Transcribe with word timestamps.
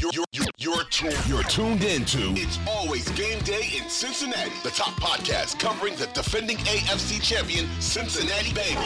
You're, 0.00 0.12
you're, 0.32 0.46
you're, 0.56 0.84
tuned, 0.84 1.18
you're 1.26 1.42
tuned 1.42 1.84
into 1.84 2.32
It's 2.32 2.58
Always 2.66 3.06
Game 3.10 3.38
Day 3.40 3.68
in 3.76 3.86
Cincinnati, 3.90 4.50
the 4.62 4.70
top 4.70 4.94
podcast 4.94 5.60
covering 5.60 5.94
the 5.96 6.06
defending 6.14 6.56
AFC 6.56 7.20
champion 7.20 7.68
Cincinnati 7.82 8.48
Bengals. 8.52 8.82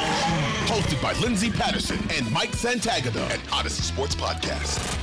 Hosted 0.66 1.00
by 1.00 1.12
Lindsay 1.20 1.52
Patterson 1.52 2.00
and 2.10 2.28
Mike 2.32 2.50
Santagata 2.50 3.30
at 3.30 3.38
Audacy 3.44 3.82
Sports 3.82 4.16
Podcast. 4.16 4.98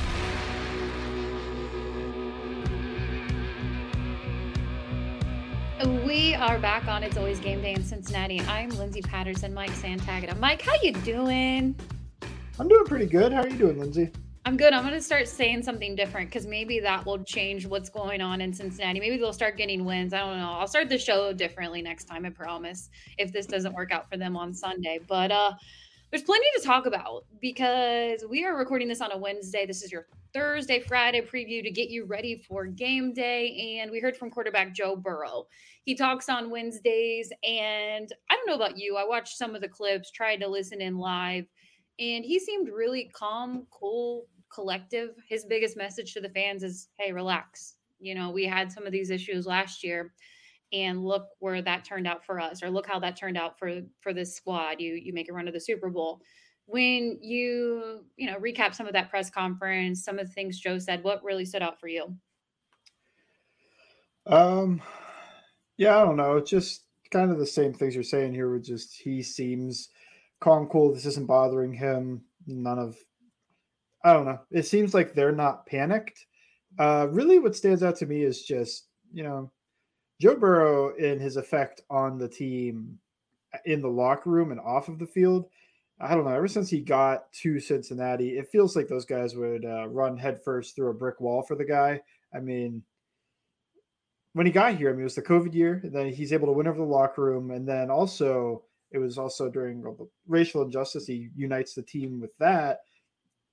We 6.04 6.34
are 6.34 6.58
back 6.58 6.88
on 6.88 7.02
It's 7.02 7.16
Always 7.16 7.40
Game 7.40 7.62
Day 7.62 7.72
in 7.72 7.82
Cincinnati. 7.82 8.42
I'm 8.42 8.68
Lindsay 8.68 9.00
Patterson, 9.00 9.54
Mike 9.54 9.70
Santagata. 9.70 10.38
Mike, 10.38 10.60
how 10.60 10.74
you 10.82 10.92
doing? 10.92 11.74
I'm 12.60 12.68
doing 12.68 12.84
pretty 12.84 13.06
good. 13.06 13.32
How 13.32 13.40
are 13.40 13.48
you 13.48 13.56
doing, 13.56 13.80
Lindsay? 13.80 14.10
I'm 14.44 14.56
good. 14.56 14.72
I'm 14.72 14.82
going 14.82 14.94
to 14.94 15.00
start 15.00 15.28
saying 15.28 15.62
something 15.62 15.94
different 15.94 16.28
because 16.28 16.48
maybe 16.48 16.80
that 16.80 17.06
will 17.06 17.22
change 17.22 17.64
what's 17.64 17.88
going 17.88 18.20
on 18.20 18.40
in 18.40 18.52
Cincinnati. 18.52 18.98
Maybe 18.98 19.16
they'll 19.16 19.32
start 19.32 19.56
getting 19.56 19.84
wins. 19.84 20.12
I 20.12 20.18
don't 20.18 20.38
know. 20.38 20.50
I'll 20.50 20.66
start 20.66 20.88
the 20.88 20.98
show 20.98 21.32
differently 21.32 21.80
next 21.80 22.04
time, 22.04 22.24
I 22.24 22.30
promise, 22.30 22.90
if 23.18 23.32
this 23.32 23.46
doesn't 23.46 23.72
work 23.72 23.92
out 23.92 24.10
for 24.10 24.16
them 24.16 24.36
on 24.36 24.52
Sunday. 24.52 24.98
But 25.06 25.30
uh 25.30 25.52
there's 26.10 26.24
plenty 26.24 26.44
to 26.58 26.62
talk 26.62 26.84
about 26.84 27.24
because 27.40 28.22
we 28.28 28.44
are 28.44 28.54
recording 28.54 28.86
this 28.86 29.00
on 29.00 29.12
a 29.12 29.16
Wednesday. 29.16 29.64
This 29.64 29.82
is 29.82 29.90
your 29.90 30.08
Thursday, 30.34 30.78
Friday 30.80 31.22
preview 31.22 31.62
to 31.62 31.70
get 31.70 31.88
you 31.88 32.04
ready 32.04 32.36
for 32.36 32.66
game 32.66 33.14
day. 33.14 33.78
And 33.80 33.90
we 33.90 33.98
heard 33.98 34.14
from 34.18 34.30
quarterback 34.30 34.74
Joe 34.74 34.94
Burrow. 34.94 35.46
He 35.84 35.94
talks 35.94 36.28
on 36.28 36.50
Wednesdays. 36.50 37.32
And 37.42 38.12
I 38.28 38.36
don't 38.36 38.46
know 38.46 38.56
about 38.56 38.76
you. 38.76 38.98
I 38.98 39.06
watched 39.06 39.38
some 39.38 39.54
of 39.54 39.62
the 39.62 39.68
clips, 39.68 40.10
tried 40.10 40.40
to 40.40 40.48
listen 40.48 40.82
in 40.82 40.98
live, 40.98 41.46
and 41.98 42.24
he 42.24 42.38
seemed 42.38 42.68
really 42.68 43.10
calm, 43.12 43.66
cool, 43.70 44.26
collective. 44.52 45.10
His 45.28 45.44
biggest 45.44 45.76
message 45.76 46.14
to 46.14 46.20
the 46.20 46.28
fans 46.30 46.62
is 46.62 46.88
hey, 46.98 47.12
relax. 47.12 47.76
You 48.00 48.14
know, 48.14 48.30
we 48.30 48.44
had 48.44 48.70
some 48.70 48.86
of 48.86 48.92
these 48.92 49.10
issues 49.10 49.46
last 49.46 49.84
year 49.84 50.12
and 50.72 51.04
look 51.04 51.28
where 51.38 51.62
that 51.62 51.84
turned 51.84 52.06
out 52.06 52.24
for 52.24 52.40
us 52.40 52.62
or 52.62 52.70
look 52.70 52.86
how 52.86 52.98
that 53.00 53.16
turned 53.16 53.36
out 53.36 53.58
for 53.58 53.82
for 54.00 54.12
this 54.12 54.34
squad. 54.34 54.80
You 54.80 54.94
you 54.94 55.12
make 55.12 55.28
a 55.28 55.32
run 55.32 55.46
to 55.46 55.52
the 55.52 55.60
super 55.60 55.90
bowl. 55.90 56.20
When 56.66 57.18
you 57.20 58.04
you 58.16 58.30
know 58.30 58.38
recap 58.38 58.74
some 58.74 58.86
of 58.86 58.92
that 58.94 59.10
press 59.10 59.30
conference 59.30 60.04
some 60.04 60.18
of 60.18 60.26
the 60.26 60.32
things 60.32 60.58
joe 60.58 60.78
said 60.78 61.02
what 61.02 61.24
really 61.24 61.44
stood 61.44 61.62
out 61.62 61.78
for 61.80 61.88
you? 61.88 62.16
Um 64.26 64.80
yeah 65.76 65.98
i 65.98 66.04
don't 66.04 66.16
know. 66.16 66.36
It's 66.36 66.50
just 66.50 66.84
kind 67.10 67.30
of 67.30 67.38
the 67.38 67.46
same 67.46 67.74
things 67.74 67.94
you're 67.94 68.02
saying 68.02 68.32
here 68.32 68.50
with 68.50 68.64
just 68.64 68.94
he 68.94 69.22
seems 69.22 69.88
calm 70.40 70.66
cool. 70.66 70.92
This 70.92 71.06
isn't 71.06 71.26
bothering 71.26 71.74
him. 71.74 72.24
None 72.46 72.78
of 72.78 72.96
i 74.04 74.12
don't 74.12 74.26
know 74.26 74.40
it 74.50 74.64
seems 74.64 74.94
like 74.94 75.14
they're 75.14 75.32
not 75.32 75.66
panicked 75.66 76.26
uh 76.78 77.06
really 77.10 77.38
what 77.38 77.56
stands 77.56 77.82
out 77.82 77.96
to 77.96 78.06
me 78.06 78.22
is 78.22 78.42
just 78.42 78.86
you 79.12 79.22
know 79.22 79.50
Joe 80.22 80.36
Burrow 80.36 80.94
and 80.98 81.20
his 81.20 81.36
effect 81.36 81.80
on 81.90 82.16
the 82.16 82.28
team 82.28 82.96
in 83.64 83.82
the 83.82 83.88
locker 83.88 84.30
room 84.30 84.52
and 84.52 84.60
off 84.60 84.88
of 84.88 85.00
the 85.00 85.06
field. 85.06 85.46
I 85.98 86.14
don't 86.14 86.24
know. 86.24 86.30
Ever 86.30 86.46
since 86.46 86.70
he 86.70 86.80
got 86.80 87.32
to 87.42 87.58
Cincinnati, 87.58 88.38
it 88.38 88.48
feels 88.48 88.76
like 88.76 88.86
those 88.86 89.04
guys 89.04 89.34
would 89.34 89.64
uh, 89.64 89.88
run 89.88 90.16
headfirst 90.16 90.76
through 90.76 90.90
a 90.90 90.94
brick 90.94 91.20
wall 91.20 91.42
for 91.42 91.56
the 91.56 91.64
guy. 91.64 92.00
I 92.32 92.38
mean, 92.38 92.84
when 94.34 94.46
he 94.46 94.52
got 94.52 94.76
here, 94.76 94.90
I 94.90 94.92
mean, 94.92 95.00
it 95.00 95.04
was 95.04 95.16
the 95.16 95.22
COVID 95.22 95.54
year, 95.54 95.80
and 95.82 95.92
then 95.92 96.12
he's 96.12 96.32
able 96.32 96.46
to 96.46 96.52
win 96.52 96.68
over 96.68 96.78
the 96.78 96.84
locker 96.84 97.22
room, 97.22 97.50
and 97.50 97.68
then 97.68 97.90
also 97.90 98.62
it 98.92 98.98
was 98.98 99.18
also 99.18 99.50
during 99.50 99.84
racial 100.28 100.62
injustice. 100.62 101.04
He 101.04 101.30
unites 101.34 101.74
the 101.74 101.82
team 101.82 102.20
with 102.20 102.36
that. 102.38 102.82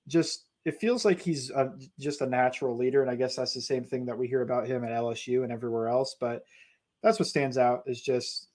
Just 0.10 0.48
it 0.66 0.80
feels 0.80 1.06
like 1.06 1.22
he's 1.22 1.50
a, 1.52 1.72
just 2.00 2.22
a 2.22 2.26
natural 2.26 2.78
leader, 2.78 3.02
and 3.02 3.10
I 3.10 3.16
guess 3.16 3.38
that's 3.38 3.54
the 3.54 3.62
same 3.62 3.86
thing 3.86 4.06
that 4.06 4.18
we 4.18 4.28
hear 4.28 4.42
about 4.42 4.68
him 4.68 4.84
at 4.84 4.92
LSU 4.92 5.44
and 5.44 5.52
everywhere 5.52 5.88
else. 5.88 6.16
But 6.20 6.44
that's 7.02 7.20
what 7.20 7.30
stands 7.30 7.58
out 7.58 7.84
is 7.88 8.02
just. 8.02 8.48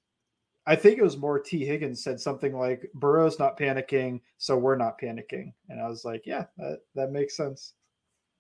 I 0.66 0.76
think 0.76 0.96
it 0.96 1.02
was 1.02 1.18
more 1.18 1.38
Tee 1.38 1.66
Higgins 1.66 2.02
said 2.02 2.18
something 2.18 2.56
like 2.56 2.90
Burrow's 2.94 3.38
not 3.38 3.58
panicking, 3.58 4.22
so 4.38 4.56
we're 4.56 4.76
not 4.76 4.98
panicking. 4.98 5.52
And 5.68 5.78
I 5.78 5.86
was 5.86 6.06
like, 6.06 6.22
yeah, 6.24 6.46
that, 6.56 6.78
that 6.94 7.12
makes 7.12 7.36
sense. 7.36 7.74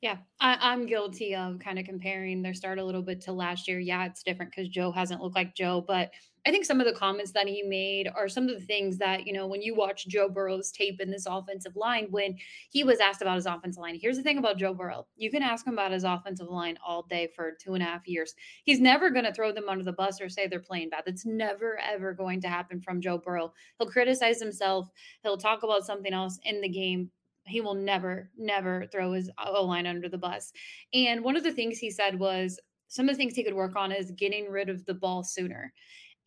Yeah, 0.04 0.18
I, 0.40 0.72
am 0.72 0.84
guilty 0.84 1.34
of 1.34 1.58
kind 1.58 1.78
of 1.78 1.86
comparing 1.86 2.42
their 2.42 2.52
start 2.52 2.78
a 2.78 2.84
little 2.84 3.00
bit 3.00 3.22
to 3.22 3.32
last 3.32 3.66
year. 3.66 3.78
Yeah, 3.78 4.04
it's 4.04 4.22
different 4.22 4.52
because 4.54 4.68
Joe 4.68 4.92
hasn't 4.92 5.22
looked 5.22 5.34
like 5.34 5.54
Joe, 5.54 5.82
but 5.86 6.10
I 6.46 6.50
think 6.50 6.66
some 6.66 6.78
of 6.80 6.86
the 6.86 6.92
comments 6.92 7.32
that 7.32 7.48
he 7.48 7.62
made 7.62 8.08
are 8.14 8.28
some 8.28 8.48
of 8.48 8.58
the 8.58 8.66
things 8.66 8.98
that, 8.98 9.26
you 9.26 9.32
know, 9.32 9.46
when 9.46 9.62
you 9.62 9.74
watch 9.74 10.06
Joe 10.06 10.28
Burrow's 10.28 10.70
tape 10.70 11.00
in 11.00 11.10
this 11.10 11.26
offensive 11.26 11.74
line, 11.74 12.08
when 12.10 12.36
he 12.68 12.84
was 12.84 13.00
asked 13.00 13.22
about 13.22 13.36
his 13.36 13.46
offensive 13.46 13.80
line, 13.80 13.98
here's 13.98 14.18
the 14.18 14.22
thing 14.22 14.36
about 14.36 14.58
Joe 14.58 14.74
Burrow. 14.74 15.06
You 15.16 15.30
can 15.30 15.42
ask 15.42 15.66
him 15.66 15.72
about 15.72 15.92
his 15.92 16.04
offensive 16.04 16.48
line 16.48 16.76
all 16.86 17.02
day 17.02 17.28
for 17.34 17.52
two 17.58 17.74
and 17.74 17.82
a 17.82 17.86
half 17.86 18.06
years. 18.06 18.34
He's 18.64 18.80
never 18.80 19.08
going 19.08 19.24
to 19.24 19.32
throw 19.32 19.52
them 19.52 19.68
under 19.68 19.84
the 19.84 19.92
bus 19.92 20.20
or 20.20 20.28
say 20.28 20.46
they're 20.46 20.60
playing 20.60 20.90
bad. 20.90 21.04
That's 21.06 21.24
never, 21.24 21.78
ever 21.80 22.12
going 22.12 22.42
to 22.42 22.48
happen 22.48 22.80
from 22.80 23.00
Joe 23.00 23.18
Burrow. 23.18 23.52
He'll 23.78 23.88
criticize 23.88 24.40
himself, 24.40 24.90
he'll 25.22 25.38
talk 25.38 25.62
about 25.62 25.86
something 25.86 26.12
else 26.12 26.38
in 26.44 26.60
the 26.60 26.68
game, 26.68 27.10
he 27.46 27.60
will 27.60 27.74
never, 27.74 28.30
never 28.36 28.86
throw 28.90 29.12
his 29.12 29.30
O 29.44 29.64
line 29.64 29.86
under 29.86 30.08
the 30.08 30.18
bus. 30.18 30.52
And 30.92 31.22
one 31.22 31.36
of 31.36 31.42
the 31.42 31.52
things 31.52 31.78
he 31.78 31.90
said 31.90 32.18
was 32.18 32.58
some 32.88 33.08
of 33.08 33.14
the 33.14 33.16
things 33.16 33.34
he 33.34 33.44
could 33.44 33.54
work 33.54 33.76
on 33.76 33.92
is 33.92 34.12
getting 34.12 34.48
rid 34.48 34.68
of 34.68 34.84
the 34.86 34.94
ball 34.94 35.22
sooner. 35.24 35.72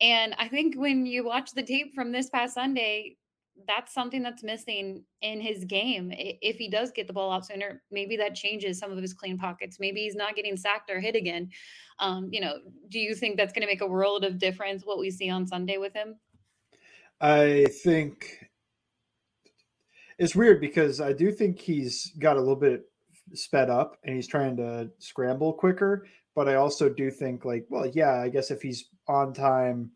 And 0.00 0.34
I 0.38 0.48
think 0.48 0.76
when 0.76 1.06
you 1.06 1.24
watch 1.24 1.52
the 1.52 1.62
tape 1.62 1.94
from 1.94 2.12
this 2.12 2.30
past 2.30 2.54
Sunday, 2.54 3.16
that's 3.66 3.92
something 3.92 4.22
that's 4.22 4.44
missing 4.44 5.04
in 5.20 5.40
his 5.40 5.64
game. 5.64 6.12
If 6.16 6.56
he 6.56 6.70
does 6.70 6.92
get 6.92 7.08
the 7.08 7.12
ball 7.12 7.32
out 7.32 7.46
sooner, 7.46 7.82
maybe 7.90 8.16
that 8.16 8.34
changes 8.34 8.78
some 8.78 8.92
of 8.92 8.98
his 8.98 9.12
clean 9.12 9.36
pockets. 9.36 9.78
Maybe 9.80 10.02
he's 10.02 10.14
not 10.14 10.36
getting 10.36 10.56
sacked 10.56 10.90
or 10.90 11.00
hit 11.00 11.16
again. 11.16 11.50
Um, 11.98 12.28
you 12.30 12.40
know, 12.40 12.58
do 12.88 13.00
you 13.00 13.14
think 13.16 13.36
that's 13.36 13.52
going 13.52 13.62
to 13.62 13.66
make 13.66 13.80
a 13.80 13.86
world 13.86 14.24
of 14.24 14.38
difference 14.38 14.84
what 14.84 15.00
we 15.00 15.10
see 15.10 15.28
on 15.28 15.46
Sunday 15.46 15.78
with 15.78 15.92
him? 15.92 16.16
I 17.20 17.66
think 17.82 18.48
it's 20.18 20.36
weird 20.36 20.60
because 20.60 21.00
I 21.00 21.12
do 21.12 21.32
think 21.32 21.58
he's 21.58 22.12
got 22.18 22.36
a 22.36 22.40
little 22.40 22.56
bit 22.56 22.84
sped 23.34 23.70
up 23.70 23.98
and 24.04 24.14
he's 24.14 24.28
trying 24.28 24.56
to 24.58 24.90
scramble 24.98 25.52
quicker. 25.52 26.06
But 26.36 26.48
I 26.48 26.54
also 26.54 26.88
do 26.88 27.10
think, 27.10 27.44
like, 27.44 27.66
well, 27.68 27.86
yeah, 27.86 28.20
I 28.20 28.28
guess 28.28 28.52
if 28.52 28.62
he's 28.62 28.90
on 29.08 29.32
time, 29.32 29.90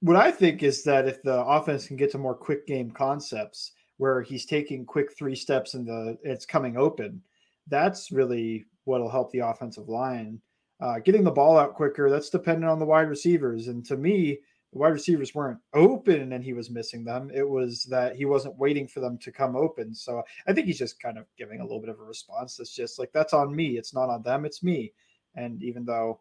what 0.00 0.16
I 0.16 0.30
think 0.30 0.62
is 0.62 0.84
that 0.84 1.08
if 1.08 1.22
the 1.22 1.44
offense 1.44 1.86
can 1.86 1.96
get 1.96 2.12
to 2.12 2.18
more 2.18 2.34
quick 2.34 2.66
game 2.66 2.90
concepts 2.90 3.72
where 3.96 4.22
he's 4.22 4.46
taking 4.46 4.86
quick 4.86 5.16
three 5.16 5.34
steps 5.34 5.74
and 5.74 5.86
the 5.86 6.16
it's 6.22 6.46
coming 6.46 6.76
open, 6.76 7.22
that's 7.66 8.12
really 8.12 8.66
what'll 8.84 9.10
help 9.10 9.32
the 9.32 9.40
offensive 9.40 9.88
line. 9.88 10.40
Uh, 10.80 11.00
getting 11.00 11.24
the 11.24 11.30
ball 11.30 11.58
out 11.58 11.74
quicker, 11.74 12.08
that's 12.08 12.30
dependent 12.30 12.70
on 12.70 12.78
the 12.78 12.86
wide 12.86 13.08
receivers. 13.08 13.66
And 13.66 13.84
to 13.86 13.96
me, 13.96 14.38
the 14.72 14.78
wide 14.78 14.92
receivers 14.92 15.34
weren't 15.34 15.58
open 15.74 16.32
and 16.32 16.44
he 16.44 16.52
was 16.52 16.70
missing 16.70 17.04
them. 17.04 17.30
It 17.34 17.48
was 17.48 17.82
that 17.84 18.14
he 18.14 18.26
wasn't 18.26 18.58
waiting 18.58 18.86
for 18.86 19.00
them 19.00 19.18
to 19.18 19.32
come 19.32 19.56
open. 19.56 19.94
So 19.94 20.22
I 20.46 20.52
think 20.52 20.66
he's 20.66 20.78
just 20.78 21.00
kind 21.00 21.18
of 21.18 21.24
giving 21.36 21.60
a 21.60 21.64
little 21.64 21.80
bit 21.80 21.88
of 21.88 21.98
a 21.98 22.04
response 22.04 22.56
that's 22.56 22.74
just 22.74 22.98
like, 22.98 23.10
that's 23.12 23.32
on 23.32 23.54
me. 23.54 23.78
It's 23.78 23.94
not 23.94 24.10
on 24.10 24.22
them, 24.22 24.44
it's 24.44 24.62
me. 24.62 24.92
And 25.34 25.62
even 25.62 25.84
though 25.84 26.20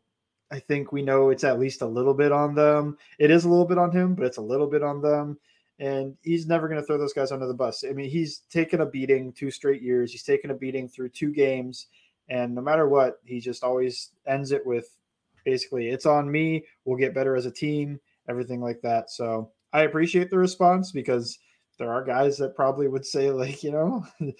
I 0.51 0.59
think 0.59 0.91
we 0.91 1.01
know 1.01 1.29
it's 1.29 1.44
at 1.44 1.59
least 1.59 1.81
a 1.81 1.88
little 1.88 2.13
bit 2.13 2.31
on 2.31 2.55
them, 2.55 2.97
it 3.19 3.31
is 3.31 3.45
a 3.45 3.49
little 3.49 3.65
bit 3.65 3.77
on 3.77 3.91
him, 3.91 4.15
but 4.15 4.25
it's 4.25 4.38
a 4.38 4.41
little 4.41 4.67
bit 4.67 4.83
on 4.83 5.01
them. 5.01 5.38
And 5.79 6.15
he's 6.23 6.47
never 6.47 6.67
going 6.67 6.81
to 6.81 6.85
throw 6.85 6.97
those 6.97 7.13
guys 7.13 7.31
under 7.31 7.45
the 7.45 7.53
bus. 7.53 7.83
I 7.88 7.94
mean, 7.94 8.09
he's 8.09 8.39
taken 8.49 8.81
a 8.81 8.85
beating 8.85 9.31
two 9.31 9.51
straight 9.51 9.83
years. 9.83 10.11
He's 10.11 10.23
taken 10.23 10.49
a 10.49 10.55
beating 10.55 10.89
through 10.89 11.09
two 11.09 11.31
games. 11.31 11.88
And 12.29 12.55
no 12.55 12.61
matter 12.61 12.88
what, 12.89 13.19
he 13.23 13.39
just 13.39 13.63
always 13.63 14.09
ends 14.25 14.51
it 14.51 14.65
with 14.65 14.89
basically, 15.45 15.89
it's 15.89 16.07
on 16.07 16.31
me. 16.31 16.65
We'll 16.83 16.97
get 16.97 17.13
better 17.13 17.35
as 17.35 17.45
a 17.45 17.51
team 17.51 17.99
everything 18.27 18.61
like 18.61 18.81
that. 18.81 19.09
So 19.09 19.51
I 19.73 19.81
appreciate 19.83 20.29
the 20.29 20.38
response 20.38 20.91
because 20.91 21.39
there 21.77 21.91
are 21.91 22.03
guys 22.03 22.38
that 22.38 22.55
probably 22.55 22.88
would 22.88 23.05
say 23.05 23.31
like 23.31 23.63
you 23.63 23.71
know 23.71 24.05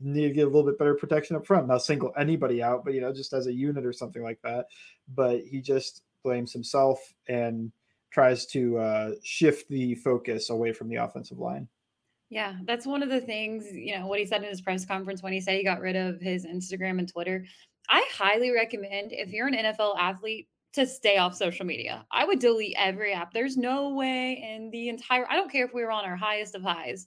need 0.00 0.28
to 0.28 0.34
get 0.34 0.42
a 0.42 0.50
little 0.50 0.64
bit 0.64 0.78
better 0.78 0.94
protection 0.94 1.36
up 1.36 1.46
front 1.46 1.66
not 1.66 1.82
single 1.82 2.12
anybody 2.18 2.62
out 2.62 2.84
but 2.84 2.94
you 2.94 3.00
know 3.00 3.12
just 3.12 3.32
as 3.32 3.46
a 3.46 3.52
unit 3.52 3.84
or 3.84 3.92
something 3.92 4.22
like 4.22 4.40
that 4.42 4.66
but 5.14 5.40
he 5.40 5.60
just 5.60 6.02
blames 6.22 6.52
himself 6.52 6.98
and 7.28 7.72
tries 8.10 8.46
to 8.46 8.78
uh, 8.78 9.10
shift 9.22 9.68
the 9.68 9.94
focus 9.96 10.50
away 10.50 10.72
from 10.72 10.88
the 10.88 10.96
offensive 10.96 11.38
line 11.38 11.68
yeah, 12.30 12.56
that's 12.64 12.86
one 12.86 13.02
of 13.02 13.08
the 13.08 13.20
things, 13.20 13.72
you 13.72 13.98
know, 13.98 14.06
what 14.06 14.18
he 14.18 14.26
said 14.26 14.42
in 14.42 14.50
his 14.50 14.60
press 14.60 14.84
conference 14.84 15.22
when 15.22 15.32
he 15.32 15.40
said 15.40 15.56
he 15.56 15.64
got 15.64 15.80
rid 15.80 15.96
of 15.96 16.20
his 16.20 16.44
Instagram 16.44 16.98
and 16.98 17.10
Twitter. 17.10 17.46
I 17.88 18.06
highly 18.12 18.50
recommend 18.50 19.12
if 19.12 19.30
you're 19.30 19.46
an 19.46 19.54
NFL 19.54 19.98
athlete 19.98 20.46
to 20.74 20.86
stay 20.86 21.16
off 21.16 21.34
social 21.34 21.64
media. 21.64 22.04
I 22.12 22.26
would 22.26 22.38
delete 22.38 22.76
every 22.78 23.14
app. 23.14 23.32
There's 23.32 23.56
no 23.56 23.94
way 23.94 24.44
in 24.46 24.70
the 24.70 24.90
entire 24.90 25.26
I 25.30 25.36
don't 25.36 25.50
care 25.50 25.64
if 25.64 25.72
we 25.72 25.82
were 25.82 25.90
on 25.90 26.04
our 26.04 26.16
highest 26.16 26.54
of 26.54 26.62
highs. 26.62 27.06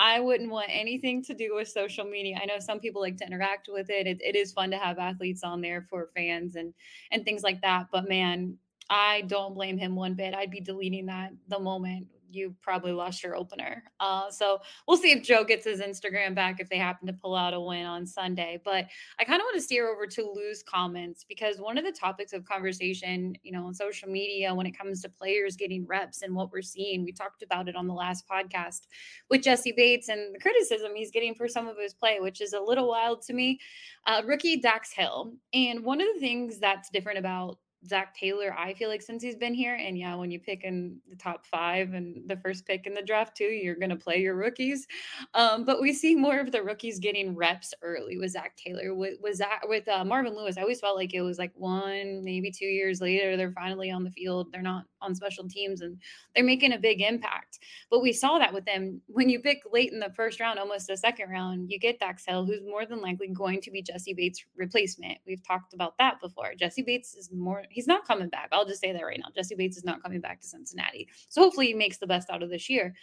I 0.00 0.18
wouldn't 0.18 0.50
want 0.50 0.70
anything 0.70 1.22
to 1.24 1.34
do 1.34 1.54
with 1.54 1.68
social 1.68 2.06
media. 2.06 2.38
I 2.40 2.46
know 2.46 2.58
some 2.58 2.80
people 2.80 3.02
like 3.02 3.18
to 3.18 3.26
interact 3.26 3.68
with 3.70 3.90
it. 3.90 4.06
it. 4.06 4.18
It 4.22 4.34
is 4.34 4.50
fun 4.50 4.70
to 4.70 4.78
have 4.78 4.98
athletes 4.98 5.44
on 5.44 5.60
there 5.60 5.86
for 5.90 6.08
fans 6.16 6.56
and 6.56 6.72
and 7.10 7.22
things 7.22 7.42
like 7.42 7.60
that, 7.60 7.88
but 7.92 8.08
man, 8.08 8.56
I 8.88 9.20
don't 9.26 9.54
blame 9.54 9.76
him 9.76 9.94
one 9.94 10.14
bit. 10.14 10.34
I'd 10.34 10.50
be 10.50 10.60
deleting 10.60 11.06
that 11.06 11.32
the 11.48 11.60
moment 11.60 12.06
you 12.30 12.54
probably 12.62 12.92
lost 12.92 13.22
your 13.22 13.36
opener. 13.36 13.82
Uh, 13.98 14.30
so 14.30 14.60
we'll 14.86 14.96
see 14.96 15.12
if 15.12 15.22
Joe 15.22 15.44
gets 15.44 15.64
his 15.64 15.80
Instagram 15.80 16.34
back 16.34 16.60
if 16.60 16.68
they 16.68 16.78
happen 16.78 17.06
to 17.06 17.12
pull 17.12 17.34
out 17.34 17.54
a 17.54 17.60
win 17.60 17.86
on 17.86 18.06
Sunday. 18.06 18.60
But 18.64 18.86
I 19.18 19.24
kind 19.24 19.40
of 19.40 19.44
want 19.44 19.56
to 19.56 19.62
steer 19.62 19.88
over 19.88 20.06
to 20.06 20.32
Lou's 20.34 20.62
comments 20.62 21.24
because 21.28 21.58
one 21.58 21.78
of 21.78 21.84
the 21.84 21.92
topics 21.92 22.32
of 22.32 22.44
conversation, 22.44 23.34
you 23.42 23.52
know, 23.52 23.66
on 23.66 23.74
social 23.74 24.08
media 24.08 24.54
when 24.54 24.66
it 24.66 24.76
comes 24.76 25.02
to 25.02 25.08
players 25.08 25.56
getting 25.56 25.86
reps 25.86 26.22
and 26.22 26.34
what 26.34 26.52
we're 26.52 26.62
seeing, 26.62 27.04
we 27.04 27.12
talked 27.12 27.42
about 27.42 27.68
it 27.68 27.76
on 27.76 27.86
the 27.86 27.94
last 27.94 28.24
podcast 28.28 28.86
with 29.28 29.42
Jessie 29.42 29.74
Bates 29.76 30.08
and 30.08 30.34
the 30.34 30.38
criticism 30.38 30.92
he's 30.94 31.10
getting 31.10 31.34
for 31.34 31.48
some 31.48 31.68
of 31.68 31.76
his 31.78 31.94
play, 31.94 32.20
which 32.20 32.40
is 32.40 32.52
a 32.52 32.60
little 32.60 32.88
wild 32.88 33.22
to 33.22 33.32
me. 33.32 33.58
Uh, 34.06 34.22
rookie 34.24 34.56
Dax 34.56 34.92
Hill. 34.92 35.32
And 35.52 35.84
one 35.84 36.00
of 36.00 36.08
the 36.14 36.20
things 36.20 36.58
that's 36.58 36.90
different 36.90 37.18
about 37.18 37.58
Zac 37.86 38.14
Taylor, 38.14 38.54
I 38.56 38.74
feel 38.74 38.88
like 38.88 39.02
since 39.02 39.22
he's 39.22 39.36
been 39.36 39.54
here, 39.54 39.74
and 39.74 39.96
yeah, 39.96 40.14
when 40.14 40.30
you 40.30 40.38
pick 40.38 40.64
in 40.64 40.98
the 41.08 41.16
top 41.16 41.46
five 41.46 41.94
and 41.94 42.28
the 42.28 42.36
first 42.36 42.66
pick 42.66 42.86
in 42.86 42.94
the 42.94 43.02
draft 43.02 43.36
too, 43.36 43.44
you're 43.44 43.76
gonna 43.76 43.96
play 43.96 44.20
your 44.20 44.34
rookies. 44.34 44.86
Um, 45.34 45.64
but 45.64 45.80
we 45.80 45.92
see 45.92 46.14
more 46.14 46.40
of 46.40 46.52
the 46.52 46.62
rookies 46.62 46.98
getting 46.98 47.34
reps 47.34 47.72
early 47.82 48.18
with 48.18 48.32
Zac 48.32 48.56
Taylor. 48.56 48.94
With 48.94 49.18
was 49.22 49.38
that 49.38 49.60
with 49.64 49.88
uh, 49.88 50.04
Marvin 50.04 50.36
Lewis? 50.36 50.58
I 50.58 50.62
always 50.62 50.80
felt 50.80 50.96
like 50.96 51.14
it 51.14 51.22
was 51.22 51.38
like 51.38 51.52
one, 51.54 52.22
maybe 52.22 52.50
two 52.50 52.66
years 52.66 53.00
later, 53.00 53.36
they're 53.36 53.52
finally 53.52 53.90
on 53.90 54.04
the 54.04 54.10
field. 54.10 54.48
They're 54.52 54.62
not 54.62 54.84
on 55.02 55.14
special 55.14 55.48
teams 55.48 55.80
and 55.80 55.98
they're 56.34 56.44
making 56.44 56.72
a 56.72 56.78
big 56.78 57.00
impact. 57.00 57.60
But 57.90 58.02
we 58.02 58.12
saw 58.12 58.38
that 58.38 58.52
with 58.52 58.64
them 58.64 59.00
when 59.06 59.28
you 59.28 59.40
pick 59.40 59.62
late 59.72 59.92
in 59.92 59.98
the 59.98 60.12
first 60.14 60.40
round, 60.40 60.58
almost 60.58 60.86
the 60.86 60.96
second 60.96 61.30
round, 61.30 61.70
you 61.70 61.78
get 61.78 61.98
Dax 61.98 62.24
Hill, 62.26 62.44
who's 62.44 62.62
more 62.62 62.86
than 62.86 63.00
likely 63.00 63.28
going 63.28 63.60
to 63.62 63.70
be 63.70 63.82
Jessie 63.82 64.14
Bates' 64.14 64.44
replacement. 64.56 65.18
We've 65.26 65.46
talked 65.46 65.74
about 65.74 65.96
that 65.98 66.20
before. 66.20 66.52
Jessie 66.58 66.82
Bates 66.82 67.14
is 67.14 67.30
more 67.32 67.64
he's 67.70 67.86
not 67.86 68.06
coming 68.06 68.28
back. 68.28 68.48
I'll 68.52 68.66
just 68.66 68.80
say 68.80 68.92
that 68.92 69.04
right 69.04 69.18
now. 69.18 69.30
Jessie 69.34 69.54
Bates 69.54 69.76
is 69.76 69.84
not 69.84 70.02
coming 70.02 70.20
back 70.20 70.40
to 70.40 70.46
Cincinnati. 70.46 71.08
So 71.28 71.42
hopefully 71.42 71.66
he 71.66 71.74
makes 71.74 71.98
the 71.98 72.06
best 72.06 72.30
out 72.30 72.42
of 72.42 72.50
this 72.50 72.68
year. 72.68 72.94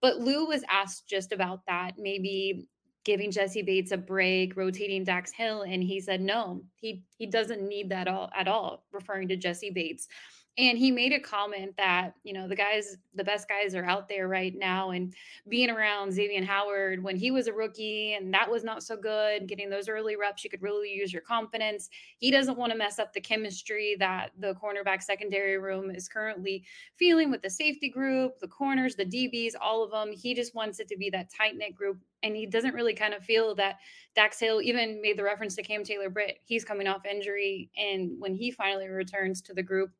But 0.00 0.18
Lou 0.18 0.46
was 0.46 0.64
asked 0.68 1.08
just 1.08 1.32
about 1.32 1.60
that, 1.66 1.92
maybe 1.98 2.66
giving 3.04 3.30
Jessie 3.30 3.62
Bates 3.62 3.92
a 3.92 3.96
break, 3.96 4.56
rotating 4.56 5.04
Dax 5.04 5.32
Hill, 5.32 5.62
and 5.62 5.82
he 5.82 6.00
said 6.00 6.20
no, 6.20 6.62
he 6.74 7.04
he 7.16 7.26
doesn't 7.26 7.66
need 7.66 7.88
that 7.90 8.08
all 8.08 8.30
at 8.36 8.48
all, 8.48 8.84
referring 8.92 9.28
to 9.28 9.36
Jessie 9.36 9.70
Bates 9.70 10.08
and 10.58 10.78
he 10.78 10.90
made 10.90 11.12
a 11.12 11.20
comment 11.20 11.76
that 11.76 12.14
you 12.24 12.32
know 12.32 12.48
the 12.48 12.56
guys 12.56 12.96
the 13.14 13.24
best 13.24 13.48
guys 13.48 13.74
are 13.74 13.84
out 13.84 14.08
there 14.08 14.28
right 14.28 14.54
now 14.56 14.90
and 14.90 15.14
being 15.48 15.70
around 15.70 16.10
Xavien 16.10 16.44
Howard 16.44 17.02
when 17.02 17.16
he 17.16 17.30
was 17.30 17.46
a 17.46 17.52
rookie 17.52 18.14
and 18.14 18.32
that 18.32 18.50
was 18.50 18.64
not 18.64 18.82
so 18.82 18.96
good 18.96 19.46
getting 19.46 19.68
those 19.68 19.88
early 19.88 20.16
reps 20.16 20.44
you 20.44 20.50
could 20.50 20.62
really 20.62 20.92
use 20.92 21.12
your 21.12 21.22
confidence. 21.22 21.90
He 22.18 22.30
doesn't 22.30 22.58
want 22.58 22.72
to 22.72 22.78
mess 22.78 22.98
up 22.98 23.12
the 23.12 23.20
chemistry 23.20 23.96
that 23.98 24.30
the 24.38 24.54
cornerback 24.54 25.02
secondary 25.02 25.58
room 25.58 25.90
is 25.90 26.08
currently 26.08 26.64
feeling 26.96 27.30
with 27.30 27.42
the 27.42 27.50
safety 27.50 27.90
group 27.90 28.38
the 28.40 28.48
corners 28.48 28.96
the 28.96 29.04
DBs 29.04 29.52
all 29.60 29.82
of 29.82 29.90
them 29.90 30.12
he 30.12 30.34
just 30.34 30.54
wants 30.54 30.80
it 30.80 30.88
to 30.88 30.96
be 30.96 31.10
that 31.10 31.30
tight 31.30 31.56
knit 31.56 31.74
group 31.74 31.98
and 32.22 32.34
he 32.34 32.46
doesn't 32.46 32.74
really 32.74 32.94
kind 32.94 33.14
of 33.14 33.22
feel 33.22 33.54
that 33.54 33.76
Dax 34.14 34.40
Hill 34.40 34.62
even 34.62 35.00
made 35.02 35.18
the 35.18 35.22
reference 35.22 35.54
to 35.56 35.62
Cam 35.62 35.84
Taylor 35.84 36.08
Britt 36.08 36.38
he's 36.44 36.64
coming 36.64 36.86
off 36.86 37.04
injury 37.04 37.70
and 37.76 38.12
when 38.18 38.34
he 38.34 38.50
finally 38.50 38.88
returns 38.88 39.42
to 39.42 39.54
the 39.54 39.62
group 39.62 39.90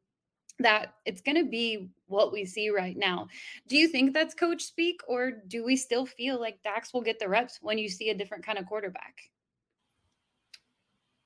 that 0.58 0.94
it's 1.04 1.20
going 1.20 1.36
to 1.36 1.48
be 1.48 1.90
what 2.06 2.32
we 2.32 2.44
see 2.44 2.70
right 2.70 2.96
now. 2.96 3.28
Do 3.68 3.76
you 3.76 3.88
think 3.88 4.14
that's 4.14 4.34
coach 4.34 4.62
speak, 4.62 5.00
or 5.06 5.32
do 5.48 5.64
we 5.64 5.76
still 5.76 6.06
feel 6.06 6.40
like 6.40 6.62
Dax 6.62 6.94
will 6.94 7.02
get 7.02 7.18
the 7.18 7.28
reps 7.28 7.58
when 7.60 7.78
you 7.78 7.88
see 7.88 8.10
a 8.10 8.14
different 8.14 8.44
kind 8.44 8.58
of 8.58 8.66
quarterback? 8.66 9.14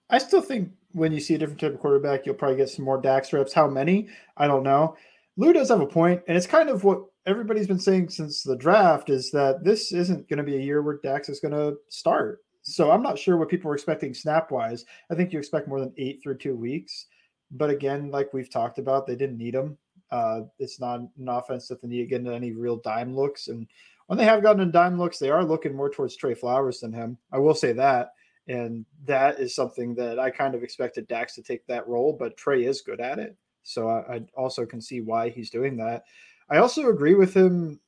I 0.08 0.18
still 0.18 0.42
think 0.42 0.70
when 0.92 1.12
you 1.12 1.20
see 1.20 1.34
a 1.34 1.38
different 1.38 1.60
type 1.60 1.74
of 1.74 1.80
quarterback, 1.80 2.26
you'll 2.26 2.34
probably 2.34 2.56
get 2.56 2.68
some 2.68 2.84
more 2.84 3.00
Dax 3.00 3.32
reps. 3.32 3.52
How 3.52 3.68
many? 3.68 4.08
I 4.36 4.48
don't 4.48 4.64
know. 4.64 4.96
Lou 5.36 5.52
does 5.52 5.68
have 5.68 5.80
a 5.80 5.86
point, 5.86 6.22
and 6.26 6.36
it's 6.36 6.46
kind 6.46 6.68
of 6.68 6.82
what 6.82 7.04
everybody's 7.26 7.68
been 7.68 7.78
saying 7.78 8.08
since 8.08 8.42
the 8.42 8.56
draft 8.56 9.10
is 9.10 9.30
that 9.30 9.62
this 9.62 9.92
isn't 9.92 10.28
going 10.28 10.38
to 10.38 10.42
be 10.42 10.56
a 10.56 10.60
year 10.60 10.82
where 10.82 10.98
Dax 11.02 11.28
is 11.28 11.38
going 11.38 11.54
to 11.54 11.76
start. 11.88 12.40
So 12.62 12.90
I'm 12.90 13.02
not 13.02 13.18
sure 13.18 13.36
what 13.36 13.48
people 13.48 13.68
were 13.68 13.74
expecting 13.74 14.12
snap 14.12 14.50
wise. 14.50 14.84
I 15.10 15.14
think 15.14 15.32
you 15.32 15.38
expect 15.38 15.68
more 15.68 15.80
than 15.80 15.94
eight 15.96 16.20
through 16.22 16.38
two 16.38 16.56
weeks. 16.56 17.06
But 17.50 17.70
again, 17.70 18.10
like 18.10 18.32
we've 18.32 18.50
talked 18.50 18.78
about, 18.78 19.06
they 19.06 19.16
didn't 19.16 19.38
need 19.38 19.54
him. 19.54 19.76
Uh, 20.10 20.42
it's 20.58 20.80
not 20.80 21.00
an 21.00 21.28
offense 21.28 21.68
that 21.68 21.80
they 21.80 21.88
need 21.88 22.02
to 22.02 22.06
get 22.06 22.20
into 22.20 22.34
any 22.34 22.52
real 22.52 22.76
dime 22.76 23.14
looks. 23.14 23.48
And 23.48 23.66
when 24.06 24.18
they 24.18 24.24
have 24.24 24.42
gotten 24.42 24.62
in 24.62 24.70
dime 24.70 24.98
looks, 24.98 25.18
they 25.18 25.30
are 25.30 25.44
looking 25.44 25.74
more 25.74 25.90
towards 25.90 26.16
Tre 26.16 26.34
Flowers 26.34 26.80
than 26.80 26.92
him. 26.92 27.16
I 27.32 27.38
will 27.38 27.54
say 27.54 27.72
that. 27.72 28.12
And 28.48 28.84
that 29.04 29.38
is 29.38 29.54
something 29.54 29.94
that 29.94 30.18
I 30.18 30.30
kind 30.30 30.54
of 30.54 30.62
expected 30.64 31.06
Dax 31.06 31.34
to 31.36 31.42
take 31.42 31.64
that 31.66 31.86
role, 31.86 32.16
but 32.18 32.36
Tre 32.36 32.64
is 32.64 32.80
good 32.80 33.00
at 33.00 33.18
it. 33.20 33.36
So 33.62 33.88
I, 33.88 34.16
I 34.16 34.20
also 34.36 34.66
can 34.66 34.80
see 34.80 35.00
why 35.00 35.28
he's 35.28 35.50
doing 35.50 35.76
that. 35.76 36.02
I 36.48 36.56
also 36.58 36.88
agree 36.88 37.14
with 37.14 37.32
him 37.32 37.78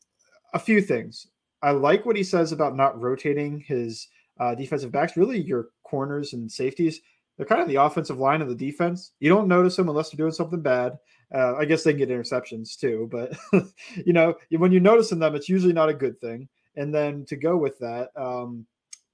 a 0.54 0.58
few 0.58 0.80
things. 0.80 1.26
I 1.62 1.72
like 1.72 2.06
what 2.06 2.16
he 2.16 2.22
says 2.22 2.52
about 2.52 2.76
not 2.76 3.00
rotating 3.00 3.58
his 3.60 4.08
uh, 4.38 4.54
defensive 4.54 4.92
backs, 4.92 5.16
really 5.16 5.40
your 5.40 5.70
corners 5.82 6.32
and 6.32 6.50
safeties 6.50 7.00
they're 7.36 7.46
kind 7.46 7.62
of 7.62 7.68
the 7.68 7.76
offensive 7.76 8.18
line 8.18 8.42
of 8.42 8.48
the 8.48 8.54
defense. 8.54 9.12
You 9.20 9.28
don't 9.28 9.48
notice 9.48 9.76
them 9.76 9.88
unless 9.88 10.10
they're 10.10 10.22
doing 10.22 10.32
something 10.32 10.60
bad. 10.60 10.98
Uh, 11.34 11.54
I 11.56 11.64
guess 11.64 11.82
they 11.82 11.92
can 11.92 11.98
get 11.98 12.10
interceptions 12.10 12.78
too, 12.78 13.08
but 13.10 13.32
you 14.04 14.12
know 14.12 14.34
when 14.50 14.70
you're 14.70 14.80
noticing 14.80 15.18
them, 15.18 15.34
it's 15.34 15.48
usually 15.48 15.72
not 15.72 15.88
a 15.88 15.94
good 15.94 16.20
thing. 16.20 16.48
And 16.76 16.94
then 16.94 17.24
to 17.26 17.36
go 17.36 17.56
with 17.56 17.78
that, 17.78 18.10
um, 18.16 18.66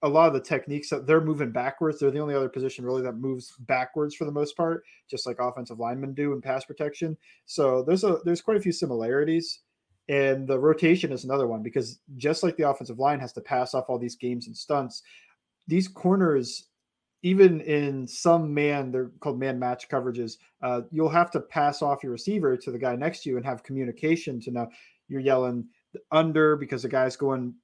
a 0.03 0.09
lot 0.09 0.29
of 0.29 0.33
the 0.33 0.41
techniques 0.41 0.91
that 0.91 1.07
they're 1.07 1.21
moving 1.21 1.51
backwards. 1.51 1.99
They're 1.99 2.11
the 2.11 2.21
only 2.21 2.35
other 2.35 2.49
position 2.49 2.85
really 2.85 3.03
that 3.03 3.17
moves 3.17 3.53
backwards 3.61 4.15
for 4.15 4.25
the 4.25 4.33
most 4.33 4.57
part, 4.57 4.85
just 5.11 5.27
like 5.27 5.41
offensive 5.41 5.79
linemen 5.79 6.15
do 6.15 6.33
in 6.33 6.41
pass 6.41 6.65
protection. 6.65 7.17
So 7.47 7.83
there's 7.83 8.05
a 8.05 8.19
there's 8.25 8.41
quite 8.41 8.57
a 8.57 8.61
few 8.61 8.73
similarities. 8.73 9.61
And 10.09 10.49
the 10.49 10.59
rotation 10.59 11.13
is 11.13 11.25
another 11.25 11.47
one 11.47 11.63
because 11.63 11.99
just 12.17 12.43
like 12.43 12.57
the 12.57 12.69
offensive 12.69 12.99
line 12.99 13.21
has 13.21 13.33
to 13.35 13.43
pass 13.43 13.75
off 13.75 13.87
all 13.89 13.99
these 13.99 14.17
games 14.17 14.47
and 14.47 14.57
stunts, 14.57 15.03
these 15.67 15.87
corners 15.87 16.68
even 17.23 17.61
in 17.63 18.07
some 18.07 18.53
man, 18.53 18.91
they're 18.91 19.11
called 19.21 19.39
man 19.39 19.59
match 19.59 19.89
coverages, 19.89 20.39
uh, 20.63 20.83
you'll 20.91 21.09
have 21.09 21.31
to 21.33 21.41
pass 21.41 21.83
off 21.83 22.03
your 22.03 22.13
receiver 22.13 22.57
to 22.57 22.71
the 22.71 22.79
guy 22.79 22.95
next 22.95 23.23
to 23.23 23.31
you 23.31 23.37
and 23.37 23.47
have 23.47 23.63
communication 23.63 24.41
to 24.41 24.51
know 24.51 24.69
you're 25.09 25.21
yelling 25.21 25.67
under 26.13 26.57
because 26.57 26.83
the 26.83 26.89
guy's 26.89 27.17
going 27.17 27.55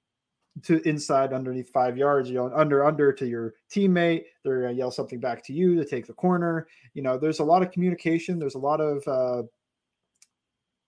to 0.63 0.87
inside 0.89 1.33
underneath 1.33 1.71
five 1.71 1.97
yards, 1.97 2.29
you 2.29 2.37
know, 2.37 2.51
under 2.55 2.85
under 2.85 3.13
to 3.13 3.27
your 3.27 3.55
teammate. 3.71 4.25
They're 4.43 4.63
gonna 4.63 4.73
yell 4.73 4.91
something 4.91 5.19
back 5.21 5.45
to 5.47 5.53
you 5.53 5.75
to 5.77 5.85
take 5.85 6.07
the 6.07 6.13
corner. 6.13 6.69
You 6.95 7.03
know, 7.03 7.19
there's 7.19 7.41
a 7.41 7.45
lot 7.45 7.63
of 7.63 7.73
communication. 7.73 8.39
There's 8.39 8.55
a 8.55 8.61
lot 8.61 8.81
of 8.81 9.07
uh, 9.09 9.43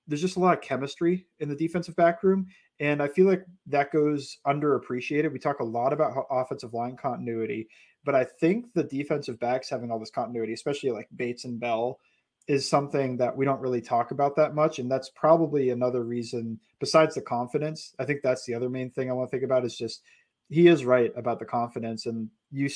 there's 0.07 0.21
just 0.21 0.37
a 0.37 0.41
lot 0.41 0.57
of 0.57 0.63
chemistry 0.63 1.27
in 1.41 1.49
the 1.49 1.57
defensive 1.57 1.97
back 1.97 2.23
room, 2.23 2.47
and 2.79 3.03
I 3.03 3.09
feel 3.09 3.27
like 3.27 3.45
that 3.67 3.93
goes 3.93 4.39
underappreciated. 4.47 5.33
We 5.33 5.41
talk 5.41 5.59
a 5.59 5.65
lot 5.65 5.93
about 5.93 6.27
offensive 6.31 6.73
line 6.73 6.97
continuity, 6.97 7.69
but 8.07 8.15
I 8.15 8.25
think 8.25 8.73
the 8.73 8.85
defensive 8.85 9.39
backs 9.41 9.69
having 9.69 9.91
all 9.91 9.99
this 9.99 10.11
continuity, 10.11 10.53
especially 10.53 10.93
like 10.93 11.09
Bates 11.17 11.45
and 11.45 11.59
Bell, 11.59 11.99
is 12.47 12.67
something 12.67 13.17
that 13.17 13.37
we 13.37 13.45
don't 13.45 13.61
really 13.61 13.81
talk 13.81 14.13
about 14.13 14.37
that 14.37 14.55
much. 14.55 14.79
And 14.79 14.89
that's 14.89 15.11
probably 15.11 15.71
another 15.71 16.05
reason, 16.05 16.61
besides 16.79 17.17
the 17.17 17.21
confidence. 17.21 17.95
I 17.99 18.05
think 18.05 18.23
that's 18.23 18.47
the 18.47 18.55
other 18.55 18.71
main 18.71 18.91
thing 18.91 19.11
I 19.11 19.13
want 19.13 19.29
to 19.29 19.31
think 19.33 19.43
about 19.43 19.65
is 19.65 19.77
just 19.77 20.03
he 20.49 20.69
is 20.69 20.85
right 20.85 21.13
about 21.17 21.41
the 21.41 21.45
confidence. 21.45 22.07
And 22.07 22.31
you, 22.53 22.71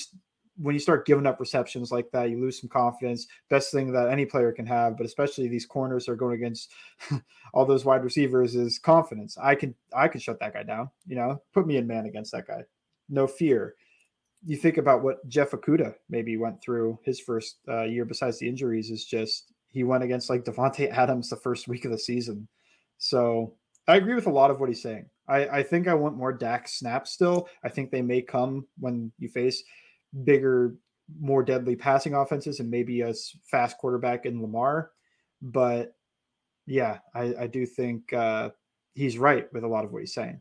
when 0.56 0.74
you 0.74 0.80
start 0.80 1.06
giving 1.06 1.26
up 1.26 1.38
receptions 1.38 1.92
like 1.92 2.10
that, 2.10 2.30
you 2.30 2.40
lose 2.40 2.60
some 2.60 2.68
confidence. 2.68 3.28
Best 3.48 3.70
thing 3.70 3.92
that 3.92 4.10
any 4.10 4.26
player 4.26 4.50
can 4.50 4.66
have, 4.66 4.96
but 4.96 5.06
especially 5.06 5.46
these 5.46 5.64
corners 5.64 6.08
are 6.08 6.16
going 6.16 6.34
against 6.34 6.72
all 7.54 7.64
those 7.64 7.84
wide 7.84 8.02
receivers 8.02 8.56
is 8.56 8.80
confidence. 8.80 9.38
I 9.40 9.54
can 9.54 9.76
I 9.94 10.08
can 10.08 10.20
shut 10.20 10.40
that 10.40 10.54
guy 10.54 10.64
down. 10.64 10.90
You 11.06 11.14
know, 11.14 11.40
put 11.54 11.68
me 11.68 11.76
in 11.76 11.86
man 11.86 12.06
against 12.06 12.32
that 12.32 12.48
guy, 12.48 12.64
no 13.08 13.28
fear 13.28 13.76
you 14.44 14.56
think 14.56 14.78
about 14.78 15.02
what 15.02 15.26
Jeff 15.28 15.50
Okudah 15.50 15.94
maybe 16.08 16.36
went 16.36 16.62
through 16.62 16.98
his 17.04 17.20
first 17.20 17.58
uh, 17.68 17.82
year, 17.84 18.04
besides 18.04 18.38
the 18.38 18.48
injuries, 18.48 18.90
is 18.90 19.04
just 19.04 19.52
he 19.68 19.84
went 19.84 20.04
against 20.04 20.30
like 20.30 20.44
Davante 20.44 20.90
Adams 20.90 21.28
the 21.28 21.36
first 21.36 21.68
week 21.68 21.84
of 21.84 21.90
the 21.90 21.98
season. 21.98 22.48
So 22.98 23.54
I 23.86 23.96
agree 23.96 24.14
with 24.14 24.26
a 24.26 24.32
lot 24.32 24.50
of 24.50 24.60
what 24.60 24.68
he's 24.68 24.82
saying. 24.82 25.06
I, 25.28 25.48
I 25.48 25.62
think 25.62 25.88
I 25.88 25.94
want 25.94 26.16
more 26.16 26.32
Dax 26.32 26.78
snaps 26.78 27.12
still. 27.12 27.48
I 27.64 27.68
think 27.68 27.90
they 27.90 28.02
may 28.02 28.22
come 28.22 28.66
when 28.78 29.12
you 29.18 29.28
face 29.28 29.62
bigger, 30.24 30.74
more 31.20 31.42
deadly 31.42 31.76
passing 31.76 32.14
offenses 32.14 32.60
and 32.60 32.70
maybe 32.70 33.02
a 33.02 33.14
fast 33.44 33.78
quarterback 33.78 34.26
in 34.26 34.42
Lamar. 34.42 34.90
But 35.40 35.94
yeah, 36.66 36.98
I, 37.14 37.34
I 37.40 37.46
do 37.46 37.64
think 37.66 38.12
uh, 38.12 38.50
he's 38.94 39.18
right 39.18 39.52
with 39.52 39.64
a 39.64 39.68
lot 39.68 39.84
of 39.84 39.92
what 39.92 40.00
he's 40.00 40.14
saying. 40.14 40.40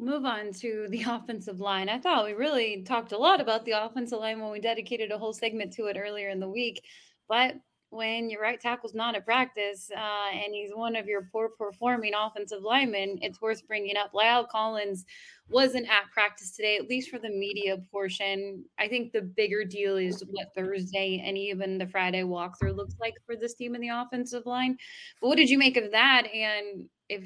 Move 0.00 0.24
on 0.24 0.52
to 0.54 0.86
the 0.88 1.02
offensive 1.08 1.60
line. 1.60 1.88
I 1.88 1.98
thought 1.98 2.24
we 2.24 2.32
really 2.32 2.82
talked 2.82 3.12
a 3.12 3.18
lot 3.18 3.40
about 3.40 3.64
the 3.64 3.72
offensive 3.72 4.18
line 4.18 4.40
when 4.40 4.50
we 4.50 4.60
dedicated 4.60 5.12
a 5.12 5.18
whole 5.18 5.32
segment 5.32 5.72
to 5.74 5.86
it 5.86 5.96
earlier 5.98 6.30
in 6.30 6.40
the 6.40 6.48
week. 6.48 6.82
But 7.28 7.56
when 7.90 8.30
your 8.30 8.40
right 8.40 8.60
tackle's 8.60 8.94
not 8.94 9.16
at 9.16 9.24
practice 9.24 9.90
uh, 9.94 10.30
and 10.32 10.54
he's 10.54 10.70
one 10.72 10.94
of 10.94 11.06
your 11.06 11.28
poor 11.32 11.48
performing 11.48 12.12
offensive 12.14 12.62
linemen, 12.62 13.18
it's 13.20 13.40
worth 13.42 13.66
bringing 13.66 13.96
up. 13.96 14.12
La'el 14.12 14.48
Collins 14.48 15.04
wasn't 15.48 15.88
at 15.90 16.10
practice 16.12 16.52
today, 16.52 16.76
at 16.76 16.88
least 16.88 17.10
for 17.10 17.18
the 17.18 17.28
media 17.28 17.76
portion. 17.90 18.64
I 18.78 18.86
think 18.86 19.12
the 19.12 19.22
bigger 19.22 19.64
deal 19.64 19.96
is 19.96 20.22
what 20.30 20.54
Thursday 20.54 21.20
and 21.24 21.36
even 21.36 21.78
the 21.78 21.86
Friday 21.88 22.22
walkthrough 22.22 22.76
looks 22.76 22.94
like 23.00 23.14
for 23.26 23.34
this 23.34 23.54
team 23.54 23.74
in 23.74 23.80
the 23.80 23.88
offensive 23.88 24.46
line. 24.46 24.78
But 25.20 25.28
what 25.28 25.36
did 25.36 25.50
you 25.50 25.58
make 25.58 25.76
of 25.76 25.90
that? 25.90 26.28
And 26.32 26.88
if 27.08 27.24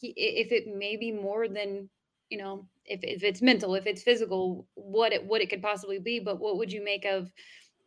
he, 0.00 0.14
if 0.16 0.50
it 0.50 0.74
may 0.74 0.96
be 0.96 1.12
more 1.12 1.46
than 1.46 1.90
you 2.30 2.38
know, 2.38 2.66
if, 2.84 3.00
if 3.02 3.22
it's 3.22 3.42
mental, 3.42 3.74
if 3.74 3.86
it's 3.86 4.02
physical, 4.02 4.66
what 4.74 5.12
it 5.12 5.24
what 5.24 5.40
it 5.40 5.50
could 5.50 5.62
possibly 5.62 5.98
be. 5.98 6.20
But 6.20 6.40
what 6.40 6.58
would 6.58 6.72
you 6.72 6.84
make 6.84 7.04
of 7.04 7.30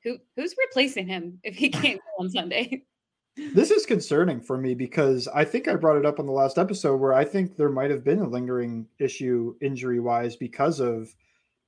who 0.04 0.18
who's 0.36 0.56
replacing 0.68 1.08
him 1.08 1.40
if 1.44 1.56
he 1.56 1.70
can't 1.70 2.00
go 2.00 2.06
on 2.24 2.30
Sunday? 2.30 2.84
This 3.54 3.72
is 3.72 3.86
concerning 3.86 4.42
for 4.42 4.58
me 4.58 4.76
because 4.76 5.28
I 5.30 5.46
think 5.46 5.68
I 5.68 5.76
brought 5.76 5.98
it 5.98 6.06
up 6.06 6.20
on 6.20 6.26
the 6.26 6.32
last 6.32 6.58
episode 6.58 6.98
where 6.98 7.14
I 7.14 7.24
think 7.24 7.56
there 7.56 7.70
might 7.70 7.92
have 7.92 8.04
been 8.04 8.20
a 8.20 8.28
lingering 8.28 8.86
issue 9.00 9.56
injury 9.62 10.02
wise 10.02 10.36
because 10.36 10.82
of 10.82 11.16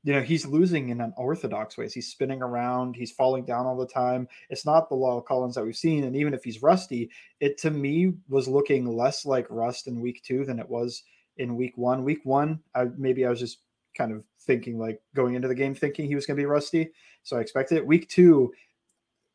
you 0.03 0.13
know 0.13 0.21
he's 0.21 0.45
losing 0.45 0.89
in 0.89 0.99
unorthodox 0.99 1.77
ways. 1.77 1.93
He's 1.93 2.09
spinning 2.09 2.41
around, 2.41 2.95
he's 2.95 3.11
falling 3.11 3.45
down 3.45 3.65
all 3.65 3.77
the 3.77 3.85
time. 3.85 4.27
It's 4.49 4.65
not 4.65 4.89
the 4.89 4.95
La'el 4.95 5.23
Collins 5.23 5.55
that 5.55 5.63
we've 5.63 5.75
seen, 5.75 6.03
and 6.05 6.15
even 6.15 6.33
if 6.33 6.43
he's 6.43 6.61
rusty, 6.61 7.09
it 7.39 7.57
to 7.59 7.71
me 7.71 8.13
was 8.27 8.47
looking 8.47 8.85
less 8.85 9.25
like 9.25 9.47
rust 9.49 9.87
in 9.87 10.01
week 10.01 10.21
two 10.23 10.43
than 10.43 10.59
it 10.59 10.69
was 10.69 11.03
in 11.41 11.55
week 11.55 11.77
one. 11.77 12.03
Week 12.03 12.21
one, 12.23 12.59
I 12.75 12.85
maybe 12.97 13.25
I 13.25 13.29
was 13.29 13.39
just 13.39 13.57
kind 13.97 14.13
of 14.13 14.23
thinking 14.41 14.79
like 14.79 15.01
going 15.15 15.35
into 15.35 15.47
the 15.47 15.55
game 15.55 15.75
thinking 15.75 16.07
he 16.07 16.15
was 16.15 16.25
going 16.25 16.37
to 16.37 16.41
be 16.41 16.45
rusty, 16.45 16.91
so 17.23 17.37
I 17.37 17.41
expected 17.41 17.77
it. 17.77 17.85
Week 17.85 18.07
two, 18.07 18.53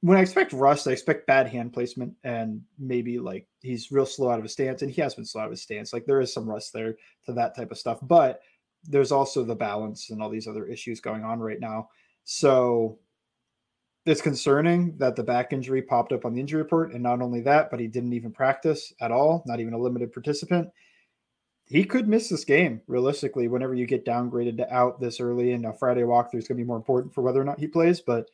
when 0.00 0.16
I 0.16 0.20
expect 0.20 0.52
rust, 0.52 0.86
I 0.86 0.92
expect 0.92 1.26
bad 1.26 1.48
hand 1.48 1.72
placement 1.72 2.14
and 2.24 2.62
maybe 2.78 3.18
like 3.18 3.46
he's 3.60 3.90
real 3.90 4.06
slow 4.06 4.30
out 4.30 4.38
of 4.38 4.44
his 4.44 4.52
stance, 4.52 4.82
and 4.82 4.90
he 4.90 5.02
has 5.02 5.14
been 5.14 5.26
slow 5.26 5.42
out 5.42 5.46
of 5.46 5.50
his 5.50 5.62
stance. 5.62 5.92
Like 5.92 6.06
there 6.06 6.20
is 6.20 6.32
some 6.32 6.48
rust 6.48 6.72
there 6.72 6.96
to 7.26 7.32
that 7.32 7.56
type 7.56 7.72
of 7.72 7.78
stuff, 7.78 7.98
but 8.02 8.40
there's 8.88 9.12
also 9.12 9.42
the 9.42 9.54
balance 9.54 10.10
and 10.10 10.22
all 10.22 10.30
these 10.30 10.46
other 10.46 10.66
issues 10.66 11.00
going 11.00 11.24
on 11.24 11.40
right 11.40 11.60
now. 11.60 11.88
So 12.24 12.98
it's 14.04 14.22
concerning 14.22 14.96
that 14.98 15.16
the 15.16 15.24
back 15.24 15.52
injury 15.52 15.82
popped 15.82 16.12
up 16.12 16.24
on 16.24 16.34
the 16.34 16.40
injury 16.40 16.62
report, 16.62 16.92
and 16.92 17.02
not 17.02 17.20
only 17.20 17.40
that, 17.40 17.70
but 17.70 17.80
he 17.80 17.88
didn't 17.88 18.12
even 18.12 18.30
practice 18.30 18.92
at 19.00 19.10
all, 19.10 19.42
not 19.46 19.58
even 19.58 19.74
a 19.74 19.78
limited 19.78 20.12
participant 20.12 20.68
he 21.66 21.84
could 21.84 22.08
miss 22.08 22.28
this 22.28 22.44
game 22.44 22.80
realistically 22.86 23.48
whenever 23.48 23.74
you 23.74 23.86
get 23.86 24.04
downgraded 24.04 24.56
to 24.56 24.72
out 24.72 25.00
this 25.00 25.20
early 25.20 25.52
and 25.52 25.66
a 25.66 25.72
Friday 25.72 26.02
walkthrough 26.02 26.38
is 26.38 26.48
going 26.48 26.56
to 26.56 26.62
be 26.62 26.64
more 26.64 26.76
important 26.76 27.12
for 27.12 27.22
whether 27.22 27.40
or 27.40 27.44
not 27.44 27.58
he 27.58 27.66
plays, 27.66 28.00
but 28.00 28.30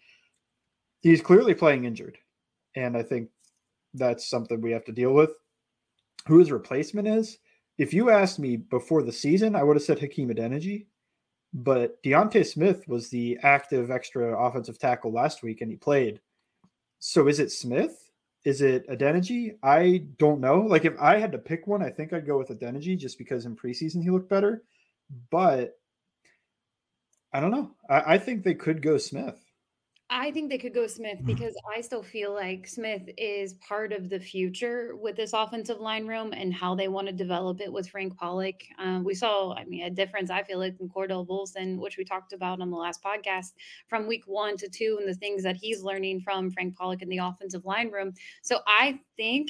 he's 1.00 1.22
clearly 1.22 1.54
playing 1.54 1.84
injured. 1.84 2.18
And 2.76 2.96
I 2.96 3.02
think 3.02 3.30
that's 3.94 4.28
something 4.28 4.60
we 4.60 4.72
have 4.72 4.84
to 4.84 4.92
deal 4.92 5.12
with. 5.12 5.30
Who 6.26 6.38
his 6.38 6.52
replacement 6.52 7.08
is, 7.08 7.38
if 7.78 7.94
you 7.94 8.10
asked 8.10 8.38
me 8.38 8.56
before 8.56 9.02
the 9.02 9.12
season, 9.12 9.56
I 9.56 9.62
would 9.62 9.76
have 9.76 9.82
said 9.82 9.98
Hakeem 9.98 10.28
Adeniji, 10.28 10.86
but 11.54 12.02
D'Ante 12.02 12.44
Smith 12.44 12.86
was 12.86 13.08
the 13.08 13.38
active 13.42 13.90
extra 13.90 14.38
offensive 14.38 14.78
tackle 14.78 15.10
last 15.10 15.42
week 15.42 15.62
and 15.62 15.70
he 15.70 15.76
played. 15.76 16.20
So 16.98 17.28
is 17.28 17.40
it 17.40 17.50
Smith? 17.50 18.11
Is 18.44 18.60
it 18.60 18.88
Adeniji? 18.88 19.56
I 19.62 20.04
don't 20.18 20.40
know. 20.40 20.60
Like 20.62 20.84
if 20.84 20.94
I 21.00 21.18
had 21.18 21.32
to 21.32 21.38
pick 21.38 21.66
one, 21.66 21.82
I 21.82 21.90
think 21.90 22.12
I'd 22.12 22.26
go 22.26 22.38
with 22.38 22.48
Adeniji 22.48 22.98
just 22.98 23.18
because 23.18 23.46
in 23.46 23.56
preseason 23.56 24.02
he 24.02 24.10
looked 24.10 24.28
better. 24.28 24.62
But 25.30 25.78
I 27.32 27.40
don't 27.40 27.50
know. 27.50 27.70
I, 27.88 28.14
I 28.14 28.18
think 28.18 28.42
they 28.42 28.54
could 28.54 28.82
go 28.82 28.98
Smith. 28.98 29.41
I 30.14 30.30
think 30.30 30.50
they 30.50 30.58
could 30.58 30.74
go 30.74 30.86
Smith 30.86 31.20
mm. 31.22 31.26
because 31.26 31.54
I 31.74 31.80
still 31.80 32.02
feel 32.02 32.34
like 32.34 32.68
Smith 32.68 33.02
is 33.16 33.54
part 33.54 33.94
of 33.94 34.10
the 34.10 34.20
future 34.20 34.94
with 34.94 35.16
this 35.16 35.32
offensive 35.32 35.80
line 35.80 36.06
room 36.06 36.34
and 36.34 36.52
how 36.52 36.74
they 36.74 36.88
want 36.88 37.06
to 37.06 37.14
develop 37.14 37.62
it 37.62 37.72
with 37.72 37.88
Frank 37.88 38.18
Pollack. 38.18 38.62
Um, 38.78 39.04
we 39.04 39.14
saw, 39.14 39.54
I 39.54 39.64
mean, 39.64 39.84
a 39.84 39.90
difference, 39.90 40.30
I 40.30 40.42
feel 40.42 40.58
like, 40.58 40.74
in 40.80 40.90
Cordell 40.90 41.26
Volson, 41.26 41.78
which 41.78 41.96
we 41.96 42.04
talked 42.04 42.34
about 42.34 42.60
on 42.60 42.70
the 42.70 42.76
last 42.76 43.02
podcast 43.02 43.52
from 43.88 44.06
week 44.06 44.24
one 44.26 44.58
to 44.58 44.68
two 44.68 44.98
and 45.00 45.08
the 45.08 45.18
things 45.18 45.42
that 45.44 45.56
he's 45.56 45.82
learning 45.82 46.20
from 46.20 46.50
Frank 46.50 46.76
Pollack 46.76 47.00
in 47.00 47.08
the 47.08 47.18
offensive 47.18 47.64
line 47.64 47.90
room. 47.90 48.12
So 48.42 48.60
I 48.66 49.00
think. 49.16 49.48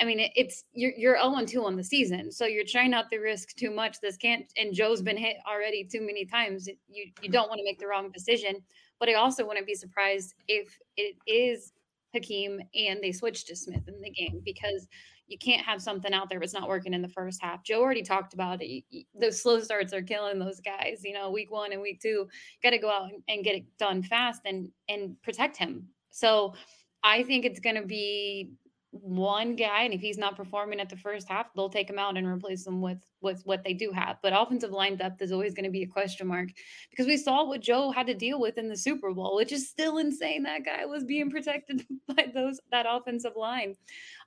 I 0.00 0.04
mean, 0.04 0.28
it's 0.34 0.64
you're 0.72 0.90
you're 0.96 1.16
0 1.22 1.46
2 1.46 1.64
on 1.64 1.76
the 1.76 1.84
season, 1.84 2.32
so 2.32 2.46
you're 2.46 2.64
trying 2.66 2.90
not 2.90 3.08
to 3.12 3.18
risk 3.18 3.54
too 3.54 3.70
much. 3.70 4.00
This 4.00 4.16
can't, 4.16 4.44
and 4.56 4.74
Joe's 4.74 5.02
been 5.02 5.16
hit 5.16 5.36
already 5.48 5.84
too 5.84 6.00
many 6.00 6.24
times. 6.24 6.68
You 6.88 7.12
you 7.22 7.30
don't 7.30 7.48
want 7.48 7.60
to 7.60 7.64
make 7.64 7.78
the 7.78 7.86
wrong 7.86 8.10
decision. 8.10 8.56
But 9.00 9.08
I 9.08 9.14
also 9.14 9.46
wouldn't 9.46 9.66
be 9.66 9.74
surprised 9.74 10.34
if 10.48 10.78
it 10.96 11.16
is 11.26 11.72
Hakeem 12.12 12.60
and 12.74 13.02
they 13.02 13.12
switch 13.12 13.44
to 13.46 13.56
Smith 13.56 13.88
in 13.88 14.00
the 14.00 14.10
game 14.10 14.40
because 14.44 14.86
you 15.26 15.38
can't 15.38 15.64
have 15.64 15.80
something 15.80 16.12
out 16.12 16.28
there 16.28 16.38
that's 16.38 16.52
not 16.52 16.68
working 16.68 16.94
in 16.94 17.02
the 17.02 17.08
first 17.08 17.42
half. 17.42 17.64
Joe 17.64 17.80
already 17.80 18.02
talked 18.02 18.34
about 18.34 18.60
it. 18.60 18.84
Those 19.18 19.40
slow 19.40 19.60
starts 19.60 19.92
are 19.92 20.02
killing 20.02 20.38
those 20.38 20.60
guys. 20.60 21.00
You 21.02 21.14
know, 21.14 21.30
week 21.30 21.50
one 21.50 21.72
and 21.72 21.80
week 21.80 22.00
two, 22.00 22.28
got 22.62 22.70
to 22.70 22.78
go 22.78 22.90
out 22.90 23.10
and 23.28 23.44
get 23.44 23.56
it 23.56 23.64
done 23.78 24.02
fast 24.02 24.42
and 24.44 24.70
and 24.88 25.20
protect 25.22 25.56
him. 25.56 25.88
So 26.10 26.54
I 27.02 27.22
think 27.22 27.44
it's 27.44 27.60
going 27.60 27.76
to 27.76 27.86
be 27.86 28.52
one 28.90 29.56
guy, 29.56 29.82
and 29.82 29.92
if 29.92 30.00
he's 30.00 30.18
not 30.18 30.36
performing 30.36 30.78
at 30.78 30.88
the 30.88 30.96
first 30.96 31.28
half, 31.28 31.52
they'll 31.54 31.68
take 31.68 31.90
him 31.90 31.98
out 31.98 32.16
and 32.16 32.26
replace 32.26 32.66
him 32.66 32.80
with 32.80 33.02
with 33.24 33.42
what 33.44 33.64
they 33.64 33.72
do 33.72 33.90
have. 33.90 34.18
But 34.22 34.32
offensive 34.32 34.70
line 34.70 34.96
depth 34.96 35.20
is 35.22 35.32
always 35.32 35.54
going 35.54 35.64
to 35.64 35.70
be 35.70 35.82
a 35.82 35.86
question 35.86 36.28
mark 36.28 36.50
because 36.90 37.06
we 37.06 37.16
saw 37.16 37.44
what 37.44 37.60
Joe 37.60 37.90
had 37.90 38.06
to 38.06 38.14
deal 38.14 38.40
with 38.40 38.58
in 38.58 38.68
the 38.68 38.76
Super 38.76 39.12
Bowl, 39.12 39.34
which 39.34 39.50
is 39.50 39.68
still 39.68 39.98
insane. 39.98 40.44
That 40.44 40.64
guy 40.64 40.84
was 40.84 41.02
being 41.02 41.30
protected 41.30 41.84
by 42.08 42.28
those 42.32 42.60
that 42.70 42.86
offensive 42.88 43.32
line. 43.36 43.74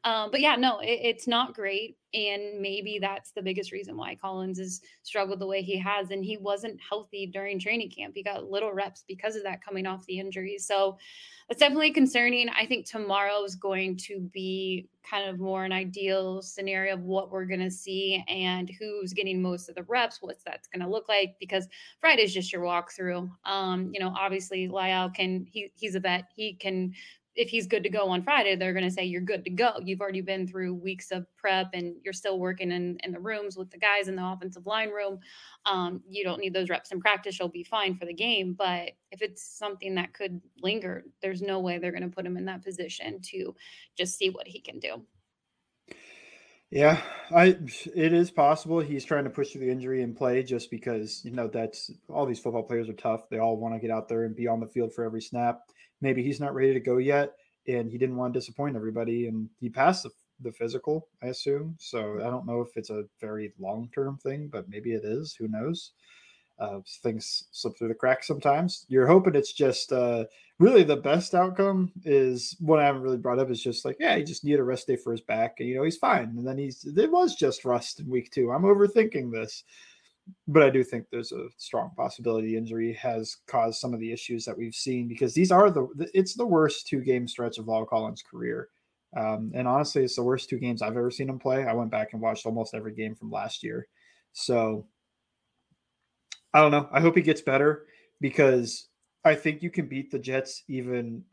Um, 0.03 0.31
but 0.31 0.41
yeah, 0.41 0.55
no, 0.55 0.79
it, 0.79 0.99
it's 1.03 1.27
not 1.27 1.53
great, 1.53 1.97
and 2.13 2.59
maybe 2.59 2.99
that's 2.99 3.31
the 3.31 3.41
biggest 3.41 3.71
reason 3.71 3.95
why 3.95 4.15
Collins 4.15 4.59
has 4.59 4.81
struggled 5.03 5.39
the 5.39 5.47
way 5.47 5.61
he 5.61 5.77
has. 5.79 6.11
And 6.11 6.23
he 6.23 6.37
wasn't 6.37 6.79
healthy 6.87 7.27
during 7.27 7.59
training 7.59 7.91
camp; 7.91 8.13
he 8.15 8.23
got 8.23 8.49
little 8.49 8.73
reps 8.73 9.03
because 9.07 9.35
of 9.35 9.43
that 9.43 9.63
coming 9.63 9.87
off 9.87 10.05
the 10.05 10.19
injury. 10.19 10.57
So 10.57 10.97
that's 11.47 11.59
definitely 11.59 11.91
concerning. 11.91 12.49
I 12.49 12.65
think 12.65 12.85
tomorrow 12.85 13.43
is 13.43 13.55
going 13.55 13.97
to 13.97 14.19
be 14.33 14.89
kind 15.09 15.29
of 15.29 15.39
more 15.39 15.63
an 15.63 15.71
ideal 15.71 16.41
scenario 16.41 16.95
of 16.95 17.03
what 17.03 17.31
we're 17.31 17.45
going 17.45 17.61
to 17.61 17.71
see 17.71 18.23
and 18.27 18.69
who's 18.87 19.13
getting 19.13 19.41
most 19.41 19.69
of 19.69 19.75
the 19.75 19.83
reps, 19.83 20.21
what's 20.21 20.43
that's 20.43 20.67
going 20.67 20.81
to 20.81 20.89
look 20.89 21.09
like. 21.09 21.35
Because 21.39 21.67
Friday 21.99 22.23
is 22.23 22.33
just 22.33 22.51
your 22.51 22.63
walkthrough. 22.63 23.29
Um, 23.45 23.91
you 23.93 23.99
know, 23.99 24.13
obviously 24.17 24.67
La'el 24.67 25.13
can 25.13 25.45
he 25.49 25.71
he's 25.75 25.95
a 25.95 25.99
vet. 25.99 26.25
He 26.35 26.53
can 26.53 26.93
if 27.37 27.49
he's 27.49 27.67
good 27.67 27.83
to 27.83 27.89
go 27.89 28.09
on 28.09 28.23
Friday, 28.23 28.55
they're 28.55 28.73
going 28.73 28.83
to 28.83 28.91
say 28.91 29.05
you're 29.05 29.21
good 29.21 29.43
to 29.43 29.51
go. 29.51 29.73
You've 29.83 30.01
already 30.01 30.21
been 30.21 30.47
through 30.47 30.73
weeks 30.73 31.11
of 31.11 31.27
prep 31.37 31.69
and 31.73 31.95
you're 32.03 32.11
still 32.11 32.39
working 32.39 32.71
in, 32.71 32.97
in 33.03 33.11
the 33.11 33.19
rooms 33.19 33.55
with 33.55 33.69
the 33.69 33.77
guys 33.77 34.07
in 34.07 34.15
the 34.15 34.25
offensive 34.25 34.65
line 34.65 34.89
room. 34.89 35.19
Um, 35.67 36.01
you 36.09 36.23
don't 36.23 36.39
need 36.39 36.53
those 36.53 36.69
reps 36.69 36.91
in 36.91 36.99
practice. 36.99 37.37
You'll 37.37 37.49
be 37.49 37.63
fine 37.63 37.95
for 37.95 38.05
the 38.05 38.13
game. 38.13 38.55
But 38.57 38.93
if 39.11 39.21
it's 39.21 39.43
something 39.43 39.93
that 39.95 40.13
could 40.13 40.41
linger, 40.63 41.05
there's 41.21 41.43
no 41.43 41.59
way 41.59 41.77
they're 41.77 41.91
going 41.91 42.01
to 42.01 42.09
put 42.09 42.25
him 42.25 42.37
in 42.37 42.45
that 42.45 42.63
position 42.63 43.21
to 43.21 43.55
just 43.95 44.17
see 44.17 44.31
what 44.31 44.47
he 44.47 44.59
can 44.59 44.79
do. 44.79 45.03
Yeah, 46.69 47.01
I 47.33 47.57
it 47.95 48.13
is 48.13 48.29
possible 48.29 48.79
he's 48.81 49.05
trying 49.05 49.23
to 49.23 49.29
push 49.29 49.51
through 49.51 49.61
the 49.61 49.71
injury 49.71 50.03
and 50.03 50.17
play 50.17 50.43
just 50.43 50.69
because 50.69 51.23
you 51.23 51.31
know 51.31 51.47
that's 51.47 51.91
all 52.09 52.25
these 52.25 52.39
football 52.39 52.63
players 52.63 52.89
are 52.89 52.93
tough. 52.93 53.29
They 53.29 53.39
all 53.39 53.55
want 53.57 53.73
to 53.75 53.79
get 53.79 53.89
out 53.89 54.09
there 54.09 54.25
and 54.25 54.35
be 54.35 54.47
on 54.47 54.59
the 54.59 54.67
field 54.67 54.93
for 54.93 55.05
every 55.05 55.21
snap. 55.21 55.61
Maybe 56.01 56.23
he's 56.23 56.41
not 56.41 56.53
ready 56.53 56.73
to 56.73 56.79
go 56.81 56.97
yet 56.97 57.33
and 57.67 57.89
he 57.89 57.97
didn't 57.97 58.17
want 58.17 58.33
to 58.33 58.39
disappoint 58.39 58.75
everybody 58.75 59.27
and 59.27 59.49
he 59.59 59.69
passed 59.69 60.03
the, 60.03 60.09
the 60.41 60.51
physical 60.51 61.07
i 61.23 61.27
assume. 61.27 61.75
So 61.79 62.19
i 62.19 62.29
don't 62.29 62.45
know 62.45 62.61
if 62.61 62.75
it's 62.75 62.89
a 62.89 63.05
very 63.21 63.53
long-term 63.59 64.17
thing 64.17 64.49
but 64.51 64.67
maybe 64.67 64.91
it 64.91 65.05
is. 65.05 65.35
Who 65.39 65.47
knows 65.47 65.93
uh, 66.59 66.79
things 67.03 67.45
slip 67.51 67.77
through 67.77 67.87
the 67.87 67.93
cracks 67.93 68.27
sometimes 68.27 68.85
you're 68.89 69.07
hoping 69.07 69.35
it's 69.35 69.53
just 69.53 69.91
uh, 69.91 70.23
really 70.59 70.83
the 70.83 70.95
best 70.95 71.35
outcome 71.35 71.91
is 72.03 72.55
what 72.59 72.79
i 72.79 72.85
haven't 72.85 73.01
really 73.01 73.17
brought 73.17 73.39
up 73.39 73.49
is 73.51 73.61
just 73.61 73.85
like 73.85 73.97
yeah 73.99 74.15
he 74.15 74.23
just 74.23 74.43
needed 74.43 74.59
a 74.59 74.63
rest 74.63 74.87
day 74.87 74.95
for 74.95 75.11
his 75.11 75.21
back 75.21 75.55
and 75.59 75.69
you 75.69 75.75
know 75.75 75.83
he's 75.83 75.97
fine 75.97 76.33
and 76.37 76.47
then 76.47 76.57
he's 76.57 76.85
it 76.85 77.11
was 77.11 77.35
just 77.35 77.65
rust 77.65 77.99
in 77.99 78.09
week 78.09 78.31
two 78.31 78.51
i'm 78.51 78.63
overthinking 78.63 79.31
this 79.31 79.63
but 80.47 80.63
I 80.63 80.69
do 80.69 80.83
think 80.83 81.05
there's 81.09 81.31
a 81.31 81.47
strong 81.57 81.91
possibility 81.95 82.57
injury 82.57 82.93
has 82.93 83.37
caused 83.47 83.79
some 83.79 83.93
of 83.93 83.99
the 83.99 84.11
issues 84.11 84.45
that 84.45 84.57
we've 84.57 84.75
seen 84.75 85.07
because 85.07 85.33
these 85.33 85.51
are 85.51 85.69
the 85.69 85.87
it's 86.13 86.33
the 86.33 86.45
worst 86.45 86.87
two 86.87 87.01
game 87.01 87.27
stretch 87.27 87.57
of 87.57 87.65
La'el 87.65 87.87
Collins' 87.87 88.23
career. 88.29 88.69
Um, 89.15 89.51
and 89.55 89.67
honestly, 89.67 90.03
it's 90.03 90.15
the 90.15 90.23
worst 90.23 90.49
two 90.49 90.59
games 90.59 90.81
I've 90.81 90.97
ever 90.97 91.11
seen 91.11 91.29
him 91.29 91.39
play. 91.39 91.65
I 91.65 91.73
went 91.73 91.91
back 91.91 92.13
and 92.13 92.21
watched 92.21 92.45
almost 92.45 92.73
every 92.73 92.93
game 92.93 93.15
from 93.15 93.31
last 93.31 93.63
year. 93.63 93.87
So 94.33 94.85
I 96.57 96.61
don't 96.61 96.71
know. 96.71 96.89
I 96.91 96.99
hope 96.99 97.15
he 97.15 97.21
gets 97.21 97.41
better 97.41 97.85
because 98.19 98.87
I 99.23 99.35
think 99.35 99.61
you 99.61 99.69
can 99.69 99.85
beat 99.85 100.09
the 100.09 100.17
Jets 100.17 100.63
even. 100.67 101.23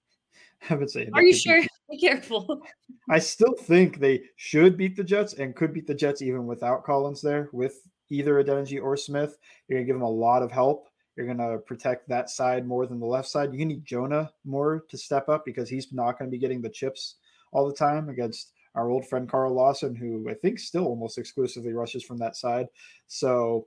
I 0.68 0.74
would 0.74 0.90
say. 0.90 1.08
Are 1.14 1.22
you 1.22 1.32
sure? 1.32 1.62
Be 1.90 1.98
careful. 1.98 2.60
I 3.08 3.18
still 3.18 3.54
think 3.54 3.98
they 3.98 4.24
should 4.36 4.76
beat 4.76 4.94
the 4.94 5.04
Jets 5.04 5.32
and 5.32 5.56
could 5.56 5.72
beat 5.72 5.86
the 5.86 5.94
Jets 5.94 6.20
even 6.20 6.46
without 6.46 6.84
Collins 6.84 7.22
there. 7.22 7.48
With 7.54 7.80
either 8.10 8.44
Adeniji 8.44 8.82
or 8.82 8.94
Smith, 8.94 9.38
you're 9.68 9.78
gonna 9.78 9.86
give 9.86 9.96
them 9.96 10.02
a 10.02 10.10
lot 10.10 10.42
of 10.42 10.52
help. 10.52 10.88
You're 11.16 11.26
gonna 11.26 11.56
protect 11.56 12.06
that 12.10 12.28
side 12.28 12.66
more 12.66 12.86
than 12.86 13.00
the 13.00 13.06
left 13.06 13.28
side. 13.28 13.54
You 13.54 13.64
need 13.64 13.86
Jonah 13.86 14.30
more 14.44 14.84
to 14.90 14.98
step 14.98 15.30
up 15.30 15.46
because 15.46 15.70
he's 15.70 15.94
not 15.94 16.18
going 16.18 16.30
to 16.30 16.34
be 16.34 16.38
getting 16.38 16.60
the 16.60 16.68
chips 16.68 17.14
all 17.52 17.66
the 17.66 17.74
time 17.74 18.10
against 18.10 18.52
our 18.74 18.90
old 18.90 19.08
friend 19.08 19.30
Carl 19.30 19.54
Lawson, 19.54 19.94
who 19.94 20.28
I 20.28 20.34
think 20.34 20.58
still 20.58 20.84
almost 20.84 21.16
exclusively 21.16 21.72
rushes 21.72 22.04
from 22.04 22.18
that 22.18 22.36
side. 22.36 22.66
So 23.06 23.66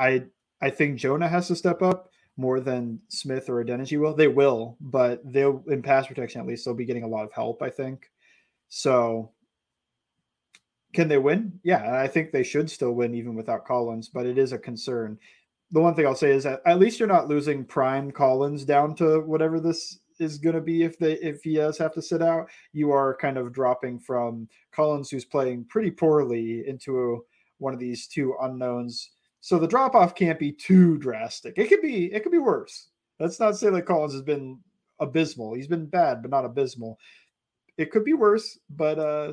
I 0.00 0.24
I 0.60 0.70
think 0.70 0.98
Jonah 0.98 1.28
has 1.28 1.48
to 1.48 1.56
step 1.56 1.82
up 1.82 2.10
more 2.36 2.60
than 2.60 3.00
Smith 3.08 3.48
or 3.48 3.62
Adeniji 3.62 4.00
will. 4.00 4.14
They 4.14 4.28
will, 4.28 4.76
but 4.80 5.20
they'll 5.30 5.62
in 5.68 5.82
pass 5.82 6.06
protection 6.06 6.40
at 6.40 6.46
least 6.46 6.64
they'll 6.64 6.74
be 6.74 6.86
getting 6.86 7.04
a 7.04 7.08
lot 7.08 7.24
of 7.24 7.32
help, 7.32 7.62
I 7.62 7.70
think. 7.70 8.10
So 8.68 9.30
can 10.92 11.08
they 11.08 11.18
win? 11.18 11.60
Yeah, 11.62 12.00
I 12.00 12.08
think 12.08 12.32
they 12.32 12.42
should 12.42 12.70
still 12.70 12.92
win 12.92 13.14
even 13.14 13.34
without 13.34 13.66
Collins, 13.66 14.08
but 14.08 14.26
it 14.26 14.38
is 14.38 14.52
a 14.52 14.58
concern. 14.58 15.18
The 15.70 15.80
one 15.80 15.94
thing 15.94 16.06
I'll 16.06 16.16
say 16.16 16.32
is 16.32 16.44
that 16.44 16.62
at 16.66 16.80
least 16.80 16.98
you're 16.98 17.06
not 17.06 17.28
losing 17.28 17.64
prime 17.64 18.10
Collins 18.10 18.64
down 18.64 18.96
to 18.96 19.20
whatever 19.20 19.60
this 19.60 20.00
is 20.18 20.38
going 20.38 20.54
to 20.54 20.60
be 20.60 20.82
if 20.82 20.98
they 20.98 21.14
if 21.14 21.42
he 21.42 21.56
does 21.56 21.78
have 21.78 21.94
to 21.94 22.02
sit 22.02 22.22
out. 22.22 22.48
You 22.72 22.90
are 22.90 23.16
kind 23.16 23.38
of 23.38 23.52
dropping 23.52 24.00
from 24.00 24.48
Collins, 24.72 25.10
who's 25.10 25.24
playing 25.24 25.64
pretty 25.66 25.90
poorly, 25.90 26.66
into 26.66 27.24
one 27.58 27.72
of 27.74 27.80
these 27.80 28.06
two 28.06 28.34
unknowns. 28.40 29.10
So 29.40 29.58
the 29.58 29.66
drop 29.66 29.94
off 29.94 30.14
can't 30.14 30.38
be 30.38 30.52
too 30.52 30.98
drastic. 30.98 31.54
It 31.56 31.68
could 31.68 31.82
be 31.82 32.12
it 32.12 32.22
could 32.22 32.32
be 32.32 32.38
worse. 32.38 32.88
Let's 33.18 33.40
not 33.40 33.56
say 33.56 33.70
that 33.70 33.86
Collins 33.86 34.12
has 34.12 34.22
been 34.22 34.58
abysmal. 34.98 35.54
He's 35.54 35.66
been 35.66 35.86
bad, 35.86 36.22
but 36.22 36.30
not 36.30 36.44
abysmal. 36.44 36.98
It 37.78 37.90
could 37.90 38.04
be 38.04 38.12
worse, 38.12 38.58
but 38.68 38.98
uh 38.98 39.32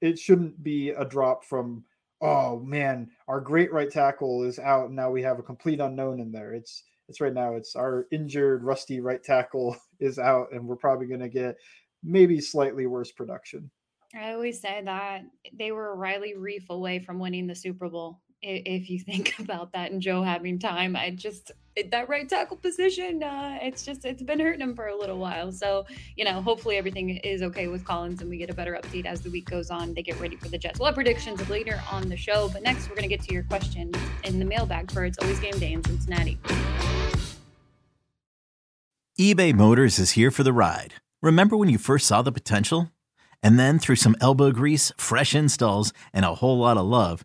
it 0.00 0.18
shouldn't 0.18 0.62
be 0.62 0.90
a 0.90 1.04
drop 1.04 1.44
from 1.44 1.84
oh 2.20 2.58
man, 2.60 3.10
our 3.28 3.40
great 3.40 3.72
right 3.72 3.90
tackle 3.90 4.42
is 4.42 4.58
out 4.58 4.86
and 4.86 4.96
now 4.96 5.10
we 5.10 5.22
have 5.22 5.38
a 5.38 5.44
complete 5.44 5.80
unknown 5.80 6.20
in 6.20 6.32
there. 6.32 6.52
It's 6.52 6.82
it's 7.08 7.20
right 7.20 7.34
now 7.34 7.54
it's 7.54 7.76
our 7.76 8.06
injured 8.10 8.64
rusty 8.64 9.00
right 9.00 9.22
tackle 9.22 9.76
is 10.00 10.18
out 10.18 10.48
and 10.52 10.66
we're 10.66 10.76
probably 10.76 11.06
going 11.06 11.20
to 11.20 11.28
get 11.28 11.56
maybe 12.02 12.40
slightly 12.40 12.86
worse 12.86 13.12
production 13.12 13.70
i 14.14 14.32
always 14.32 14.60
say 14.60 14.82
that 14.84 15.22
they 15.58 15.72
were 15.72 15.96
Riley 15.96 16.34
Reiff 16.36 16.68
away 16.68 16.98
from 16.98 17.18
winning 17.18 17.46
the 17.46 17.54
super 17.54 17.88
bowl 17.88 18.20
if 18.42 18.90
you 18.90 18.98
think 18.98 19.34
about 19.38 19.72
that 19.72 19.90
and 19.90 20.00
joe 20.00 20.22
having 20.22 20.58
time 20.58 20.94
i 20.96 21.10
just 21.10 21.52
that 21.90 22.08
right 22.08 22.28
tackle 22.28 22.56
position 22.56 23.22
uh, 23.22 23.58
it's 23.60 23.84
just 23.84 24.04
it's 24.04 24.22
been 24.22 24.40
hurting 24.40 24.60
him 24.60 24.74
for 24.74 24.86
a 24.88 24.96
little 24.96 25.18
while 25.18 25.52
so 25.52 25.84
you 26.16 26.24
know 26.24 26.40
hopefully 26.40 26.76
everything 26.76 27.10
is 27.18 27.42
okay 27.42 27.68
with 27.68 27.84
collins 27.84 28.20
and 28.20 28.30
we 28.30 28.36
get 28.36 28.48
a 28.48 28.54
better 28.54 28.78
update 28.82 29.04
as 29.04 29.20
the 29.20 29.30
week 29.30 29.48
goes 29.48 29.70
on 29.70 29.92
they 29.94 30.02
get 30.02 30.18
ready 30.20 30.36
for 30.36 30.48
the 30.48 30.58
jets 30.58 30.78
we'll 30.78 30.86
have 30.86 30.94
predictions 30.94 31.46
later 31.48 31.82
on 31.90 32.08
the 32.08 32.16
show 32.16 32.48
but 32.52 32.62
next 32.62 32.88
we're 32.88 32.96
to 32.96 33.06
get 33.06 33.20
to 33.20 33.32
your 33.32 33.42
question 33.44 33.92
in 34.24 34.38
the 34.38 34.44
mailbag 34.44 34.90
for 34.90 35.04
it's 35.04 35.18
always 35.18 35.38
game 35.40 35.58
day 35.58 35.72
in 35.72 35.84
cincinnati 35.84 36.38
eBay 39.18 39.54
Motors 39.54 39.98
is 39.98 40.10
here 40.10 40.30
for 40.30 40.42
the 40.42 40.52
ride. 40.52 40.92
Remember 41.22 41.56
when 41.56 41.70
you 41.70 41.78
first 41.78 42.06
saw 42.06 42.20
the 42.20 42.30
potential? 42.30 42.92
And 43.42 43.58
then 43.58 43.78
through 43.78 43.96
some 43.96 44.14
elbow 44.20 44.50
grease, 44.50 44.92
fresh 44.98 45.34
installs, 45.34 45.94
and 46.12 46.26
a 46.26 46.34
whole 46.34 46.58
lot 46.58 46.76
of 46.76 46.84
love, 46.84 47.24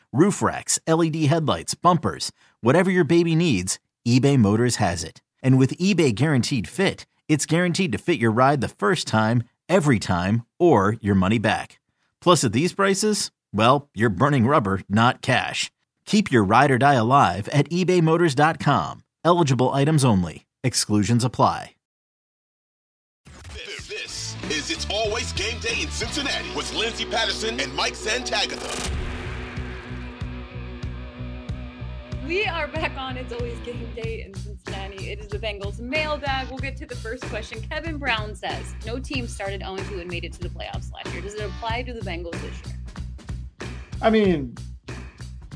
roof 0.11 0.41
racks, 0.41 0.79
LED 0.87 1.15
headlights, 1.25 1.75
bumpers, 1.75 2.31
whatever 2.61 2.89
your 2.91 3.03
baby 3.03 3.35
needs, 3.35 3.79
eBay 4.07 4.37
Motors 4.37 4.77
has 4.77 5.03
it. 5.03 5.21
And 5.41 5.57
with 5.57 5.77
eBay 5.77 6.13
Guaranteed 6.13 6.67
Fit, 6.67 7.05
it's 7.27 7.45
guaranteed 7.45 7.91
to 7.93 7.97
fit 7.97 8.19
your 8.19 8.31
ride 8.31 8.61
the 8.61 8.67
first 8.67 9.07
time, 9.07 9.43
every 9.69 9.99
time, 9.99 10.45
or 10.59 10.97
your 11.01 11.15
money 11.15 11.37
back. 11.39 11.79
Plus, 12.19 12.43
at 12.43 12.53
these 12.53 12.73
prices, 12.73 13.31
well, 13.53 13.89
you're 13.93 14.09
burning 14.09 14.45
rubber, 14.45 14.81
not 14.89 15.21
cash. 15.21 15.71
Keep 16.05 16.31
your 16.31 16.43
ride 16.43 16.71
or 16.71 16.77
die 16.77 16.95
alive 16.95 17.47
at 17.49 17.69
ebaymotors.com. 17.69 19.03
Eligible 19.23 19.69
items 19.69 20.03
only. 20.03 20.45
Exclusions 20.63 21.23
apply. 21.23 21.75
This, 23.53 23.87
this 23.87 24.35
is 24.49 24.71
It's 24.71 24.87
Always 24.89 25.31
Game 25.33 25.59
Day 25.59 25.81
in 25.81 25.89
Cincinnati 25.89 26.49
with 26.55 26.73
Lindsay 26.73 27.05
Patterson 27.05 27.59
and 27.59 27.73
Mike 27.75 27.93
Santagata. 27.93 28.91
We 32.27 32.45
are 32.45 32.67
back 32.67 32.95
on 32.97 33.17
It's 33.17 33.33
Always 33.33 33.57
Game 33.61 33.89
Day 33.95 34.23
in 34.23 34.33
Cincinnati. 34.35 35.09
It 35.09 35.19
is 35.19 35.27
the 35.27 35.39
Bengals 35.39 35.79
mailbag. 35.79 36.49
We'll 36.49 36.59
get 36.59 36.77
to 36.77 36.85
the 36.85 36.95
first 36.95 37.23
question. 37.25 37.59
Kevin 37.61 37.97
Brown 37.97 38.35
says, 38.35 38.75
No 38.85 38.99
team 38.99 39.27
started 39.27 39.61
0 39.61 39.77
2 39.77 40.01
and 40.01 40.09
made 40.09 40.23
it 40.23 40.33
to 40.33 40.39
the 40.39 40.49
playoffs 40.49 40.93
last 40.93 41.11
year. 41.13 41.21
Does 41.21 41.33
it 41.33 41.41
apply 41.41 41.81
to 41.83 41.93
the 41.93 42.01
Bengals 42.01 42.39
this 42.41 42.61
year? 42.67 43.69
I 44.03 44.11
mean, 44.11 44.55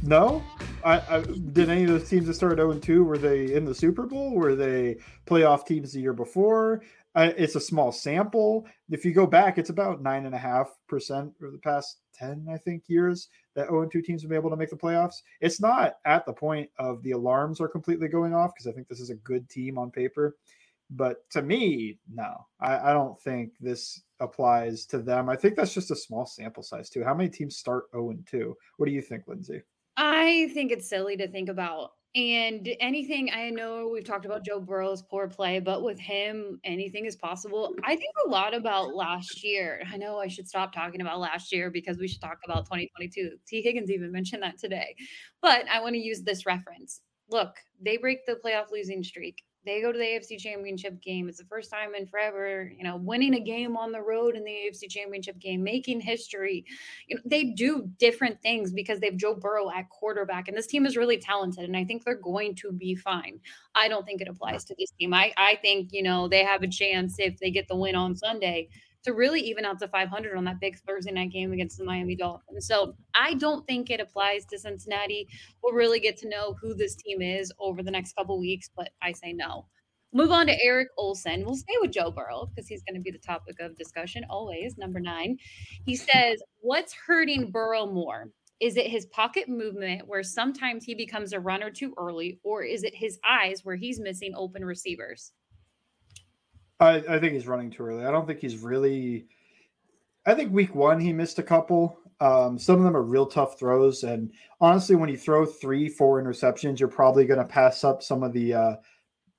no. 0.02 0.44
I, 0.84 1.02
I, 1.08 1.22
did 1.22 1.70
any 1.70 1.84
of 1.84 1.90
those 1.90 2.10
teams 2.10 2.26
that 2.28 2.34
started 2.34 2.58
0 2.58 2.80
2 2.80 3.04
were 3.04 3.20
they 3.20 3.54
in 3.54 3.64
the 3.66 3.76
Super 3.76 4.08
Bowl? 4.08 4.34
Were 4.34 4.56
they 4.56 4.98
playoff 5.28 5.68
teams 5.68 5.94
the 5.94 6.00
year 6.00 6.14
before? 6.14 6.82
Uh, 7.14 7.32
it's 7.38 7.56
a 7.56 7.62
small 7.62 7.92
sample. 7.92 8.66
If 8.90 9.06
you 9.06 9.14
go 9.14 9.28
back, 9.28 9.60
it's 9.60 9.70
about 9.70 10.02
nine 10.02 10.26
and 10.26 10.34
a 10.34 10.40
half 10.40 10.76
percent 10.90 11.32
over 11.42 11.52
the 11.52 11.60
past 11.60 12.00
10, 12.18 12.48
I 12.52 12.58
think, 12.58 12.84
years 12.88 13.30
that 13.56 13.68
0 13.68 13.88
2 13.88 14.02
teams 14.02 14.22
have 14.22 14.30
been 14.30 14.38
able 14.38 14.50
to 14.50 14.56
make 14.56 14.70
the 14.70 14.76
playoffs. 14.76 15.22
It's 15.42 15.60
not 15.60 15.98
at 16.06 16.26
the 16.26 16.34
point 16.34 16.70
of 16.80 17.02
the 17.04 17.12
alarms 17.12 17.62
are 17.62 17.68
completely 17.68 18.08
going 18.08 18.34
off 18.34 18.54
because 18.54 18.68
I 18.68 18.72
think 18.72 18.88
this 18.88 19.00
is 19.00 19.10
a 19.10 19.16
good 19.16 19.50
team 19.50 19.78
on 19.78 19.92
paper. 19.92 20.36
But 20.92 21.28
to 21.32 21.42
me, 21.42 21.98
no, 22.12 22.46
I, 22.60 22.92
I 22.92 22.94
don't 22.94 23.20
think 23.20 23.54
this 23.60 24.04
applies 24.20 24.86
to 24.88 25.00
them. 25.00 25.30
I 25.30 25.36
think 25.36 25.56
that's 25.56 25.74
just 25.74 25.92
a 25.92 25.96
small 25.96 26.26
sample 26.26 26.64
size, 26.64 26.90
too. 26.90 27.04
How 27.04 27.16
many 27.16 27.30
teams 27.30 27.58
start 27.58 27.86
0 27.92 28.16
2? 28.26 28.56
What 28.78 28.86
do 28.86 28.92
you 28.92 29.02
think, 29.02 29.24
Lindsay? 29.28 29.62
I 29.98 30.52
think 30.54 30.72
it's 30.72 30.90
silly 30.90 31.18
to 31.18 31.28
think 31.28 31.50
about. 31.50 31.92
And 32.16 32.70
anything 32.80 33.30
I 33.34 33.50
know 33.50 33.90
we've 33.90 34.06
talked 34.06 34.26
about 34.26 34.46
Joe 34.46 34.62
Burrow's 34.62 35.02
poor 35.02 35.28
play, 35.28 35.60
but 35.60 35.84
with 35.84 36.00
him, 36.00 36.62
anything 36.64 37.06
is 37.06 37.18
possible. 37.18 37.76
I 37.84 37.98
think 37.98 38.14
a 38.26 38.30
lot 38.30 38.56
about 38.56 38.96
last 38.96 39.44
year. 39.44 39.84
I 39.92 39.98
know 39.98 40.18
I 40.20 40.28
should 40.28 40.48
stop 40.48 40.72
talking 40.72 41.02
about 41.02 41.20
last 41.20 41.52
year 41.52 41.70
because 41.70 41.98
we 41.98 42.08
should 42.08 42.22
talk 42.22 42.40
about 42.46 42.68
2022. 42.68 43.32
Tee 43.46 43.62
Higgins 43.62 43.92
even 43.92 44.14
mentioned 44.14 44.44
that 44.44 44.58
today. 44.58 44.96
But 45.42 45.66
I 45.70 45.82
want 45.82 45.96
to 45.96 46.00
use 46.00 46.22
this 46.22 46.46
reference. 46.46 47.02
Look, 47.30 47.58
they 47.82 47.98
break 47.98 48.26
the 48.26 48.40
playoff 48.44 48.72
losing 48.72 49.04
streak 49.04 49.44
they 49.66 49.82
go 49.82 49.92
to 49.92 49.98
the 49.98 50.04
AFC 50.04 50.40
Championship 50.40 51.02
game. 51.02 51.28
It's 51.28 51.40
the 51.40 51.46
first 51.46 51.72
time 51.72 51.96
in 51.96 52.06
forever, 52.06 52.72
you 52.78 52.84
know, 52.84 52.98
winning 52.98 53.36
a 53.36 53.40
game 53.40 53.76
on 53.76 53.92
the 53.92 54.02
road 54.02 54.36
in 54.36 54.44
the 54.44 54.52
AFC 54.52 54.90
Championship 54.90 55.40
game, 55.40 55.64
making 55.64 56.02
history. 56.02 56.66
You 57.08 57.16
know, 57.16 57.22
they 57.26 57.46
do 57.46 57.90
different 58.00 58.42
things 58.42 58.72
because 58.72 59.00
they 59.00 59.08
have 59.08 59.18
Joe 59.18 59.36
Burrow 59.36 59.72
at 59.72 59.90
quarterback, 59.90 60.48
and 60.48 60.58
this 60.58 60.68
team 60.68 60.86
is 60.86 60.98
really 60.98 61.18
talented, 61.18 61.66
and 61.66 61.76
I 61.76 61.84
think 61.84 62.04
they're 62.04 62.16
going 62.16 62.56
to 62.56 62.72
be 62.72 62.96
fine. 62.96 63.40
I 63.74 63.88
don't 63.88 64.06
think 64.06 64.22
it 64.22 64.28
applies 64.28 64.64
to 64.66 64.76
this 64.78 64.92
team. 64.92 65.14
I 65.14 65.34
I 65.38 65.56
think 65.62 65.90
you 65.92 66.04
know 66.04 66.28
they 66.28 66.44
have 66.44 66.64
a 66.64 66.68
chance 66.68 67.16
if 67.20 67.38
they 67.40 67.52
get 67.52 67.68
the 67.68 67.76
win 67.76 67.96
on 67.96 68.16
Sunday 68.16 68.70
to 69.06 69.14
really 69.14 69.40
even 69.42 69.66
out 69.66 69.80
to 69.80 69.88
500 69.88 70.36
on 70.36 70.44
that 70.46 70.60
big 70.60 70.78
Thursday 70.80 71.12
night 71.12 71.32
game 71.32 71.52
against 71.52 71.78
the 71.78 71.86
Miami 71.86 72.16
Dolphins. 72.16 72.68
So 72.68 72.96
I 73.16 73.36
don't 73.36 73.66
think 73.66 73.90
it 73.90 74.00
applies 74.00 74.46
to 74.48 74.60
Cincinnati. 74.60 75.28
We'll 75.64 75.74
really 75.74 76.00
get 76.00 76.18
to 76.18 76.30
know 76.30 76.56
who 76.62 76.74
this 76.76 76.96
team 76.96 77.22
is 77.22 77.52
over 77.60 77.82
the 77.82 77.92
next 77.92 78.14
couple 78.14 78.40
weeks, 78.40 78.70
but 78.76 78.90
I 79.02 79.12
say 79.14 79.34
no. 79.34 79.68
Move 80.14 80.32
on 80.32 80.48
to 80.48 80.64
Eric 80.64 80.88
Olson. 80.98 81.44
We'll 81.46 81.56
stay 81.56 81.74
with 81.82 81.92
Joe 81.92 82.10
Burrow 82.10 82.48
because 82.48 82.68
he's 82.68 82.84
going 82.84 82.96
to 82.96 83.02
be 83.02 83.12
the 83.12 83.18
topic 83.18 83.60
of 83.60 83.76
discussion 83.76 84.24
always. 84.30 84.78
Number 84.78 85.00
nine. 85.00 85.38
He 85.86 85.96
says, 85.96 86.42
What's 86.62 86.94
hurting 86.94 87.52
Burrow 87.52 87.86
more? 87.86 88.30
Is 88.62 88.78
it 88.78 88.88
his 88.88 89.06
pocket 89.08 89.50
movement 89.50 90.08
where 90.08 90.24
sometimes 90.24 90.86
he 90.86 90.96
becomes 90.96 91.34
a 91.34 91.40
runner 91.40 91.70
too 91.70 91.94
early, 91.98 92.40
or 92.44 92.64
is 92.64 92.84
it 92.84 92.96
his 92.96 93.20
eyes 93.28 93.66
where 93.66 93.76
he's 93.76 94.00
missing 94.00 94.32
open 94.38 94.64
receivers? 94.64 95.34
I, 96.80 96.96
I 97.08 97.20
think 97.20 97.34
he's 97.34 97.48
running 97.48 97.72
too 97.72 97.84
early. 97.84 98.06
I 98.06 98.12
don't 98.12 98.28
think 98.28 98.40
he's 98.40 98.58
really. 98.58 99.28
I 100.26 100.34
think 100.34 100.52
week 100.52 100.74
one 100.74 101.00
he 101.00 101.14
missed 101.14 101.40
a 101.40 101.44
couple. 101.44 102.00
Um, 102.20 102.58
some 102.58 102.78
of 102.78 102.84
them 102.84 102.96
are 102.96 103.04
real 103.04 103.26
tough 103.26 103.60
throws, 103.60 104.04
and 104.04 104.32
honestly, 104.60 104.96
when 104.96 105.10
you 105.10 105.18
throw 105.18 105.46
three, 105.46 105.90
four 105.90 106.22
interceptions, 106.22 106.80
you're 106.80 106.90
probably 106.90 107.26
going 107.26 107.40
to 107.40 107.46
pass 107.46 107.84
up 107.84 108.02
some 108.02 108.24
of 108.24 108.34
the. 108.34 108.54
Uh, 108.54 108.76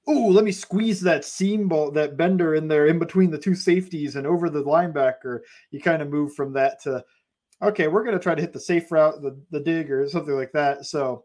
oh, 0.06 0.26
let 0.28 0.44
me 0.44 0.52
squeeze 0.52 1.00
that 1.00 1.24
seam 1.24 1.68
ball, 1.68 1.90
that 1.90 2.16
bender 2.16 2.54
in 2.54 2.68
there 2.68 2.86
in 2.86 2.98
between 2.98 3.30
the 3.30 3.38
two 3.38 3.54
safeties 3.54 4.16
and 4.16 4.26
over 4.26 4.48
the 4.48 4.62
linebacker. 4.62 5.40
You 5.70 5.80
kind 5.80 6.00
of 6.00 6.08
move 6.08 6.34
from 6.34 6.52
that 6.52 6.80
to, 6.82 7.04
okay, 7.62 7.88
we're 7.88 8.04
going 8.04 8.16
to 8.16 8.22
try 8.22 8.34
to 8.34 8.40
hit 8.40 8.52
the 8.52 8.60
safe 8.60 8.90
route, 8.92 9.20
the 9.22 9.38
the 9.50 9.60
dig 9.60 9.90
or 9.90 10.08
something 10.08 10.34
like 10.34 10.52
that. 10.52 10.84
So, 10.84 11.24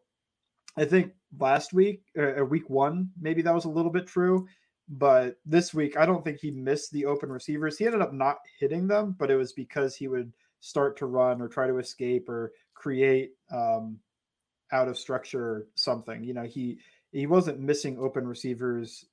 I 0.76 0.86
think 0.86 1.12
last 1.38 1.74
week, 1.74 2.04
or 2.18 2.46
week 2.46 2.70
one, 2.70 3.12
maybe 3.22 3.42
that 3.44 3.54
was 3.54 3.66
a 3.66 3.70
little 3.70 3.92
bit 3.92 4.08
true. 4.08 4.48
But 4.92 5.38
this 5.46 5.74
week, 5.74 5.96
I 5.96 6.06
don't 6.06 6.24
think 6.24 6.40
he 6.40 6.52
missed 6.52 6.92
the 6.92 7.06
open 7.06 7.32
receivers. 7.32 7.78
He 7.78 7.86
ended 7.86 8.02
up 8.02 8.12
not 8.12 8.40
hitting 8.60 8.88
them, 8.88 9.16
but 9.18 9.32
it 9.32 9.38
was 9.38 9.54
because 9.54 9.96
he 9.96 10.10
would 10.10 10.34
start 10.60 10.98
to 10.98 11.06
run 11.06 11.42
or 11.42 11.48
try 11.48 11.66
to 11.66 11.78
escape 11.78 12.28
or 12.28 12.52
create 12.74 13.32
um, 13.52 13.98
out 14.74 14.90
of 14.90 14.98
structure 14.98 15.68
something. 15.76 16.24
You 16.26 16.34
know, 16.34 16.44
he 16.44 16.80
he 17.14 17.26
wasn't 17.26 17.60
missing 17.60 17.98
open 18.00 18.28
receivers 18.28 19.06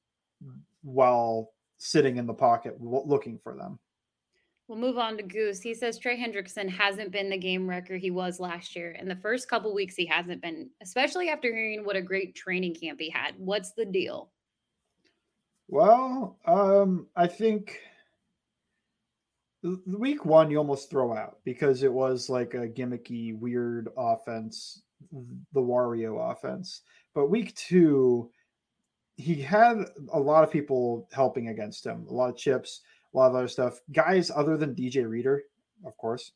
while 0.82 1.52
sitting 1.78 2.16
in 2.16 2.26
the 2.26 2.34
pocket 2.34 2.76
looking 2.80 3.38
for 3.38 3.54
them. 3.54 3.78
We'll 4.66 4.78
move 4.78 4.98
on 4.98 5.16
to 5.16 5.22
Goose. 5.22 5.62
He 5.62 5.74
says 5.74 5.96
Trey 5.96 6.18
Hendrickson 6.18 6.68
hasn't 6.68 7.12
been 7.12 7.30
the 7.30 7.38
game 7.38 7.68
wrecker 7.68 7.96
he 7.96 8.10
was 8.10 8.38
last 8.38 8.76
year. 8.76 8.90
In 8.92 9.08
the 9.08 9.16
first 9.16 9.48
couple 9.48 9.72
weeks, 9.72 9.94
he 9.94 10.06
hasn't 10.06 10.42
been, 10.42 10.70
especially 10.82 11.30
after 11.30 11.54
hearing 11.54 11.84
what 11.84 11.96
a 11.96 12.02
great 12.02 12.34
training 12.34 12.74
camp 12.74 13.00
he 13.00 13.08
had. 13.08 13.34
What's 13.38 13.72
the 13.72 13.86
deal? 13.86 14.30
Well, 15.68 16.38
um, 16.46 17.06
I 17.14 17.26
think 17.26 17.78
week 19.86 20.24
one 20.24 20.50
you 20.50 20.56
almost 20.56 20.90
throw 20.90 21.14
out 21.14 21.38
because 21.44 21.82
it 21.82 21.92
was 21.92 22.30
like 22.30 22.54
a 22.54 22.68
gimmicky, 22.68 23.38
weird 23.38 23.88
offense, 23.96 24.82
the 25.12 25.60
Wario 25.60 26.32
offense. 26.32 26.82
But 27.14 27.30
week 27.30 27.54
two, 27.54 28.30
he 29.16 29.34
had 29.34 29.78
a 30.12 30.18
lot 30.18 30.42
of 30.42 30.50
people 30.50 31.06
helping 31.12 31.48
against 31.48 31.84
him, 31.84 32.06
a 32.08 32.14
lot 32.14 32.30
of 32.30 32.36
chips, 32.36 32.80
a 33.12 33.16
lot 33.16 33.28
of 33.28 33.34
other 33.34 33.48
stuff. 33.48 33.80
Guys 33.92 34.30
other 34.34 34.56
than 34.56 34.74
DJ 34.74 35.06
Reader, 35.06 35.42
of 35.84 35.94
course, 35.98 36.32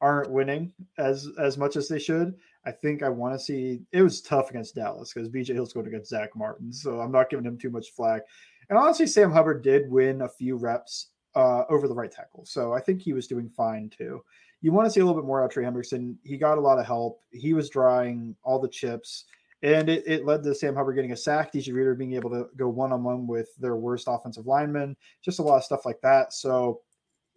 aren't 0.00 0.30
winning 0.30 0.72
as 0.98 1.28
as 1.40 1.58
much 1.58 1.74
as 1.74 1.88
they 1.88 1.98
should. 1.98 2.34
I 2.64 2.72
think 2.72 3.02
I 3.02 3.08
want 3.08 3.34
to 3.34 3.38
see 3.38 3.80
it 3.92 4.02
was 4.02 4.20
tough 4.20 4.50
against 4.50 4.74
Dallas 4.74 5.12
because 5.12 5.28
BJ 5.28 5.54
Hill's 5.54 5.72
going 5.72 5.86
against 5.86 6.10
Zack 6.10 6.36
Martin, 6.36 6.72
so 6.72 7.00
I'm 7.00 7.12
not 7.12 7.30
giving 7.30 7.46
him 7.46 7.58
too 7.58 7.70
much 7.70 7.92
flack. 7.92 8.22
And 8.68 8.78
honestly, 8.78 9.06
Sam 9.06 9.30
Hubbard 9.30 9.62
did 9.62 9.90
win 9.90 10.22
a 10.22 10.28
few 10.28 10.56
reps 10.56 11.08
uh, 11.34 11.64
over 11.68 11.86
the 11.86 11.94
right 11.94 12.10
tackle. 12.10 12.44
So 12.46 12.72
I 12.72 12.80
think 12.80 13.00
he 13.00 13.12
was 13.12 13.26
doing 13.26 13.48
fine 13.48 13.90
too. 13.90 14.22
You 14.62 14.72
want 14.72 14.86
to 14.86 14.90
see 14.90 15.00
a 15.00 15.04
little 15.04 15.20
bit 15.20 15.26
more 15.26 15.42
out 15.42 15.46
of 15.46 15.50
Trey 15.52 15.64
Hendrickson. 15.64 16.16
He 16.24 16.36
got 16.36 16.58
a 16.58 16.60
lot 16.60 16.78
of 16.78 16.86
help. 16.86 17.20
He 17.30 17.52
was 17.52 17.68
drawing 17.68 18.34
all 18.42 18.58
the 18.58 18.68
chips, 18.68 19.26
and 19.62 19.88
it, 19.88 20.02
it 20.06 20.24
led 20.24 20.42
to 20.42 20.54
Sam 20.54 20.74
Hubbard 20.74 20.96
getting 20.96 21.12
a 21.12 21.16
sack, 21.16 21.52
DJ 21.52 21.74
Reader 21.74 21.94
being 21.94 22.14
able 22.14 22.30
to 22.30 22.48
go 22.56 22.68
one 22.68 22.92
on 22.92 23.04
one 23.04 23.26
with 23.26 23.54
their 23.56 23.76
worst 23.76 24.06
offensive 24.08 24.46
lineman, 24.46 24.96
just 25.22 25.38
a 25.38 25.42
lot 25.42 25.56
of 25.56 25.64
stuff 25.64 25.84
like 25.84 26.00
that. 26.00 26.32
So 26.32 26.80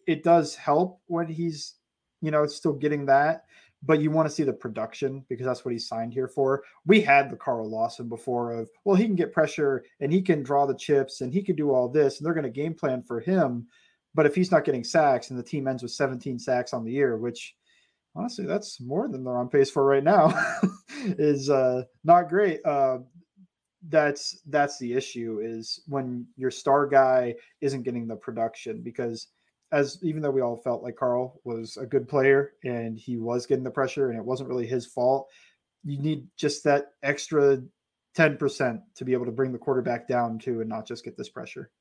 it 0.08 0.24
does 0.24 0.56
help 0.56 1.02
when 1.08 1.28
he's, 1.28 1.76
you 2.22 2.32
know, 2.32 2.46
still 2.48 2.74
getting 2.74 3.06
that 3.08 3.46
but 3.84 4.02
you 4.02 4.12
want 4.12 4.28
to 4.28 4.34
see 4.34 4.44
the 4.44 4.54
production 4.54 5.24
because 5.30 5.46
that's 5.46 5.64
what 5.64 5.72
he 5.72 5.80
signed 5.80 6.14
here 6.14 6.28
for. 6.28 6.64
We 6.86 7.02
had 7.02 7.30
the 7.30 7.38
Carl 7.38 7.70
Lawson 7.70 8.10
before 8.10 8.52
of, 8.52 8.70
well, 8.84 8.96
he 8.96 9.06
can 9.06 9.16
get 9.16 9.32
pressure 9.32 9.84
and 10.00 10.12
he 10.12 10.22
can 10.22 10.44
draw 10.44 10.66
the 10.66 10.76
chips 10.76 11.22
and 11.22 11.34
he 11.34 11.42
can 11.42 11.56
do 11.56 11.72
all 11.72 11.88
this, 11.88 12.18
and 12.18 12.26
they're 12.26 12.34
going 12.34 12.44
to 12.44 12.50
game 12.50 12.74
plan 12.74 13.02
for 13.02 13.20
him. 13.20 13.68
But 14.16 14.26
if 14.26 14.36
he's 14.36 14.52
not 14.52 14.66
getting 14.66 14.84
sacks 14.84 15.30
and 15.30 15.40
the 15.40 15.44
team 15.44 15.68
ends 15.68 15.84
with 15.84 15.92
17 15.92 16.40
sacks 16.40 16.74
on 16.74 16.84
the 16.84 16.92
year, 16.92 17.18
which 17.18 17.56
honestly, 18.16 18.46
that's 18.46 18.82
more 18.82 19.08
than 19.08 19.24
they're 19.24 19.38
on 19.38 19.50
pace 19.50 19.70
for 19.70 19.86
right 19.86 20.04
now, 20.04 20.34
is 21.04 21.50
uh, 21.50 21.84
not 22.04 22.28
great. 22.28 22.66
Uh, 22.66 23.00
that's 23.88 24.42
that's 24.48 24.78
the 24.78 24.94
issue 24.94 25.40
is 25.42 25.82
when 25.88 26.26
your 26.36 26.52
star 26.52 26.86
guy 26.86 27.34
isn't 27.62 27.84
getting 27.84 28.08
the 28.08 28.16
production 28.16 28.82
because 28.82 29.28
as 29.72 30.00
even 30.02 30.22
though 30.22 30.32
we 30.32 30.42
all 30.42 30.58
felt 30.58 30.84
like 30.84 30.96
Carl 30.96 31.40
was 31.44 31.78
a 31.78 31.86
good 31.86 32.08
player 32.08 32.54
and 32.64 32.98
he 32.98 33.18
was 33.18 33.46
getting 33.46 33.64
the 33.64 33.72
pressure 33.72 34.10
and 34.10 34.18
it 34.18 34.26
wasn't 34.26 34.50
really 34.50 34.68
his 34.68 34.86
fault, 34.86 35.30
you 35.84 36.00
need 36.00 36.28
just 36.38 36.64
that 36.64 36.94
extra 37.04 37.62
10% 38.18 38.82
to 38.96 39.06
be 39.06 39.14
able 39.14 39.26
to 39.26 39.32
bring 39.32 39.52
the 39.52 39.58
quarterback 39.58 40.08
down 40.08 40.40
to 40.40 40.62
and 40.62 40.70
not 40.70 40.88
just 40.88 41.04
get 41.04 41.16
this 41.16 41.30
pressure. 41.30 41.72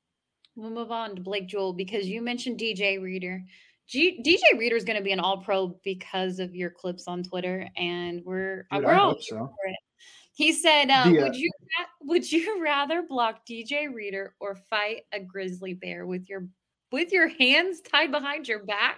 We'll 0.55 0.69
move 0.69 0.91
on 0.91 1.15
to 1.15 1.21
Blake 1.21 1.47
Jewell 1.47 1.73
because 1.73 2.07
you 2.07 2.21
mentioned 2.21 2.59
DJ 2.59 3.01
Reader. 3.01 3.43
G- 3.87 4.21
DJ 4.23 4.59
Reader 4.59 4.75
is 4.75 4.83
going 4.83 4.97
to 4.97 5.03
be 5.03 5.11
an 5.11 5.19
all 5.19 5.41
pro 5.41 5.79
because 5.83 6.39
of 6.39 6.53
your 6.53 6.69
clips 6.69 7.07
on 7.07 7.23
Twitter, 7.23 7.67
and 7.75 8.21
we're 8.23 8.67
Dude, 8.71 8.83
we're 8.83 8.91
I 8.91 8.99
all 8.99 9.15
so. 9.19 9.51
He 10.33 10.53
said, 10.53 10.89
uh, 10.89 11.09
The, 11.09 11.19
uh, 11.19 11.23
"Would 11.23 11.35
you 11.35 11.51
would 12.01 12.31
you 12.31 12.61
rather 12.63 13.01
block 13.01 13.45
DJ 13.49 13.93
Reader 13.93 14.35
or 14.39 14.55
fight 14.69 15.03
a 15.11 15.19
grizzly 15.19 15.73
bear 15.73 16.05
with 16.05 16.29
your 16.29 16.47
with 16.91 17.11
your 17.11 17.27
hands 17.27 17.81
tied 17.81 18.11
behind 18.11 18.47
your 18.47 18.63
back?" 18.63 18.97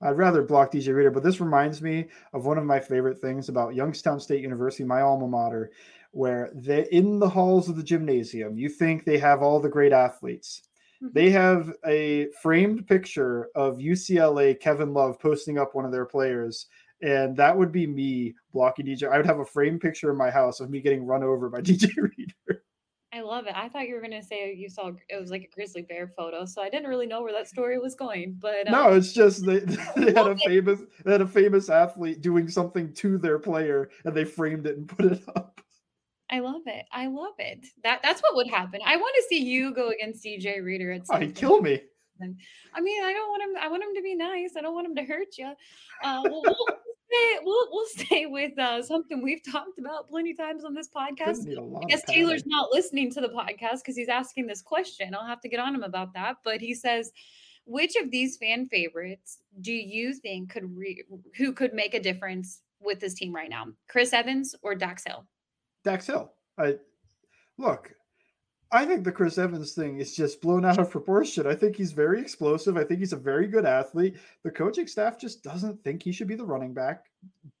I'd 0.00 0.16
rather 0.18 0.42
block 0.42 0.72
DJ 0.72 0.92
Reader, 0.94 1.10
but 1.12 1.22
this 1.22 1.40
reminds 1.40 1.80
me 1.80 2.08
of 2.32 2.44
one 2.44 2.58
of 2.58 2.64
my 2.64 2.80
favorite 2.80 3.18
things 3.20 3.48
about 3.48 3.74
Youngstown 3.74 4.18
State 4.18 4.42
University, 4.42 4.84
my 4.84 5.00
alma 5.00 5.28
mater, 5.28 5.70
where 6.10 6.50
they 6.54 6.88
in 6.90 7.18
the 7.20 7.28
halls 7.28 7.68
of 7.68 7.76
the 7.76 7.82
gymnasium, 7.82 8.58
you 8.58 8.68
think 8.68 9.04
they 9.04 9.18
have 9.18 9.42
all 9.42 9.60
the 9.60 9.68
great 9.68 9.92
athletes. 9.92 10.62
Mhm. 11.02 11.12
They 11.12 11.30
have 11.30 11.72
a 11.86 12.28
framed 12.42 12.86
picture 12.88 13.48
of 13.54 13.80
UCLA 13.80 14.54
Kevin 14.54 14.92
Love 14.92 15.18
posting 15.20 15.58
up 15.58 15.74
one 15.74 15.84
of 15.84 15.92
their 15.92 16.06
players, 16.06 16.66
and 17.00 17.36
that 17.36 17.56
would 17.56 17.70
be 17.72 17.86
me 17.86 18.34
blocking 18.52 18.86
DJ. 18.86 19.06
I 19.06 19.16
would 19.18 19.26
have 19.26 19.38
a 19.40 19.44
framed 19.44 19.80
picture 19.80 20.10
in 20.10 20.16
my 20.16 20.30
house 20.30 20.58
of 20.60 20.70
me 20.70 20.80
getting 20.80 21.04
run 21.06 21.22
over 21.22 21.48
by 21.48 21.60
DJ 21.62 21.88
Reader. 21.96 22.61
I 23.14 23.20
love 23.20 23.46
it. 23.46 23.52
I 23.54 23.68
thought 23.68 23.86
you 23.86 23.94
were 23.94 24.00
going 24.00 24.18
to 24.18 24.22
say 24.22 24.54
you 24.54 24.70
saw 24.70 24.90
it 25.08 25.20
was 25.20 25.30
like 25.30 25.42
a 25.42 25.54
grizzly 25.54 25.82
bear 25.82 26.08
photo, 26.08 26.46
so 26.46 26.62
I 26.62 26.70
didn't 26.70 26.88
really 26.88 27.06
know 27.06 27.20
where 27.22 27.32
that 27.32 27.46
story 27.46 27.78
was 27.78 27.94
going. 27.94 28.38
But 28.40 28.68
um, 28.68 28.72
No, 28.72 28.92
it's 28.94 29.12
just 29.12 29.44
they, 29.44 29.58
they 29.96 30.12
had 30.16 30.28
a 30.28 30.36
famous 30.38 30.80
they 31.04 31.12
had 31.12 31.20
a 31.20 31.26
famous 31.26 31.68
athlete 31.68 32.22
doing 32.22 32.48
something 32.48 32.92
to 32.94 33.18
their 33.18 33.38
player, 33.38 33.90
and 34.04 34.14
they 34.14 34.24
framed 34.24 34.66
it 34.66 34.78
and 34.78 34.88
put 34.88 35.12
it 35.12 35.22
up. 35.36 35.60
I 36.30 36.38
love 36.38 36.62
it. 36.64 36.86
I 36.90 37.08
love 37.08 37.34
it. 37.38 37.66
That 37.84 38.00
that's 38.02 38.22
what 38.22 38.34
would 38.34 38.48
happen. 38.48 38.80
I 38.84 38.96
want 38.96 39.14
to 39.16 39.24
see 39.28 39.44
you 39.44 39.74
go 39.74 39.90
against 39.90 40.24
DJ 40.24 40.64
Reader 40.64 40.92
at 40.92 41.02
Oh, 41.10 41.18
he'd 41.18 41.34
kill 41.34 41.60
me. 41.60 41.82
I 42.74 42.80
mean, 42.80 43.04
I 43.04 43.12
don't 43.12 43.28
want 43.28 43.42
him. 43.42 43.62
I 43.62 43.68
want 43.68 43.82
him 43.82 43.94
to 43.94 44.02
be 44.02 44.14
nice. 44.14 44.52
I 44.56 44.60
don't 44.60 44.74
want 44.74 44.86
him 44.86 44.94
to 44.96 45.02
hurt 45.02 45.36
you. 45.38 45.52
Uh, 46.02 46.20
we'll, 46.24 46.42
we'll, 46.44 46.66
stay, 47.12 47.38
we'll, 47.42 47.66
we'll 47.70 47.86
stay 47.86 48.26
with 48.26 48.58
uh, 48.58 48.82
something 48.82 49.22
we've 49.22 49.42
talked 49.44 49.78
about 49.78 50.08
plenty 50.08 50.32
of 50.32 50.36
times 50.36 50.64
on 50.64 50.74
this 50.74 50.88
podcast. 50.88 51.36
Couldn't 51.36 51.44
need 51.44 51.58
a 51.58 51.62
lot 51.62 51.84
I 51.84 51.88
guess 51.88 52.02
Taylor's 52.04 52.46
not 52.46 52.70
listening 52.72 53.10
to 53.12 53.20
the 53.20 53.28
podcast 53.28 53.78
because 53.78 53.96
he's 53.96 54.08
asking 54.08 54.46
this 54.46 54.62
question. 54.62 55.14
I'll 55.14 55.26
have 55.26 55.40
to 55.42 55.48
get 55.48 55.60
on 55.60 55.74
him 55.74 55.82
about 55.82 56.14
that. 56.14 56.36
But 56.44 56.60
he 56.60 56.74
says, 56.74 57.12
which 57.64 57.96
of 57.96 58.10
these 58.10 58.36
fan 58.36 58.68
favorites 58.68 59.38
do 59.60 59.72
you 59.72 60.14
think 60.14 60.50
could 60.50 60.76
re- 60.76 61.04
who 61.36 61.52
could 61.52 61.74
make 61.74 61.94
a 61.94 62.00
difference 62.00 62.62
with 62.80 63.00
this 63.00 63.14
team 63.14 63.34
right 63.34 63.50
now? 63.50 63.66
Chris 63.88 64.12
Evans 64.12 64.54
or 64.62 64.74
Dax 64.74 65.04
Hill? 65.04 65.24
Dax 65.84 66.06
Hill. 66.06 66.32
I 66.58 66.76
look. 67.58 67.92
I 68.74 68.86
think 68.86 69.04
the 69.04 69.12
Chris 69.12 69.36
Evans 69.36 69.74
thing 69.74 69.98
is 69.98 70.16
just 70.16 70.40
blown 70.40 70.64
out 70.64 70.78
of 70.78 70.90
proportion. 70.90 71.46
I 71.46 71.54
think 71.54 71.76
he's 71.76 71.92
very 71.92 72.22
explosive. 72.22 72.78
I 72.78 72.84
think 72.84 73.00
he's 73.00 73.12
a 73.12 73.18
very 73.18 73.46
good 73.46 73.66
athlete. 73.66 74.16
The 74.44 74.50
coaching 74.50 74.86
staff 74.86 75.20
just 75.20 75.42
doesn't 75.44 75.84
think 75.84 76.02
he 76.02 76.10
should 76.10 76.26
be 76.26 76.36
the 76.36 76.46
running 76.46 76.72
back 76.72 77.04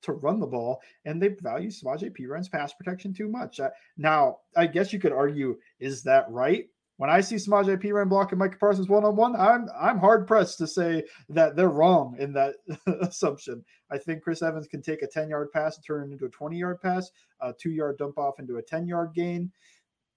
to 0.02 0.12
run 0.12 0.40
the 0.40 0.46
ball, 0.46 0.80
and 1.04 1.20
they 1.20 1.28
value 1.28 1.68
Samaje 1.68 2.16
Perine 2.16 2.50
pass 2.50 2.72
protection 2.72 3.12
too 3.12 3.28
much. 3.28 3.60
Uh, 3.60 3.68
now, 3.98 4.38
I 4.56 4.66
guess 4.66 4.90
you 4.90 4.98
could 4.98 5.12
argue, 5.12 5.58
is 5.80 6.02
that 6.04 6.30
right? 6.30 6.64
When 6.96 7.10
I 7.10 7.20
see 7.20 7.36
Samaje 7.36 7.82
Perine 7.82 8.08
blocking 8.08 8.38
Micah 8.38 8.56
Parsons 8.58 8.88
one 8.88 9.04
on 9.04 9.14
one, 9.14 9.36
I'm 9.36 9.68
I'm 9.78 9.98
hard 9.98 10.26
pressed 10.26 10.56
to 10.58 10.66
say 10.66 11.04
that 11.28 11.56
they're 11.56 11.68
wrong 11.68 12.16
in 12.18 12.32
that 12.34 12.54
assumption. 13.02 13.62
I 13.90 13.98
think 13.98 14.22
Chris 14.22 14.40
Evans 14.40 14.66
can 14.66 14.80
take 14.80 15.02
a 15.02 15.06
10 15.06 15.28
yard 15.28 15.52
pass 15.52 15.76
and 15.76 15.84
turn 15.84 16.08
it 16.08 16.12
into 16.12 16.24
a 16.24 16.30
20 16.30 16.56
yard 16.56 16.80
pass, 16.80 17.10
a 17.40 17.52
two 17.52 17.70
yard 17.70 17.98
dump 17.98 18.18
off 18.18 18.38
into 18.38 18.56
a 18.56 18.62
10 18.62 18.86
yard 18.86 19.12
gain. 19.14 19.50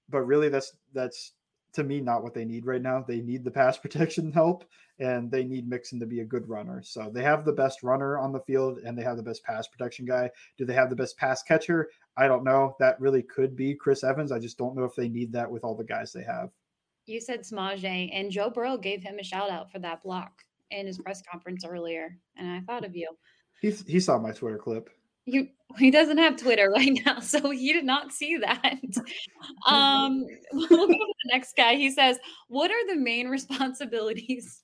But 0.09 0.21
really, 0.21 0.49
that's 0.49 0.73
that's 0.93 1.33
to 1.73 1.83
me 1.83 1.99
not 1.99 2.23
what 2.23 2.33
they 2.33 2.45
need 2.45 2.65
right 2.65 2.81
now. 2.81 3.03
They 3.05 3.21
need 3.21 3.43
the 3.43 3.51
pass 3.51 3.77
protection 3.85 4.31
help 4.31 4.65
and 4.99 5.29
they 5.29 5.43
need 5.43 5.67
Mixon 5.67 5.99
to 5.99 6.05
be 6.05 6.21
a 6.21 6.25
good 6.25 6.47
runner. 6.47 6.81
So 6.83 7.09
they 7.13 7.21
have 7.23 7.43
the 7.43 7.51
best 7.51 7.83
runner 7.83 8.17
on 8.17 8.31
the 8.31 8.39
field 8.39 8.79
and 8.79 8.97
they 8.97 9.03
have 9.03 9.17
the 9.17 9.23
best 9.23 9.43
pass 9.43 9.67
protection 9.67 10.05
guy. 10.05 10.29
Do 10.57 10.65
they 10.65 10.73
have 10.73 10.89
the 10.89 10.95
best 10.95 11.17
pass 11.17 11.43
catcher? 11.43 11.89
I 12.17 12.27
don't 12.27 12.45
know. 12.45 12.75
That 12.79 12.99
really 12.99 13.21
could 13.21 13.55
be 13.55 13.75
Chris 13.75 14.03
Evans. 14.03 14.31
I 14.31 14.39
just 14.39 14.57
don't 14.57 14.75
know 14.75 14.85
if 14.85 14.95
they 14.95 15.09
need 15.09 15.33
that 15.33 15.51
with 15.51 15.63
all 15.63 15.75
the 15.75 15.83
guys 15.83 16.13
they 16.13 16.23
have. 16.23 16.49
You 17.07 17.21
said 17.21 17.41
Samaje, 17.41 18.09
and 18.13 18.31
Joe 18.31 18.49
Burrow 18.49 18.77
gave 18.77 19.03
him 19.03 19.19
a 19.19 19.23
shout 19.23 19.51
out 19.51 19.71
for 19.71 19.77
that 19.79 20.01
block 20.01 20.43
in 20.71 20.87
his 20.87 20.97
press 20.97 21.21
conference 21.21 21.63
earlier, 21.63 22.17
and 22.35 22.49
I 22.49 22.61
thought 22.61 22.83
of 22.83 22.95
you. 22.95 23.09
He, 23.61 23.71
he 23.85 23.99
saw 23.99 24.17
my 24.17 24.31
Twitter 24.31 24.57
clip. 24.57 24.89
You 25.25 25.49
he 25.77 25.91
doesn't 25.91 26.17
have 26.17 26.37
Twitter 26.37 26.69
right 26.75 26.99
now, 27.05 27.19
so 27.19 27.49
he 27.49 27.73
did 27.73 27.85
not 27.85 28.11
see 28.11 28.37
that. 28.37 28.79
Um, 29.67 30.25
we'll 30.51 30.67
go 30.67 30.87
to 30.87 30.87
the 30.87 31.31
next 31.31 31.55
guy. 31.55 31.75
He 31.75 31.91
says, 31.91 32.17
"What 32.47 32.71
are 32.71 32.87
the 32.87 32.95
main 32.95 33.27
responsibilities 33.27 34.63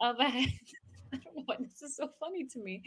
of 0.00 0.16
a?" 0.20 0.22
I 0.22 1.18
don't 1.22 1.36
know 1.36 1.42
what 1.44 1.60
this 1.60 1.82
is 1.82 1.96
so 1.96 2.08
funny 2.18 2.44
to 2.46 2.58
me 2.58 2.82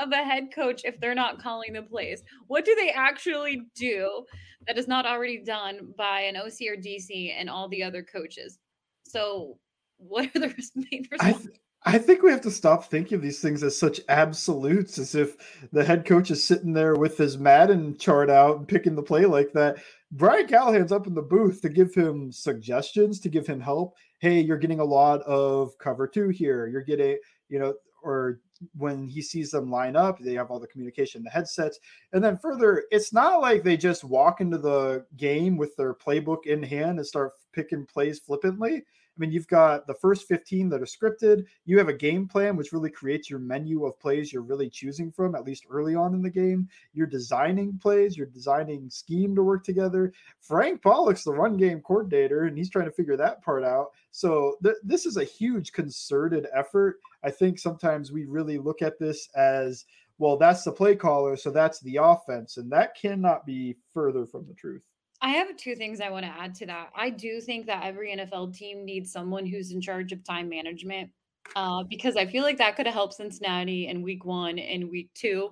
of 0.00 0.12
a 0.12 0.22
head 0.22 0.48
coach 0.54 0.82
if 0.84 1.00
they're 1.00 1.14
not 1.14 1.42
calling 1.42 1.72
the 1.72 1.82
plays. 1.82 2.22
What 2.46 2.64
do 2.64 2.74
they 2.74 2.90
actually 2.90 3.62
do 3.74 4.24
that 4.66 4.78
is 4.78 4.86
not 4.86 5.06
already 5.06 5.42
done 5.42 5.92
by 5.96 6.20
an 6.20 6.36
OC 6.36 6.68
or 6.68 6.76
DC 6.76 7.34
and 7.36 7.50
all 7.50 7.68
the 7.68 7.82
other 7.82 8.02
coaches? 8.02 8.58
So, 9.04 9.58
what 9.96 10.26
are 10.26 10.38
the 10.38 10.54
main 10.74 11.04
th- 11.04 11.58
I 11.88 11.98
think 11.98 12.22
we 12.22 12.32
have 12.32 12.40
to 12.40 12.50
stop 12.50 12.84
thinking 12.84 13.14
of 13.14 13.22
these 13.22 13.40
things 13.40 13.62
as 13.62 13.78
such 13.78 14.00
absolutes, 14.08 14.98
as 14.98 15.14
if 15.14 15.36
the 15.72 15.84
head 15.84 16.04
coach 16.04 16.32
is 16.32 16.42
sitting 16.42 16.72
there 16.72 16.96
with 16.96 17.16
his 17.16 17.38
Madden 17.38 17.96
chart 17.96 18.28
out 18.28 18.56
and 18.56 18.66
picking 18.66 18.96
the 18.96 19.02
play 19.04 19.24
like 19.24 19.52
that. 19.52 19.76
Brian 20.10 20.48
Callahan's 20.48 20.90
up 20.90 21.06
in 21.06 21.14
the 21.14 21.22
booth 21.22 21.62
to 21.62 21.68
give 21.68 21.94
him 21.94 22.32
suggestions, 22.32 23.20
to 23.20 23.28
give 23.28 23.46
him 23.46 23.60
help. 23.60 23.94
Hey, 24.18 24.40
you're 24.40 24.58
getting 24.58 24.80
a 24.80 24.84
lot 24.84 25.22
of 25.22 25.78
cover 25.78 26.08
two 26.08 26.30
here. 26.30 26.66
You're 26.66 26.82
getting, 26.82 27.18
you 27.48 27.60
know, 27.60 27.74
or 28.02 28.40
when 28.76 29.06
he 29.06 29.22
sees 29.22 29.52
them 29.52 29.70
line 29.70 29.94
up, 29.94 30.18
they 30.18 30.34
have 30.34 30.50
all 30.50 30.58
the 30.58 30.66
communication, 30.66 31.22
the 31.22 31.30
headsets. 31.30 31.78
And 32.12 32.22
then 32.22 32.36
further, 32.36 32.84
it's 32.90 33.12
not 33.12 33.40
like 33.40 33.62
they 33.62 33.76
just 33.76 34.02
walk 34.02 34.40
into 34.40 34.58
the 34.58 35.06
game 35.16 35.56
with 35.56 35.76
their 35.76 35.94
playbook 35.94 36.46
in 36.46 36.64
hand 36.64 36.98
and 36.98 37.06
start 37.06 37.30
picking 37.52 37.86
plays 37.86 38.18
flippantly. 38.18 38.82
I 39.16 39.20
mean, 39.20 39.32
you've 39.32 39.48
got 39.48 39.86
the 39.86 39.94
first 39.94 40.28
15 40.28 40.68
that 40.68 40.82
are 40.82 40.84
scripted. 40.84 41.46
You 41.64 41.78
have 41.78 41.88
a 41.88 41.92
game 41.94 42.28
plan, 42.28 42.54
which 42.54 42.72
really 42.72 42.90
creates 42.90 43.30
your 43.30 43.38
menu 43.38 43.86
of 43.86 43.98
plays 43.98 44.32
you're 44.32 44.42
really 44.42 44.68
choosing 44.68 45.10
from, 45.10 45.34
at 45.34 45.44
least 45.44 45.66
early 45.70 45.94
on 45.94 46.12
in 46.12 46.20
the 46.20 46.30
game. 46.30 46.68
You're 46.92 47.06
designing 47.06 47.78
plays, 47.78 48.16
you're 48.16 48.26
designing 48.26 48.90
scheme 48.90 49.34
to 49.34 49.42
work 49.42 49.64
together. 49.64 50.12
Frank 50.40 50.82
Pollack's 50.82 51.24
the 51.24 51.32
run 51.32 51.56
game 51.56 51.80
coordinator, 51.80 52.44
and 52.44 52.58
he's 52.58 52.70
trying 52.70 52.84
to 52.84 52.92
figure 52.92 53.16
that 53.16 53.42
part 53.42 53.64
out. 53.64 53.88
So 54.10 54.56
th- 54.62 54.76
this 54.82 55.06
is 55.06 55.16
a 55.16 55.24
huge 55.24 55.72
concerted 55.72 56.46
effort. 56.54 56.98
I 57.24 57.30
think 57.30 57.58
sometimes 57.58 58.12
we 58.12 58.26
really 58.26 58.58
look 58.58 58.82
at 58.82 58.98
this 58.98 59.28
as 59.34 59.86
well, 60.18 60.36
that's 60.36 60.64
the 60.64 60.72
play 60.72 60.96
caller, 60.96 61.36
so 61.36 61.50
that's 61.50 61.80
the 61.80 61.98
offense. 62.00 62.56
And 62.56 62.70
that 62.72 62.96
cannot 62.96 63.44
be 63.44 63.76
further 63.92 64.26
from 64.26 64.46
the 64.46 64.54
truth. 64.54 64.82
I 65.26 65.30
have 65.30 65.56
two 65.56 65.74
things 65.74 66.00
I 66.00 66.08
want 66.08 66.24
to 66.24 66.30
add 66.30 66.54
to 66.54 66.66
that. 66.66 66.90
I 66.94 67.10
do 67.10 67.40
think 67.40 67.66
that 67.66 67.82
every 67.82 68.14
NFL 68.14 68.54
team 68.56 68.84
needs 68.84 69.10
someone 69.10 69.44
who's 69.44 69.72
in 69.72 69.80
charge 69.80 70.12
of 70.12 70.22
time 70.22 70.48
management 70.48 71.10
uh, 71.56 71.82
because 71.82 72.14
I 72.14 72.26
feel 72.26 72.44
like 72.44 72.58
that 72.58 72.76
could 72.76 72.86
have 72.86 72.94
helped 72.94 73.14
Cincinnati 73.14 73.88
in 73.88 74.02
week 74.02 74.24
one 74.24 74.60
and 74.60 74.88
week 74.88 75.10
two. 75.14 75.50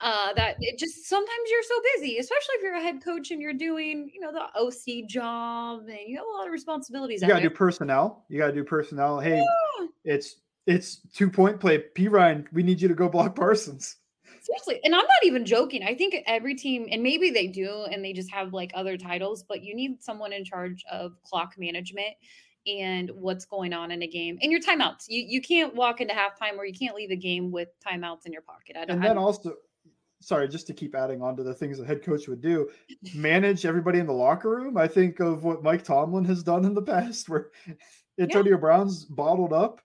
Uh, 0.00 0.32
that 0.34 0.56
it 0.58 0.76
just 0.76 1.04
sometimes 1.04 1.48
you're 1.48 1.62
so 1.62 1.80
busy, 1.94 2.18
especially 2.18 2.54
if 2.56 2.62
you're 2.64 2.74
a 2.74 2.82
head 2.82 3.00
coach 3.00 3.30
and 3.30 3.40
you're 3.40 3.54
doing, 3.54 4.10
you 4.12 4.20
know, 4.20 4.32
the 4.32 4.42
OC 4.58 5.08
job 5.08 5.82
and 5.82 6.00
you 6.08 6.16
have 6.16 6.26
a 6.26 6.36
lot 6.36 6.48
of 6.48 6.52
responsibilities. 6.52 7.22
You 7.22 7.28
got 7.28 7.36
to 7.36 7.42
do 7.42 7.50
personnel. 7.50 8.24
You 8.28 8.38
got 8.38 8.48
to 8.48 8.52
do 8.52 8.64
personnel. 8.64 9.20
Hey, 9.20 9.36
yeah. 9.36 9.86
it's 10.04 10.40
it's 10.66 10.96
two 11.14 11.30
point 11.30 11.60
play. 11.60 11.84
Perine, 11.94 12.44
we 12.50 12.64
need 12.64 12.80
you 12.80 12.88
to 12.88 12.94
go 12.94 13.08
block 13.08 13.36
Parsons. 13.36 13.98
Seriously. 14.42 14.80
And 14.84 14.92
I'm 14.92 15.02
not 15.02 15.24
even 15.24 15.44
joking. 15.46 15.84
I 15.84 15.94
think 15.94 16.16
every 16.26 16.56
team, 16.56 16.88
and 16.90 17.00
maybe 17.00 17.30
they 17.30 17.46
do, 17.46 17.86
and 17.90 18.04
they 18.04 18.12
just 18.12 18.30
have 18.32 18.52
like 18.52 18.72
other 18.74 18.96
titles, 18.96 19.44
but 19.44 19.62
you 19.62 19.74
need 19.74 20.02
someone 20.02 20.32
in 20.32 20.44
charge 20.44 20.84
of 20.90 21.12
clock 21.22 21.54
management 21.56 22.14
and 22.66 23.10
what's 23.14 23.44
going 23.44 23.72
on 23.72 23.90
in 23.90 24.02
a 24.02 24.06
game 24.06 24.38
and 24.42 24.52
your 24.52 24.60
timeouts. 24.60 25.04
You 25.08 25.24
you 25.26 25.40
can't 25.40 25.74
walk 25.74 26.00
into 26.00 26.14
halftime 26.14 26.56
or 26.58 26.64
you 26.64 26.74
can't 26.74 26.94
leave 26.94 27.10
a 27.10 27.16
game 27.16 27.50
with 27.50 27.68
timeouts 27.84 28.26
in 28.26 28.32
your 28.32 28.42
pocket. 28.42 28.76
I 28.76 28.84
don't, 28.84 28.96
and 28.96 29.04
then 29.04 29.18
also, 29.18 29.54
sorry, 30.20 30.48
just 30.48 30.66
to 30.68 30.72
keep 30.72 30.94
adding 30.94 31.22
on 31.22 31.36
to 31.36 31.42
the 31.42 31.54
things 31.54 31.78
the 31.78 31.84
head 31.84 32.02
coach 32.02 32.28
would 32.28 32.40
do, 32.40 32.68
manage 33.14 33.64
everybody 33.64 33.98
in 33.98 34.06
the 34.06 34.12
locker 34.12 34.50
room. 34.50 34.76
I 34.76 34.88
think 34.88 35.20
of 35.20 35.44
what 35.44 35.62
Mike 35.62 35.84
Tomlin 35.84 36.24
has 36.26 36.42
done 36.42 36.64
in 36.64 36.74
the 36.74 36.82
past, 36.82 37.28
where 37.28 37.50
Antonio 38.18 38.52
yeah. 38.52 38.58
Brown's 38.58 39.04
bottled 39.04 39.52
up 39.52 39.80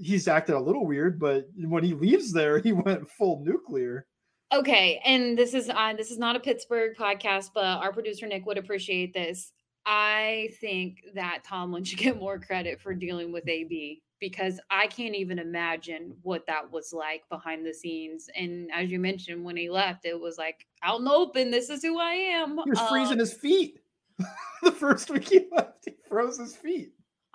he's 0.00 0.28
acted 0.28 0.54
a 0.54 0.60
little 0.60 0.86
weird, 0.86 1.18
but 1.18 1.48
when 1.56 1.84
he 1.84 1.94
leaves 1.94 2.32
there, 2.32 2.58
he 2.58 2.72
went 2.72 3.10
full 3.10 3.42
nuclear. 3.44 4.06
Okay, 4.52 5.00
and 5.04 5.36
this 5.38 5.54
is 5.54 5.70
uh, 5.70 5.94
this 5.96 6.10
is 6.10 6.18
not 6.18 6.36
a 6.36 6.40
Pittsburgh 6.40 6.94
podcast, 6.96 7.50
but 7.54 7.64
our 7.64 7.92
producer 7.92 8.26
Nick 8.26 8.44
would 8.46 8.58
appreciate 8.58 9.14
this. 9.14 9.52
I 9.86 10.50
think 10.60 10.98
that 11.14 11.42
Tomlin 11.44 11.84
should 11.84 11.98
get 11.98 12.18
more 12.18 12.38
credit 12.38 12.80
for 12.80 12.94
dealing 12.94 13.32
with 13.32 13.48
AB 13.48 14.02
because 14.20 14.60
I 14.70 14.86
can't 14.86 15.16
even 15.16 15.38
imagine 15.38 16.14
what 16.22 16.46
that 16.46 16.70
was 16.70 16.92
like 16.92 17.22
behind 17.28 17.66
the 17.66 17.74
scenes. 17.74 18.28
And 18.36 18.70
as 18.72 18.88
you 18.88 19.00
mentioned, 19.00 19.44
when 19.44 19.56
he 19.56 19.68
left, 19.68 20.04
it 20.04 20.18
was 20.18 20.38
like 20.38 20.64
out 20.82 21.00
in 21.00 21.06
the 21.06 21.10
open. 21.10 21.50
This 21.50 21.70
is 21.70 21.82
who 21.82 21.98
I 21.98 22.12
am. 22.12 22.56
He 22.64 22.70
was 22.70 22.78
um, 22.78 22.88
freezing 22.88 23.18
his 23.18 23.32
feet. 23.32 23.80
the 24.62 24.70
first 24.70 25.10
week 25.10 25.28
he 25.28 25.46
left, 25.50 25.86
he 25.86 25.94
froze 26.08 26.38
his 26.38 26.54
feet. 26.54 26.92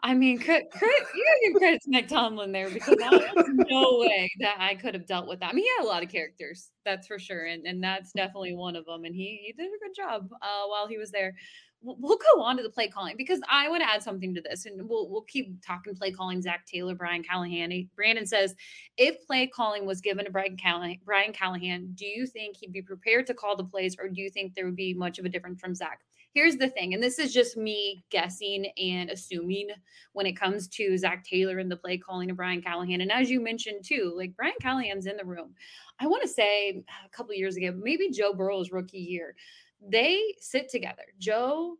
I 0.07 0.13
mean, 0.13 0.39
credit, 0.39 0.69
you 0.81 1.25
give 1.43 1.59
credit 1.59 1.81
to 1.81 2.01
Tomlin 2.03 2.53
there 2.53 2.69
because 2.69 2.95
there's 2.97 3.49
no 3.69 3.97
way 3.99 4.31
that 4.39 4.55
I 4.57 4.73
could 4.75 4.93
have 4.93 5.05
dealt 5.05 5.27
with 5.27 5.41
that. 5.41 5.49
I 5.49 5.53
mean, 5.53 5.65
he 5.65 5.69
had 5.77 5.85
a 5.85 5.89
lot 5.89 6.01
of 6.01 6.07
characters, 6.07 6.71
that's 6.85 7.07
for 7.07 7.19
sure, 7.19 7.43
and 7.45 7.65
and 7.65 7.83
that's 7.83 8.13
definitely 8.13 8.55
one 8.55 8.77
of 8.77 8.85
them. 8.85 9.03
And 9.03 9.13
he 9.13 9.41
he 9.43 9.51
did 9.51 9.67
a 9.67 9.85
good 9.85 9.93
job 9.93 10.29
uh, 10.41 10.63
while 10.67 10.87
he 10.87 10.97
was 10.97 11.11
there. 11.11 11.35
We'll, 11.81 11.97
we'll 11.99 12.19
go 12.33 12.41
on 12.41 12.55
to 12.55 12.63
the 12.63 12.69
play 12.69 12.87
calling 12.87 13.15
because 13.17 13.41
I 13.51 13.67
want 13.67 13.83
to 13.83 13.89
add 13.89 14.01
something 14.01 14.33
to 14.35 14.41
this, 14.41 14.65
and 14.65 14.87
we'll 14.87 15.09
we'll 15.09 15.23
keep 15.23 15.61
talking 15.61 15.93
play 15.93 16.13
calling. 16.13 16.41
Zac 16.41 16.65
Taylor, 16.67 16.95
Brian 16.95 17.21
Callahan. 17.21 17.89
Brandon 17.93 18.25
says, 18.25 18.55
if 18.95 19.17
play 19.27 19.45
calling 19.47 19.85
was 19.85 19.99
given 19.99 20.23
to 20.23 20.31
Brian 20.31 20.55
Callahan, 20.55 20.99
Brian 21.03 21.33
Callahan, 21.33 21.91
do 21.95 22.05
you 22.05 22.25
think 22.25 22.55
he'd 22.55 22.71
be 22.71 22.81
prepared 22.81 23.27
to 23.27 23.33
call 23.33 23.57
the 23.57 23.65
plays, 23.65 23.97
or 23.99 24.07
do 24.07 24.21
you 24.21 24.29
think 24.29 24.55
there 24.55 24.63
would 24.67 24.77
be 24.77 24.93
much 24.93 25.19
of 25.19 25.25
a 25.25 25.29
difference 25.29 25.59
from 25.59 25.75
Zac? 25.75 25.99
Here's 26.37 26.57
the 26.57 26.69
thing, 26.69 26.93
and 26.93 27.01
this 27.01 27.17
is 27.17 27.33
just 27.33 27.57
me 27.57 28.05
guessing 28.11 28.67
and 28.77 29.09
assuming 29.09 29.69
when 30.13 30.27
it 30.27 30.39
comes 30.39 30.67
to 30.67 30.95
Zac 30.95 31.23
Taylor 31.23 31.57
and 31.57 31.71
the 31.71 31.75
play 31.75 31.97
calling 31.97 32.29
of 32.29 32.37
Brian 32.37 32.61
Callahan. 32.61 33.01
And 33.01 33.11
as 33.11 33.27
you 33.27 33.41
mentioned 33.41 33.83
too, 33.83 34.13
like 34.15 34.35
Brian 34.35 34.53
Callahan's 34.61 35.07
in 35.07 35.17
the 35.17 35.25
room. 35.25 35.55
I 35.99 36.05
want 36.05 36.21
to 36.21 36.27
say 36.27 36.83
uh, 36.87 37.07
a 37.07 37.09
couple 37.09 37.33
years 37.33 37.57
ago, 37.57 37.73
maybe 37.75 38.11
Joe 38.11 38.35
Burrow's 38.35 38.71
rookie 38.71 38.99
year, 38.99 39.33
they 39.81 40.35
sit 40.39 40.69
together. 40.69 41.05
Joe 41.17 41.79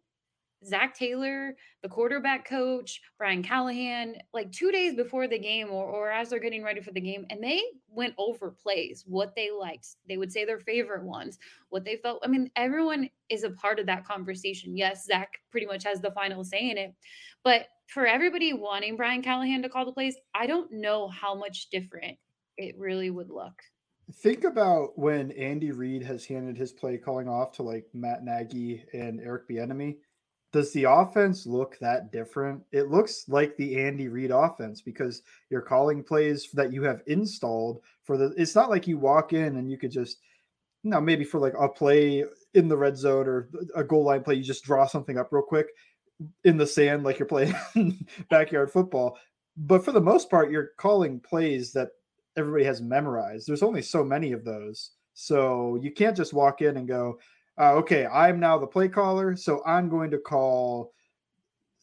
Zac 0.65 0.95
Taylor, 0.95 1.55
the 1.83 1.89
quarterback 1.89 2.47
coach, 2.47 3.01
Brian 3.17 3.43
Callahan, 3.43 4.15
like 4.33 4.51
two 4.51 4.71
days 4.71 4.95
before 4.95 5.27
the 5.27 5.37
game 5.37 5.69
or, 5.69 5.85
or 5.85 6.11
as 6.11 6.29
they're 6.29 6.39
getting 6.39 6.63
ready 6.63 6.81
for 6.81 6.91
the 6.91 7.01
game, 7.01 7.25
and 7.29 7.43
they 7.43 7.61
went 7.89 8.13
over 8.17 8.51
plays, 8.51 9.03
what 9.07 9.35
they 9.35 9.51
liked. 9.51 9.87
They 10.07 10.17
would 10.17 10.31
say 10.31 10.45
their 10.45 10.59
favorite 10.59 11.03
ones, 11.03 11.37
what 11.69 11.85
they 11.85 11.97
felt. 11.97 12.21
I 12.23 12.27
mean, 12.27 12.49
everyone 12.55 13.09
is 13.29 13.43
a 13.43 13.51
part 13.51 13.79
of 13.79 13.85
that 13.85 14.05
conversation. 14.05 14.75
Yes, 14.75 15.05
Zac 15.05 15.29
pretty 15.51 15.67
much 15.67 15.83
has 15.83 16.01
the 16.01 16.11
final 16.11 16.43
say 16.43 16.69
in 16.69 16.77
it. 16.77 16.93
But 17.43 17.67
for 17.87 18.05
everybody 18.05 18.53
wanting 18.53 18.97
Brian 18.97 19.21
Callahan 19.21 19.61
to 19.61 19.69
call 19.69 19.85
the 19.85 19.91
plays, 19.91 20.17
I 20.33 20.47
don't 20.47 20.71
know 20.71 21.07
how 21.07 21.35
much 21.35 21.69
different 21.69 22.17
it 22.57 22.77
really 22.77 23.09
would 23.09 23.29
look. 23.29 23.61
Think 24.21 24.45
about 24.45 24.97
when 24.97 25.31
Andy 25.31 25.71
Reid 25.71 26.01
has 26.03 26.25
handed 26.25 26.57
his 26.57 26.71
play 26.71 26.97
calling 26.97 27.27
off 27.27 27.51
to 27.53 27.63
like 27.63 27.85
Matt 27.93 28.23
Nagy 28.23 28.85
and 28.93 29.19
Eric 29.19 29.49
Bieniemy 29.49 29.97
does 30.53 30.71
the 30.71 30.85
offense 30.85 31.45
look 31.45 31.77
that 31.79 32.11
different? 32.11 32.61
It 32.71 32.89
looks 32.89 33.25
like 33.27 33.55
the 33.57 33.79
Andy 33.79 34.07
Reid 34.07 34.31
offense 34.31 34.81
because 34.81 35.21
you're 35.49 35.61
calling 35.61 36.03
plays 36.03 36.49
that 36.53 36.71
you 36.71 36.83
have 36.83 37.01
installed 37.07 37.81
for 38.03 38.17
the. 38.17 38.33
It's 38.37 38.55
not 38.55 38.69
like 38.69 38.87
you 38.87 38.97
walk 38.97 39.33
in 39.33 39.57
and 39.57 39.69
you 39.69 39.77
could 39.77 39.91
just, 39.91 40.19
you 40.83 40.91
know, 40.91 41.01
maybe 41.01 41.25
for 41.25 41.39
like 41.39 41.53
a 41.59 41.67
play 41.67 42.23
in 42.53 42.67
the 42.67 42.77
red 42.77 42.97
zone 42.97 43.27
or 43.27 43.49
a 43.75 43.83
goal 43.83 44.05
line 44.05 44.23
play, 44.23 44.35
you 44.35 44.43
just 44.43 44.63
draw 44.63 44.85
something 44.85 45.17
up 45.17 45.31
real 45.31 45.43
quick 45.43 45.67
in 46.43 46.57
the 46.57 46.65
sand 46.65 47.03
like 47.03 47.19
you're 47.19 47.27
playing 47.27 47.53
backyard 48.29 48.71
football. 48.71 49.17
But 49.57 49.83
for 49.83 49.91
the 49.91 50.01
most 50.01 50.29
part, 50.29 50.51
you're 50.51 50.71
calling 50.77 51.19
plays 51.19 51.73
that 51.73 51.89
everybody 52.37 52.63
has 52.63 52.81
memorized. 52.81 53.47
There's 53.47 53.63
only 53.63 53.81
so 53.81 54.03
many 54.03 54.31
of 54.31 54.45
those. 54.45 54.91
So 55.13 55.79
you 55.81 55.91
can't 55.91 56.15
just 56.15 56.33
walk 56.33 56.61
in 56.61 56.77
and 56.77 56.87
go, 56.87 57.19
uh, 57.59 57.73
okay, 57.73 58.05
I'm 58.05 58.39
now 58.39 58.57
the 58.57 58.67
play 58.67 58.87
caller, 58.87 59.35
so 59.35 59.63
I'm 59.65 59.89
going 59.89 60.11
to 60.11 60.17
call 60.17 60.93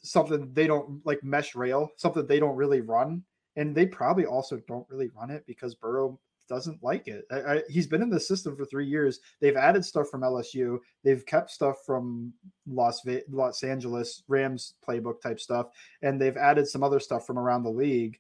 something 0.03 0.53
they 0.53 0.67
don't 0.67 1.05
like 1.05 1.25
mesh 1.25 1.55
rail, 1.55 1.91
something 1.97 2.27
they 2.27 2.39
don't 2.39 2.57
really 2.57 2.81
run, 2.81 3.23
and 3.57 3.75
they 3.75 3.87
probably 3.87 4.27
also 4.27 4.61
don't 4.69 4.87
really 4.89 5.11
run 5.17 5.31
it 5.31 5.45
because 5.47 5.75
Burrow 5.75 6.19
doesn't 6.49 6.83
like 6.83 7.09
it. 7.09 7.25
I, 7.31 7.55
I, 7.55 7.63
he's 7.69 7.87
been 7.87 8.03
in 8.03 8.11
the 8.11 8.21
system 8.21 8.55
for 8.55 8.67
three 8.67 8.87
years. 8.87 9.21
They've 9.41 9.57
added 9.57 9.85
stuff 9.85 10.09
from 10.11 10.21
LSU. 10.21 10.79
They've 11.03 11.25
kept 11.25 11.51
stuff 11.51 11.77
from 11.87 12.33
Las 12.67 13.01
Ve- 13.05 13.23
Los 13.31 13.63
Angeles 13.63 14.23
Rams 14.29 14.75
playbook 14.87 15.21
type 15.23 15.41
stuff, 15.41 15.69
and 16.03 16.21
they've 16.21 16.37
added 16.37 16.69
some 16.69 16.83
other 16.83 17.01
stuff 17.01 17.27
from 17.27 17.39
around 17.39 17.63
the 17.63 17.71
league. 17.71 18.19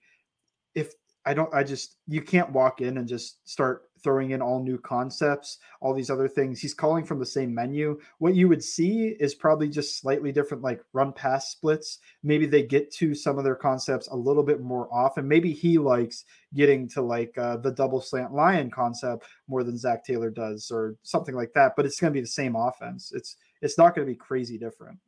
If 0.74 0.94
I 1.26 1.34
don't, 1.34 1.52
I 1.54 1.64
just, 1.64 1.96
you 2.06 2.22
can't 2.22 2.52
walk 2.52 2.80
in 2.80 2.98
and 2.98 3.08
just 3.08 3.48
start 3.48 3.90
throwing 4.02 4.32
in 4.32 4.42
all 4.42 4.62
new 4.62 4.76
concepts, 4.76 5.58
all 5.80 5.94
these 5.94 6.10
other 6.10 6.28
things. 6.28 6.60
He's 6.60 6.74
calling 6.74 7.04
from 7.04 7.18
the 7.18 7.24
same 7.24 7.54
menu. 7.54 7.98
What 8.18 8.34
you 8.34 8.48
would 8.48 8.62
see 8.62 9.16
is 9.18 9.34
probably 9.34 9.70
just 9.70 9.98
slightly 9.98 10.30
different, 10.30 10.62
like 10.62 10.84
run 10.92 11.14
pass 11.14 11.50
splits. 11.50 12.00
Maybe 12.22 12.44
they 12.44 12.62
get 12.62 12.92
to 12.96 13.14
some 13.14 13.38
of 13.38 13.44
their 13.44 13.54
concepts 13.54 14.08
a 14.08 14.14
little 14.14 14.42
bit 14.42 14.60
more 14.60 14.92
often. 14.92 15.26
Maybe 15.26 15.52
he 15.52 15.78
likes 15.78 16.26
getting 16.54 16.86
to 16.90 17.00
like 17.00 17.36
uh, 17.38 17.56
the 17.56 17.72
double 17.72 18.02
slant 18.02 18.34
lion 18.34 18.70
concept 18.70 19.24
more 19.48 19.64
than 19.64 19.78
Zac 19.78 20.04
Taylor 20.04 20.30
does, 20.30 20.70
or 20.70 20.96
something 21.02 21.34
like 21.34 21.54
that. 21.54 21.72
But 21.74 21.86
it's 21.86 21.98
going 21.98 22.12
to 22.12 22.18
be 22.18 22.20
the 22.20 22.26
same 22.26 22.56
offense. 22.56 23.12
It's, 23.14 23.36
it's 23.62 23.78
not 23.78 23.94
going 23.94 24.06
to 24.06 24.12
be 24.12 24.18
crazy 24.18 24.58
different. 24.58 24.98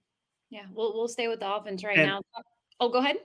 Yeah, 0.48 0.64
we'll, 0.72 0.94
we'll 0.94 1.08
stay 1.08 1.28
with 1.28 1.40
the 1.40 1.54
offense 1.54 1.84
right 1.84 1.98
and, 1.98 2.06
now. 2.06 2.22
Oh, 2.80 2.88
go 2.88 3.00
ahead 3.00 3.16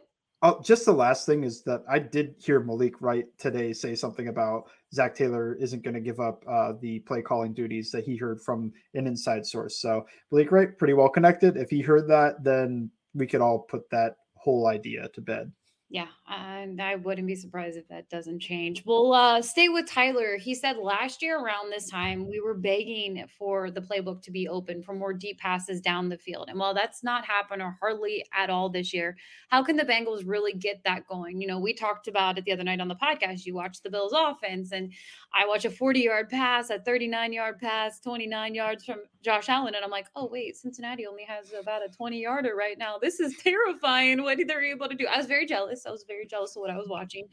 Oh, 0.43 0.59
just 0.63 0.85
the 0.85 0.91
last 0.91 1.27
thing 1.27 1.43
is 1.43 1.61
that 1.63 1.83
I 1.87 1.99
did 1.99 2.33
hear 2.39 2.59
Malik 2.59 2.99
Wright 2.99 3.25
today 3.37 3.73
say 3.73 3.93
something 3.93 4.27
about 4.27 4.63
Zac 4.91 5.13
Taylor 5.13 5.55
isn't 5.55 5.83
going 5.83 5.93
to 5.93 5.99
give 5.99 6.19
up 6.19 6.43
uh, 6.49 6.73
the 6.81 6.99
play 7.01 7.21
calling 7.21 7.53
duties 7.53 7.91
that 7.91 8.05
he 8.05 8.17
heard 8.17 8.41
from 8.41 8.73
an 8.95 9.05
inside 9.05 9.45
source. 9.45 9.79
So 9.79 10.03
Malik 10.31 10.51
Wright, 10.51 10.75
pretty 10.75 10.95
well 10.95 11.09
connected. 11.09 11.57
If 11.57 11.69
he 11.69 11.81
heard 11.81 12.07
that, 12.07 12.43
then 12.43 12.89
we 13.13 13.27
could 13.27 13.41
all 13.41 13.59
put 13.59 13.87
that 13.91 14.15
whole 14.33 14.67
idea 14.67 15.09
to 15.13 15.21
bed. 15.21 15.51
Yeah, 15.93 16.07
and 16.25 16.81
I 16.81 16.95
wouldn't 16.95 17.27
be 17.27 17.35
surprised 17.35 17.77
if 17.77 17.85
that 17.89 18.09
doesn't 18.09 18.39
change. 18.39 18.85
We'll 18.85 19.11
uh, 19.11 19.41
stay 19.41 19.67
with 19.67 19.87
Tyler. 19.87 20.37
He 20.37 20.55
said 20.55 20.77
last 20.77 21.21
year 21.21 21.37
around 21.37 21.69
this 21.69 21.89
time, 21.89 22.29
we 22.29 22.39
were 22.39 22.53
begging 22.53 23.25
for 23.37 23.69
the 23.69 23.81
playbook 23.81 24.21
to 24.21 24.31
be 24.31 24.47
open 24.47 24.83
for 24.83 24.93
more 24.93 25.11
deep 25.11 25.37
passes 25.39 25.81
down 25.81 26.07
the 26.07 26.17
field. 26.17 26.47
And 26.47 26.57
while 26.57 26.73
that's 26.73 27.03
not 27.03 27.25
happened 27.25 27.61
or 27.61 27.75
hardly 27.81 28.23
at 28.33 28.49
all 28.49 28.69
this 28.69 28.93
year, 28.93 29.17
how 29.49 29.63
can 29.63 29.75
the 29.75 29.83
Bengals 29.83 30.23
really 30.25 30.53
get 30.53 30.81
that 30.85 31.05
going? 31.07 31.41
You 31.41 31.47
know, 31.47 31.59
we 31.59 31.73
talked 31.73 32.07
about 32.07 32.37
it 32.37 32.45
the 32.45 32.53
other 32.53 32.63
night 32.63 32.79
on 32.79 32.87
the 32.87 32.95
podcast. 32.95 33.45
You 33.45 33.55
watch 33.55 33.81
the 33.81 33.91
Bills 33.91 34.13
offense, 34.15 34.71
and 34.71 34.93
I 35.33 35.45
watch 35.45 35.65
a 35.65 35.69
40 35.69 35.99
yard 35.99 36.29
pass, 36.29 36.69
a 36.69 36.79
39 36.79 37.33
yard 37.33 37.59
pass, 37.59 37.99
29 37.99 38.55
yards 38.55 38.85
from 38.85 38.99
Josh 39.21 39.49
Allen. 39.49 39.75
And 39.75 39.83
I'm 39.83 39.91
like, 39.91 40.07
oh, 40.15 40.29
wait, 40.31 40.55
Cincinnati 40.55 41.05
only 41.05 41.25
has 41.25 41.51
about 41.51 41.83
a 41.83 41.89
20 41.89 42.21
yarder 42.21 42.55
right 42.55 42.77
now. 42.77 42.97
This 42.97 43.19
is 43.19 43.35
terrifying 43.43 44.23
what 44.23 44.39
they're 44.47 44.63
able 44.63 44.87
to 44.87 44.95
do. 44.95 45.05
I 45.05 45.17
was 45.17 45.25
very 45.25 45.45
jealous. 45.45 45.80
I 45.85 45.91
was 45.91 46.05
very 46.07 46.25
jealous 46.25 46.55
of 46.55 46.61
what 46.61 46.69
I 46.69 46.77
was 46.77 46.87
watching. 46.87 47.27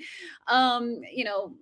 Um, 0.47 1.01
you 1.13 1.25
know, 1.25 1.55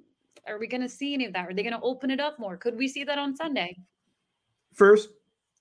are 0.46 0.58
we 0.58 0.66
going 0.66 0.82
to 0.82 0.88
see 0.88 1.14
any 1.14 1.26
of 1.26 1.32
that? 1.32 1.48
Are 1.48 1.54
they 1.54 1.62
going 1.62 1.74
to 1.74 1.80
open 1.82 2.10
it 2.10 2.20
up 2.20 2.38
more? 2.38 2.56
Could 2.56 2.76
we 2.76 2.88
see 2.88 3.04
that 3.04 3.18
on 3.18 3.34
Sunday? 3.34 3.76
First, 4.74 5.08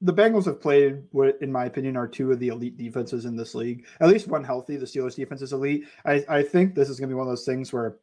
the 0.01 0.13
Bengals 0.13 0.45
have 0.45 0.61
played 0.61 1.03
what, 1.11 1.38
in 1.41 1.51
my 1.51 1.65
opinion, 1.65 1.95
are 1.95 2.07
two 2.07 2.31
of 2.31 2.39
the 2.39 2.49
elite 2.49 2.77
defenses 2.77 3.25
in 3.25 3.35
this 3.35 3.55
league. 3.55 3.85
At 4.01 4.09
least 4.09 4.27
one 4.27 4.43
healthy. 4.43 4.77
The 4.77 4.85
Steelers 4.85 5.15
defense 5.15 5.41
is 5.41 5.53
elite. 5.53 5.85
I, 6.05 6.23
I 6.27 6.43
think 6.43 6.75
this 6.75 6.89
is 6.89 6.99
going 6.99 7.09
to 7.09 7.13
be 7.13 7.17
one 7.17 7.27
of 7.27 7.31
those 7.31 7.45
things 7.45 7.71
where 7.71 7.97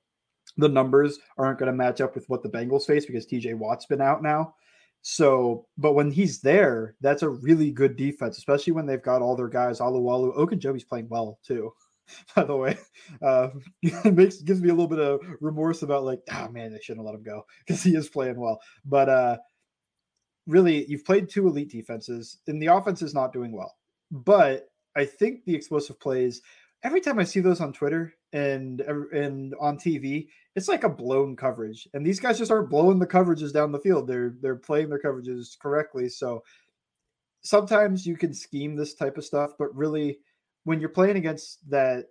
the 0.56 0.68
numbers 0.68 1.18
aren't 1.38 1.58
going 1.58 1.70
to 1.70 1.76
match 1.76 2.00
up 2.00 2.14
with 2.14 2.28
what 2.28 2.42
the 2.42 2.48
Bengals 2.48 2.86
face 2.86 3.06
because 3.06 3.26
TJ 3.26 3.54
Watt's 3.54 3.86
been 3.86 4.00
out 4.00 4.22
now. 4.22 4.54
So, 5.02 5.66
but 5.76 5.94
when 5.94 6.10
he's 6.10 6.40
there, 6.40 6.94
that's 7.00 7.22
a 7.22 7.28
really 7.28 7.72
good 7.72 7.96
defense, 7.96 8.38
especially 8.38 8.72
when 8.72 8.86
they've 8.86 9.02
got 9.02 9.20
all 9.20 9.34
their 9.34 9.48
guys. 9.48 9.80
Alualu, 9.80 10.36
Ogunjobi's 10.36 10.84
playing 10.84 11.08
well 11.08 11.38
too. 11.44 11.72
By 12.36 12.44
the 12.44 12.56
way, 12.56 12.78
uh, 13.22 13.48
it 13.82 14.14
makes 14.14 14.42
gives 14.42 14.60
me 14.60 14.68
a 14.68 14.74
little 14.74 14.88
bit 14.88 15.00
of 15.00 15.20
remorse 15.40 15.82
about 15.82 16.04
like, 16.04 16.20
oh 16.32 16.48
man, 16.48 16.72
they 16.72 16.80
shouldn't 16.80 17.04
let 17.04 17.14
him 17.14 17.22
go 17.22 17.44
because 17.66 17.82
he 17.82 17.94
is 17.94 18.08
playing 18.08 18.40
well. 18.40 18.60
But 18.84 19.08
uh, 19.08 19.36
really, 20.46 20.86
you've 20.86 21.04
played 21.04 21.28
two 21.28 21.46
elite 21.46 21.70
defenses, 21.70 22.38
and 22.46 22.60
the 22.60 22.66
offense 22.66 23.02
is 23.02 23.14
not 23.14 23.32
doing 23.32 23.52
well. 23.52 23.74
But 24.10 24.68
I 24.96 25.04
think 25.04 25.44
the 25.44 25.54
explosive 25.54 26.00
plays. 26.00 26.42
Every 26.84 27.00
time 27.00 27.20
I 27.20 27.24
see 27.24 27.38
those 27.38 27.60
on 27.60 27.72
Twitter 27.72 28.12
and 28.32 28.80
and 28.80 29.54
on 29.60 29.78
TV, 29.78 30.26
it's 30.56 30.68
like 30.68 30.82
a 30.82 30.88
blown 30.88 31.36
coverage. 31.36 31.86
And 31.94 32.04
these 32.04 32.18
guys 32.18 32.38
just 32.38 32.50
aren't 32.50 32.70
blowing 32.70 32.98
the 32.98 33.06
coverages 33.06 33.52
down 33.52 33.70
the 33.70 33.78
field. 33.78 34.08
They're 34.08 34.34
they're 34.40 34.56
playing 34.56 34.88
their 34.88 35.00
coverages 35.00 35.56
correctly. 35.60 36.08
So 36.08 36.42
sometimes 37.42 38.06
you 38.06 38.16
can 38.16 38.32
scheme 38.32 38.76
this 38.76 38.94
type 38.94 39.16
of 39.18 39.24
stuff, 39.24 39.52
but 39.58 39.74
really 39.76 40.18
when 40.64 40.80
you're 40.80 40.88
playing 40.88 41.16
against 41.16 41.68
that 41.70 42.06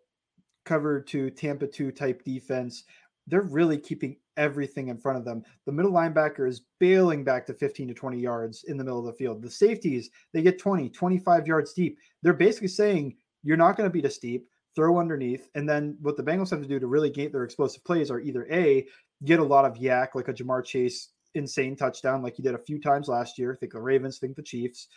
cover 0.66 1.02
to 1.02 1.30
Tampa 1.30 1.68
2 1.68 1.92
type 1.92 2.24
defense, 2.24 2.84
they're 3.28 3.42
really 3.42 3.78
keeping 3.78 4.18
everything 4.38 4.88
in 4.88 4.98
front 4.98 5.18
of 5.18 5.26
them. 5.26 5.44
The 5.66 5.72
middle 5.72 5.92
linebacker 5.92 6.48
is 6.48 6.62
bailing 6.80 7.24
back 7.24 7.46
to 7.48 7.54
15 7.54 7.90
to 7.90 7.94
20 7.94 8.20
yards 8.20 8.64
in 8.64 8.78
the 8.78 8.84
middle 8.84 9.00
of 9.00 9.06
the 9.06 9.14
field. 9.14 9.42
The 9.42 9.50
safeties, 9.50 10.10
they 10.34 10.42
get 10.42 10.60
20, 10.60 10.90
25 10.90 11.48
yards 11.48 11.74
deep. 11.74 11.98
They're 12.24 12.34
basically 12.34 12.70
saying, 12.70 13.16
you're 13.44 13.58
not 13.58 13.78
going 13.78 13.90
to 13.90 13.94
beat 13.94 14.06
us 14.06 14.18
deep, 14.18 14.48
throw 14.76 15.00
underneath. 15.00 15.50
And 15.56 15.68
then 15.68 15.98
what 16.02 16.18
the 16.18 16.24
Bengals 16.24 16.50
have 16.52 16.62
to 16.62 16.68
do 16.68 16.80
to 16.80 16.88
really 16.88 17.10
gate 17.10 17.32
their 17.32 17.44
explosive 17.44 17.84
plays 17.84 18.12
are 18.12 18.20
either 18.20 18.48
A, 18.52 18.88
get 19.26 19.40
a 19.40 19.44
lot 19.44 19.66
of 19.66 19.78
YAC, 19.78 20.10
like 20.16 20.28
a 20.28 20.34
Ja'Marr 20.34 20.64
Chase 20.64 21.10
insane 21.34 21.76
touchdown, 21.76 22.22
like 22.22 22.38
you 22.38 22.44
did 22.44 22.56
a 22.56 22.60
few 22.60 22.80
times 22.80 23.08
last 23.08 23.38
year. 23.38 23.56
Think 23.56 23.74
the 23.74 23.82
Ravens, 23.82 24.20
think 24.20 24.36
the 24.36 24.42
Chiefs 24.42 24.88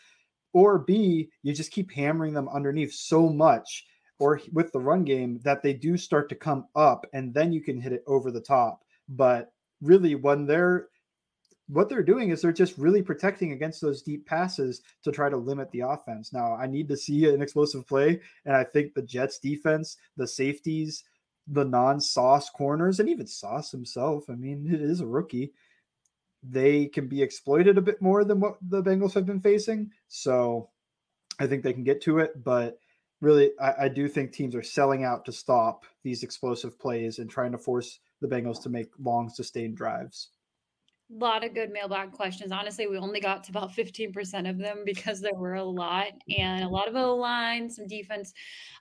or 0.55 0.79
B, 0.79 1.29
you 1.43 1.53
just 1.53 1.73
keep 1.73 1.93
hammering 1.93 2.33
them 2.33 2.49
underneath 2.49 2.95
so 2.95 3.29
much 3.29 3.85
or 4.19 4.40
with 4.53 4.73
the 4.73 4.81
run 4.81 5.05
game 5.05 5.40
that 5.45 5.62
they 5.62 5.75
do 5.75 5.99
start 5.99 6.29
to 6.31 6.35
come 6.35 6.67
up 6.75 7.05
and 7.12 7.35
then 7.35 7.53
you 7.53 7.61
can 7.61 7.79
hit 7.79 7.93
it 7.93 8.05
over 8.07 8.31
the 8.31 8.40
top. 8.40 8.83
But 9.09 9.53
really, 9.83 10.14
when 10.14 10.47
they're 10.47 10.88
what 11.69 11.88
they're 11.88 12.03
doing 12.03 12.31
is 12.31 12.43
they're 12.43 12.53
just 12.53 12.77
really 12.77 13.03
protecting 13.03 13.53
against 13.53 13.81
those 13.81 14.03
deep 14.03 14.27
passes 14.27 14.83
to 15.03 15.11
try 15.11 15.31
to 15.31 15.37
limit 15.37 15.71
the 15.73 15.81
offense. 15.81 16.31
Now, 16.31 16.55
I 16.55 16.67
need 16.67 16.88
to 16.88 16.97
see 16.97 17.27
an 17.27 17.40
explosive 17.40 17.87
play, 17.87 18.21
and 18.45 18.55
I 18.55 18.64
think 18.64 18.93
the 18.93 19.03
Jets 19.03 19.38
defense, 19.38 19.97
the 20.19 20.27
safeties, 20.27 21.05
the 21.47 21.64
non-sauce 21.64 22.51
corners, 22.51 23.01
and 23.01 23.09
even 23.09 23.27
Sauce 23.27 23.71
himself. 23.71 24.25
I 24.29 24.35
mean, 24.35 24.69
it 24.71 24.83
is 24.83 25.01
a 25.01 25.07
rookie 25.07 25.53
they 26.46 26.87
can 26.87 27.09
be 27.09 27.22
exploited 27.22 27.78
a 27.78 27.83
bit 27.83 28.02
more 28.02 28.24
than 28.24 28.40
what 28.40 28.59
the 28.61 28.83
Bengals 28.83 29.14
have 29.14 29.26
been 29.26 29.40
facing. 29.40 29.90
So 30.09 30.68
I 31.38 31.46
think 31.46 31.62
they 31.62 31.72
can 31.72 31.85
get 31.85 32.02
to 32.02 32.18
it. 32.18 32.44
But 32.44 32.78
really, 33.20 33.52
I, 33.61 33.85
I, 33.85 33.88
do 33.88 34.09
think 34.09 34.33
teams 34.33 34.54
are 34.54 34.62
selling 34.62 35.04
out 35.04 35.24
to 35.24 35.33
stop 35.33 35.85
these 36.02 36.22
explosive 36.22 36.78
plays 36.78 37.18
and 37.18 37.30
trying 37.30 37.52
to 37.52 37.59
force 37.59 37.98
the 38.20 38.28
Bengals 38.28 38.62
to 38.62 38.68
make 38.68 38.88
long, 38.98 39.30
sustained 39.30 39.76
drives 39.76 40.28
a 41.11 41.14
lot 41.14 41.45
of 41.45 41.55
good 41.55 41.71
mailbag 41.71 42.12
questions. 42.12 42.51
Honestly, 42.51 42.87
we 42.87 42.97
only 42.97 43.21
got 43.21 43.45
to 43.45 43.51
about 43.51 43.71
15% 43.73 44.49
of 44.49 44.59
them 44.59 44.83
because 44.85 45.21
there 45.21 45.35
were 45.35 45.55
a 45.55 45.64
lot 45.64 46.12
and 46.37 46.64
a 46.64 46.69
lot 46.69 46.88
of 46.88 46.97
O 46.97 47.14
line, 47.14 47.69
some 47.69 47.87
defense 47.87 48.33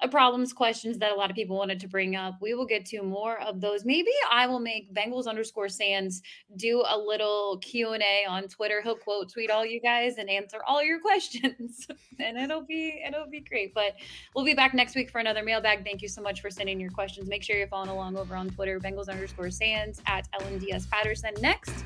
uh, 0.01 0.07
problems, 0.07 0.53
questions 0.53 0.97
that 0.99 1.11
a 1.11 1.15
lot 1.15 1.29
of 1.29 1.35
people 1.35 1.57
wanted 1.57 1.79
to 1.81 1.87
bring 1.87 2.15
up. 2.15 2.35
We 2.41 2.53
will 2.53 2.65
get 2.65 2.85
to 2.87 3.01
more 3.03 3.41
of 3.41 3.59
those. 3.59 3.83
Maybe 3.83 4.11
I 4.31 4.47
will 4.47 4.59
make 4.59 4.93
Bengals 4.93 5.27
underscore 5.27 5.67
Sans 5.67 6.21
do 6.55 6.83
a 6.87 6.97
little 6.97 7.57
Q&A 7.61 8.25
on 8.27 8.47
Twitter. 8.47 8.81
He'll 8.81 8.95
quote 8.95 9.29
tweet 9.29 9.51
all 9.51 9.65
you 9.65 9.81
guys 9.81 10.17
and 10.17 10.29
answer 10.29 10.59
all 10.65 10.83
your 10.83 10.99
questions 11.01 11.87
and 12.19 12.37
it'll 12.37 12.65
be, 12.65 13.03
it'll 13.05 13.29
be 13.29 13.41
great. 13.41 13.73
But 13.73 13.95
we'll 14.33 14.45
be 14.45 14.53
back 14.53 14.73
next 14.73 14.95
week 14.95 15.09
for 15.09 15.19
another 15.19 15.43
mailbag. 15.43 15.83
Thank 15.83 16.01
you 16.01 16.07
so 16.07 16.21
much 16.21 16.41
for 16.41 16.49
sending 16.49 16.79
your 16.79 16.91
questions. 16.91 17.27
Make 17.27 17.43
sure 17.43 17.57
you're 17.57 17.67
following 17.67 17.89
along 17.89 18.17
over 18.17 18.35
on 18.35 18.49
Twitter, 18.49 18.79
Bengals 18.79 19.09
underscore 19.09 19.49
Sans 19.49 20.01
at 20.05 20.27
LNDS 20.39 20.89
Patterson. 20.89 21.33
Next, 21.41 21.83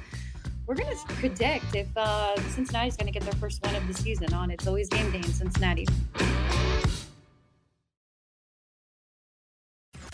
we're 0.68 0.76
going 0.76 0.96
to 0.96 1.14
predict 1.16 1.76
if 1.76 1.88
uh, 1.96 2.36
Cincinnati's 2.50 2.98
going 2.98 3.12
to 3.12 3.18
get 3.18 3.24
their 3.24 3.40
first 3.40 3.66
win 3.66 3.74
of 3.76 3.88
the 3.88 3.94
season 3.94 4.34
on 4.34 4.52
It's 4.52 4.68
Always 4.68 4.90
Game 4.90 5.10
Day 5.12 5.20
in 5.20 5.24
Cincinnati. 5.24 5.88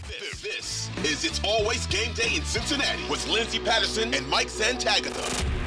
This 0.08 0.90
is 1.04 1.26
It's 1.26 1.42
Always 1.44 1.88
Game 1.88 2.14
Day 2.14 2.36
in 2.36 2.44
Cincinnati 2.44 3.02
with 3.10 3.28
Lindsay 3.28 3.60
Patterson 3.60 4.14
and 4.14 4.28
Mike 4.30 4.48
Santagata. 4.48 5.63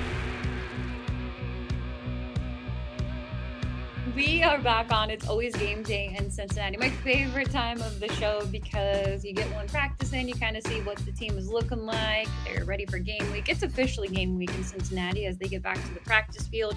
We 4.17 4.43
are 4.43 4.59
back 4.59 4.95
on 4.95 5.11
It's 5.11 5.29
Always 5.29 5.55
Game 5.55 5.83
Day 5.83 6.17
in 6.19 6.31
Cincinnati. 6.31 6.79
My 6.79 6.89
favorite 6.89 7.51
time 7.51 7.83
of 7.83 8.01
the 8.01 8.11
show 8.15 8.47
because 8.51 9.23
you 9.23 9.35
get 9.35 9.47
one 9.53 9.69
practice 9.69 10.15
in, 10.15 10.27
you 10.27 10.35
kind 10.35 10.57
of 10.57 10.67
see 10.67 10.81
what 10.81 10.97
the 11.05 11.13
team 11.13 11.37
is 11.37 11.51
looking 11.51 11.85
like. 11.85 12.27
They're 12.47 12.65
ready 12.65 12.87
for 12.87 12.99
game 12.99 13.31
week. 13.31 13.51
It's 13.51 13.63
officially 13.63 14.09
game 14.09 14.39
week 14.39 14.55
in 14.55 14.65
Cincinnati 14.65 15.27
as 15.27 15.37
they 15.37 15.49
get 15.49 15.63
back 15.63 15.77
to 15.85 15.93
the 15.93 16.01
practice 16.01 16.49
field. 16.49 16.75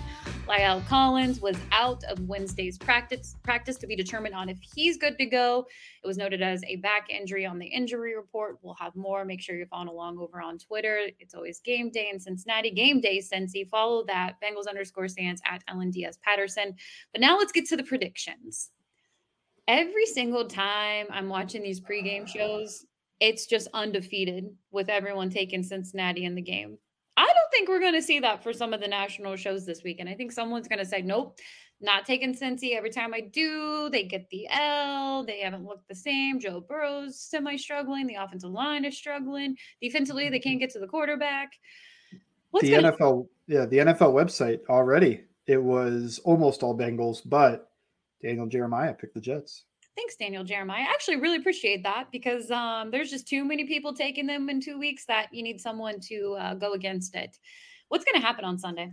La'el 0.49 0.85
Collins 0.87 1.39
was 1.39 1.55
out 1.71 2.03
of 2.09 2.19
Wednesday's 2.27 2.77
practice 2.77 3.37
practice 3.41 3.77
to 3.77 3.87
be 3.87 3.95
determined 3.95 4.35
on 4.35 4.49
if 4.49 4.57
he's 4.75 4.97
good 4.97 5.17
to 5.17 5.25
go. 5.25 5.65
It 6.03 6.07
was 6.07 6.17
noted 6.17 6.41
as 6.41 6.61
a 6.65 6.75
back 6.77 7.09
injury 7.09 7.45
on 7.45 7.57
the 7.57 7.67
injury 7.67 8.17
report. 8.17 8.57
We'll 8.61 8.73
have 8.73 8.97
more. 8.97 9.23
Make 9.23 9.39
sure 9.39 9.55
you're 9.55 9.67
following 9.67 9.87
along 9.87 10.17
over 10.17 10.41
on 10.41 10.57
Twitter. 10.57 11.07
It's 11.19 11.33
always 11.33 11.61
game 11.61 11.89
day 11.89 12.09
in 12.11 12.19
Cincinnati. 12.19 12.71
Game 12.71 12.99
day, 12.99 13.19
Cincy. 13.19 13.65
Follow 13.69 14.03
that. 14.07 14.35
Bengals 14.43 14.67
underscore 14.67 15.07
Sans 15.07 15.39
at 15.49 15.63
LNDS 15.67 16.19
Patterson. 16.21 16.75
But 17.13 17.21
now 17.21 17.28
let's 17.37 17.51
get 17.51 17.67
to 17.67 17.77
the 17.77 17.83
predictions. 17.83 18.71
Every 19.67 20.05
single 20.05 20.47
time 20.47 21.07
I'm 21.11 21.29
watching 21.29 21.61
these 21.61 21.79
pregame 21.81 22.27
shows, 22.27 22.85
it's 23.19 23.45
just 23.45 23.67
undefeated 23.73 24.49
with 24.71 24.89
everyone 24.89 25.29
taking 25.29 25.61
Cincinnati 25.61 26.25
in 26.25 26.35
the 26.35 26.41
game. 26.41 26.77
I 27.17 27.25
don't 27.25 27.51
think 27.51 27.67
we're 27.67 27.81
going 27.81 27.93
to 27.93 28.01
see 28.01 28.19
that 28.21 28.41
for 28.41 28.53
some 28.53 28.73
of 28.73 28.79
the 28.79 28.87
national 28.87 29.35
shows 29.35 29.65
this 29.65 29.83
weekend. 29.83 30.09
I 30.09 30.13
think 30.13 30.31
someone's 30.31 30.69
going 30.69 30.79
to 30.79 30.85
say, 30.85 31.01
nope, 31.01 31.37
not 31.81 32.05
taking 32.05 32.33
Cincy. 32.33 32.75
Every 32.75 32.89
time 32.89 33.13
I 33.13 33.21
do, 33.21 33.89
they 33.89 34.03
get 34.03 34.29
the 34.29 34.47
L. 34.49 35.23
They 35.25 35.39
haven't 35.41 35.65
looked 35.65 35.87
the 35.87 35.95
same. 35.95 36.39
Joe 36.39 36.61
Burrow's 36.61 37.19
semi 37.19 37.57
struggling. 37.57 38.07
The 38.07 38.15
offensive 38.15 38.51
line 38.51 38.85
is 38.85 38.97
struggling. 38.97 39.55
Defensively, 39.81 40.29
they 40.29 40.39
can't 40.39 40.59
get 40.59 40.69
to 40.71 40.79
the 40.79 40.87
quarterback. 40.87 41.51
What's 42.51 42.65
the 42.65 42.75
gonna- 42.75 42.93
NFL, 42.93 43.27
yeah, 43.47 43.65
the 43.65 43.77
NFL 43.79 44.13
website 44.13 44.59
already. 44.69 45.23
It 45.49 45.61
was 45.61 46.19
almost 46.25 46.61
all 46.61 46.77
Bengals, 46.77 47.21
but 47.25 47.71
Daniel 48.21 48.45
Jeremiah 48.45 48.93
picked 48.93 49.15
the 49.15 49.19
Jets. 49.19 49.63
Thanks, 49.95 50.15
Daniel 50.15 50.43
Jeremiah. 50.43 50.83
I 50.87 50.91
actually 50.91 51.15
really 51.15 51.37
appreciate 51.37 51.81
that 51.81 52.11
because 52.11 52.51
um, 52.51 52.91
there's 52.91 53.09
just 53.09 53.27
too 53.27 53.43
many 53.43 53.65
people 53.65 53.91
taking 53.91 54.27
them 54.27 54.47
in 54.49 54.61
two 54.61 54.77
weeks 54.77 55.05
that 55.05 55.33
you 55.33 55.41
need 55.41 55.59
someone 55.59 55.99
to 56.01 56.37
uh, 56.39 56.53
go 56.53 56.73
against 56.73 57.15
it. 57.15 57.35
What's 57.87 58.05
going 58.05 58.21
to 58.21 58.25
happen 58.25 58.45
on 58.45 58.59
Sunday? 58.59 58.91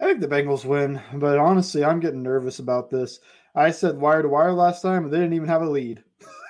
I 0.00 0.04
think 0.04 0.20
the 0.20 0.28
Bengals 0.28 0.64
win, 0.64 1.02
but 1.14 1.36
honestly, 1.36 1.84
I'm 1.84 1.98
getting 1.98 2.22
nervous 2.22 2.60
about 2.60 2.88
this. 2.88 3.18
I 3.56 3.72
said 3.72 3.98
wire 3.98 4.22
to 4.22 4.28
wire 4.28 4.52
last 4.52 4.82
time, 4.82 5.02
and 5.02 5.12
they 5.12 5.18
didn't 5.18 5.34
even 5.34 5.48
have 5.48 5.62
a 5.62 5.68
lead. 5.68 6.04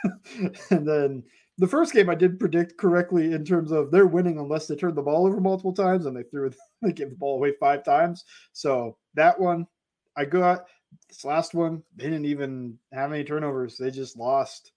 and 0.71 0.87
then 0.87 1.23
the 1.57 1.67
first 1.67 1.95
game 1.95 2.11
I 2.11 2.15
did 2.15 2.39
predict 2.39 2.77
correctly 2.77 3.33
in 3.33 3.47
terms 3.47 3.73
of 3.73 3.91
they're 3.91 4.07
winning 4.07 4.39
unless 4.39 4.67
they 4.67 4.77
turn 4.77 4.95
the 4.95 5.03
ball 5.03 5.27
over 5.27 5.41
multiple 5.41 5.73
times, 5.73 6.05
and 6.05 6.15
they 6.15 6.25
threw 6.25 6.51
they 6.83 6.93
gave 6.93 7.11
the 7.11 7.17
ball 7.17 7.37
away 7.37 7.55
five 7.59 7.83
times. 7.83 8.25
So 8.53 8.99
that 9.17 9.39
one 9.39 9.67
I 10.17 10.25
got. 10.25 10.67
This 11.09 11.25
last 11.25 11.53
one, 11.53 11.83
they 11.97 12.05
didn't 12.05 12.25
even 12.25 12.79
have 12.93 13.13
any 13.13 13.25
turnovers. 13.25 13.77
They 13.77 13.91
just 13.91 14.17
lost 14.17 14.73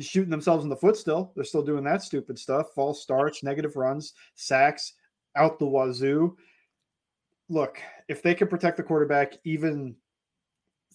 shooting 0.00 0.30
themselves 0.30 0.64
in 0.64 0.70
the 0.70 0.76
foot 0.76 0.96
still. 0.96 1.32
They're 1.34 1.44
still 1.44 1.62
doing 1.62 1.84
that 1.84 2.02
stupid 2.02 2.38
stuff. 2.38 2.72
False 2.74 3.02
starts, 3.02 3.42
negative 3.42 3.76
runs, 3.76 4.14
sacks 4.34 4.94
out 5.36 5.58
the 5.58 5.66
wazoo. 5.66 6.36
Look, 7.48 7.78
if 8.08 8.22
they 8.22 8.34
can 8.34 8.48
protect 8.48 8.76
the 8.76 8.82
quarterback 8.82 9.34
even 9.44 9.94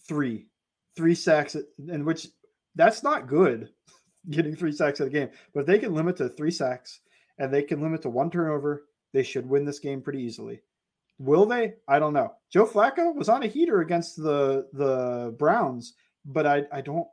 three, 0.07 0.47
three 0.95 1.15
sacks, 1.15 1.55
in 1.87 2.03
which 2.03 2.27
that's 2.75 3.03
not 3.03 3.27
good, 3.27 3.69
getting 4.29 4.55
three 4.55 4.71
sacks 4.71 4.99
at 4.99 5.07
a 5.07 5.11
game. 5.11 5.29
But 5.53 5.61
if 5.61 5.65
they 5.67 5.79
can 5.79 5.93
limit 5.93 6.17
to 6.17 6.29
three 6.29 6.51
sacks 6.51 7.01
and 7.37 7.53
they 7.53 7.63
can 7.63 7.81
limit 7.81 8.01
to 8.01 8.09
one 8.09 8.29
turnover, 8.29 8.85
they 9.13 9.23
should 9.23 9.47
win 9.47 9.65
this 9.65 9.79
game 9.79 10.01
pretty 10.01 10.21
easily. 10.21 10.61
Will 11.21 11.45
they? 11.45 11.73
I 11.87 11.99
don't 11.99 12.13
know. 12.13 12.33
Joe 12.51 12.65
Flacco 12.65 13.13
was 13.13 13.29
on 13.29 13.43
a 13.43 13.47
heater 13.47 13.81
against 13.81 14.17
the 14.17 14.67
the 14.73 15.35
Browns, 15.37 15.93
but 16.25 16.47
I 16.47 16.63
I 16.71 16.81
don't 16.81 17.07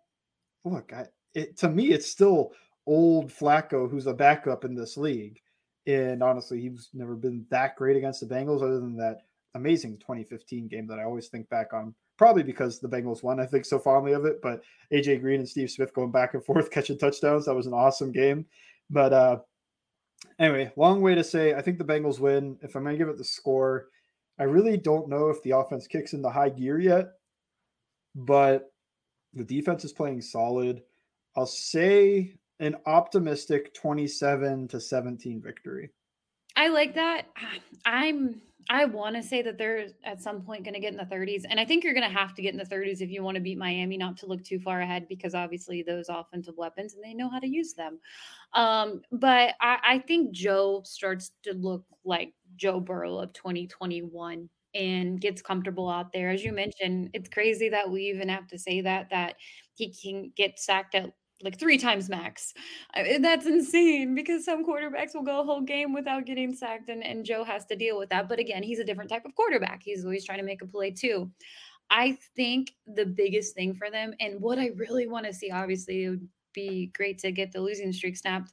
look. 0.64 0.92
I 0.94 1.06
it, 1.34 1.58
to 1.58 1.68
me, 1.68 1.88
it's 1.88 2.10
still 2.10 2.52
old 2.86 3.28
Flacco 3.28 3.88
who's 3.88 4.06
a 4.06 4.14
backup 4.14 4.64
in 4.64 4.74
this 4.74 4.96
league. 4.96 5.38
And 5.86 6.22
honestly, 6.22 6.58
he's 6.58 6.88
never 6.94 7.14
been 7.16 7.44
that 7.50 7.76
great 7.76 7.98
against 7.98 8.20
the 8.20 8.34
Bengals, 8.34 8.62
other 8.62 8.80
than 8.80 8.96
that 8.96 9.18
amazing 9.54 9.98
2015 9.98 10.68
game 10.68 10.86
that 10.86 10.98
I 10.98 11.04
always 11.04 11.28
think 11.28 11.46
back 11.50 11.74
on. 11.74 11.94
Probably 12.16 12.42
because 12.42 12.80
the 12.80 12.88
Bengals 12.88 13.22
won, 13.22 13.38
I 13.38 13.46
think 13.46 13.66
so 13.66 13.78
fondly 13.78 14.12
of 14.12 14.24
it. 14.24 14.40
But 14.40 14.62
AJ 14.90 15.20
Green 15.20 15.40
and 15.40 15.48
Steve 15.48 15.70
Smith 15.70 15.92
going 15.92 16.10
back 16.10 16.32
and 16.32 16.42
forth 16.42 16.70
catching 16.72 16.96
touchdowns. 16.96 17.44
That 17.44 17.54
was 17.54 17.66
an 17.66 17.74
awesome 17.74 18.10
game. 18.10 18.46
But 18.88 19.12
uh 19.12 19.38
anyway, 20.38 20.72
long 20.76 21.02
way 21.02 21.14
to 21.14 21.22
say 21.22 21.52
I 21.52 21.60
think 21.60 21.76
the 21.76 21.84
Bengals 21.84 22.20
win. 22.20 22.56
If 22.62 22.74
I'm 22.74 22.84
gonna 22.84 22.96
give 22.96 23.10
it 23.10 23.18
the 23.18 23.24
score, 23.24 23.88
I 24.38 24.44
really 24.44 24.76
don't 24.76 25.08
know 25.08 25.28
if 25.28 25.42
the 25.42 25.52
offense 25.52 25.86
kicks 25.86 26.12
into 26.12 26.30
high 26.30 26.50
gear 26.50 26.78
yet, 26.78 27.12
but 28.14 28.72
the 29.34 29.44
defense 29.44 29.84
is 29.84 29.92
playing 29.92 30.20
solid. 30.20 30.82
I'll 31.36 31.46
say 31.46 32.34
an 32.60 32.76
optimistic 32.86 33.74
27 33.74 34.68
to 34.68 34.80
17 34.80 35.40
victory. 35.40 35.90
I 36.56 36.68
like 36.68 36.94
that. 36.94 37.26
I'm 37.84 38.40
I 38.70 38.84
want 38.84 39.16
to 39.16 39.22
say 39.22 39.40
that 39.42 39.56
they're 39.56 39.86
at 40.04 40.20
some 40.20 40.42
point 40.42 40.64
going 40.64 40.74
to 40.74 40.80
get 40.80 40.92
in 40.92 40.98
the 40.98 41.04
30s. 41.04 41.44
And 41.48 41.58
I 41.58 41.64
think 41.64 41.82
you're 41.84 41.94
going 41.94 42.08
to 42.08 42.18
have 42.18 42.34
to 42.34 42.42
get 42.42 42.52
in 42.52 42.58
the 42.58 42.66
30s 42.66 43.00
if 43.00 43.10
you 43.10 43.22
want 43.22 43.36
to 43.36 43.40
beat 43.40 43.56
Miami, 43.56 43.96
not 43.96 44.18
to 44.18 44.26
look 44.26 44.44
too 44.44 44.58
far 44.58 44.82
ahead, 44.82 45.08
because 45.08 45.34
obviously 45.34 45.82
those 45.82 46.10
offensive 46.10 46.54
weapons 46.58 46.92
and 46.92 47.02
they 47.02 47.14
know 47.14 47.30
how 47.30 47.38
to 47.38 47.46
use 47.46 47.72
them. 47.72 47.98
Um, 48.52 49.00
but 49.10 49.54
I, 49.60 49.78
I 49.82 49.98
think 50.00 50.32
Joe 50.32 50.82
starts 50.84 51.32
to 51.44 51.54
look 51.54 51.84
like 52.04 52.34
Joe 52.58 52.80
Burrow 52.80 53.18
of 53.18 53.32
2021 53.32 54.48
and 54.74 55.20
gets 55.20 55.40
comfortable 55.40 55.88
out 55.88 56.12
there. 56.12 56.30
As 56.30 56.44
you 56.44 56.52
mentioned, 56.52 57.10
it's 57.14 57.28
crazy 57.28 57.70
that 57.70 57.90
we 57.90 58.02
even 58.02 58.28
have 58.28 58.46
to 58.48 58.58
say 58.58 58.82
that, 58.82 59.08
that 59.10 59.36
he 59.74 59.92
can 59.92 60.32
get 60.36 60.58
sacked 60.58 60.94
at 60.94 61.12
like 61.42 61.58
three 61.58 61.78
times 61.78 62.08
max. 62.08 62.52
I 62.94 63.02
mean, 63.02 63.22
that's 63.22 63.46
insane 63.46 64.14
because 64.14 64.44
some 64.44 64.66
quarterbacks 64.66 65.14
will 65.14 65.22
go 65.22 65.40
a 65.40 65.44
whole 65.44 65.60
game 65.60 65.94
without 65.94 66.26
getting 66.26 66.54
sacked, 66.54 66.88
and, 66.88 67.04
and 67.04 67.24
Joe 67.24 67.44
has 67.44 67.64
to 67.66 67.76
deal 67.76 67.98
with 67.98 68.10
that. 68.10 68.28
But 68.28 68.40
again, 68.40 68.62
he's 68.62 68.80
a 68.80 68.84
different 68.84 69.10
type 69.10 69.24
of 69.24 69.34
quarterback. 69.34 69.82
He's 69.82 70.04
always 70.04 70.24
trying 70.24 70.38
to 70.38 70.44
make 70.44 70.62
a 70.62 70.66
play 70.66 70.90
too. 70.90 71.30
I 71.90 72.18
think 72.36 72.72
the 72.86 73.06
biggest 73.06 73.54
thing 73.54 73.74
for 73.74 73.90
them, 73.90 74.14
and 74.20 74.40
what 74.40 74.58
I 74.58 74.70
really 74.76 75.06
want 75.06 75.26
to 75.26 75.32
see, 75.32 75.50
obviously, 75.50 76.04
it 76.04 76.10
would 76.10 76.28
be 76.52 76.90
great 76.94 77.18
to 77.20 77.32
get 77.32 77.52
the 77.52 77.60
losing 77.60 77.92
streak 77.92 78.16
snapped, 78.16 78.52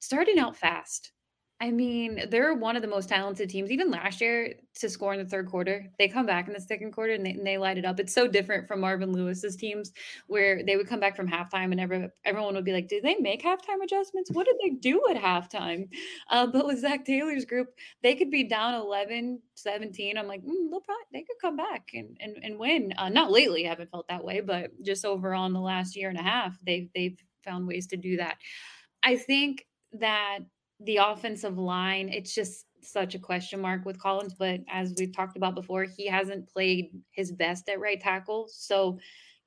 starting 0.00 0.38
out 0.38 0.56
fast. 0.56 1.12
I 1.60 1.72
mean, 1.72 2.26
they're 2.30 2.54
one 2.54 2.76
of 2.76 2.82
the 2.82 2.88
most 2.88 3.08
talented 3.08 3.50
teams, 3.50 3.72
even 3.72 3.90
last 3.90 4.20
year, 4.20 4.54
to 4.76 4.88
score 4.88 5.12
in 5.12 5.18
the 5.18 5.28
third 5.28 5.48
quarter. 5.48 5.90
They 5.98 6.06
come 6.06 6.24
back 6.24 6.46
in 6.46 6.52
the 6.52 6.60
second 6.60 6.92
quarter 6.92 7.14
and 7.14 7.26
they, 7.26 7.30
and 7.30 7.44
they 7.44 7.58
light 7.58 7.78
it 7.78 7.84
up. 7.84 7.98
It's 7.98 8.14
so 8.14 8.28
different 8.28 8.68
from 8.68 8.80
Marvin 8.80 9.10
Lewis's 9.10 9.56
teams, 9.56 9.92
where 10.28 10.62
they 10.62 10.76
would 10.76 10.86
come 10.86 11.00
back 11.00 11.16
from 11.16 11.26
halftime 11.26 11.72
and 11.72 11.80
every, 11.80 12.10
everyone 12.24 12.54
would 12.54 12.64
be 12.64 12.72
like, 12.72 12.86
Did 12.86 13.02
they 13.02 13.16
make 13.16 13.42
halftime 13.42 13.82
adjustments? 13.82 14.30
What 14.30 14.46
did 14.46 14.54
they 14.62 14.76
do 14.76 15.02
at 15.10 15.16
halftime? 15.16 15.88
Uh, 16.30 16.46
but 16.46 16.64
with 16.64 16.78
Zac 16.78 17.04
Taylor's 17.04 17.44
group, 17.44 17.74
they 18.04 18.14
could 18.14 18.30
be 18.30 18.44
down 18.44 18.74
11, 18.74 19.42
17. 19.56 20.16
I'm 20.16 20.28
like, 20.28 20.44
mm, 20.44 20.70
they'll 20.70 20.80
probably, 20.80 21.04
they 21.12 21.22
could 21.22 21.40
come 21.40 21.56
back 21.56 21.90
and, 21.92 22.16
and, 22.20 22.36
and 22.40 22.56
win. 22.60 22.92
Uh, 22.96 23.08
not 23.08 23.32
lately, 23.32 23.66
I 23.66 23.70
haven't 23.70 23.90
felt 23.90 24.06
that 24.06 24.24
way, 24.24 24.40
but 24.40 24.70
just 24.82 25.04
overall 25.04 25.46
in 25.46 25.54
the 25.54 25.60
last 25.60 25.96
year 25.96 26.08
and 26.08 26.18
a 26.18 26.22
half, 26.22 26.56
they've, 26.64 26.88
they've 26.94 27.18
found 27.44 27.66
ways 27.66 27.88
to 27.88 27.96
do 27.96 28.18
that. 28.18 28.36
I 29.02 29.16
think 29.16 29.66
that 29.94 30.40
the 30.80 30.96
offensive 30.96 31.58
line, 31.58 32.08
it's 32.08 32.34
just 32.34 32.66
such 32.80 33.14
a 33.14 33.18
question 33.18 33.60
mark 33.60 33.84
with 33.84 34.00
Collins. 34.00 34.34
But 34.34 34.60
as 34.70 34.94
we've 34.98 35.14
talked 35.14 35.36
about 35.36 35.54
before, 35.54 35.84
he 35.84 36.06
hasn't 36.06 36.48
played 36.48 36.90
his 37.10 37.32
best 37.32 37.68
at 37.68 37.80
right 37.80 38.00
tackle. 38.00 38.48
So 38.48 38.98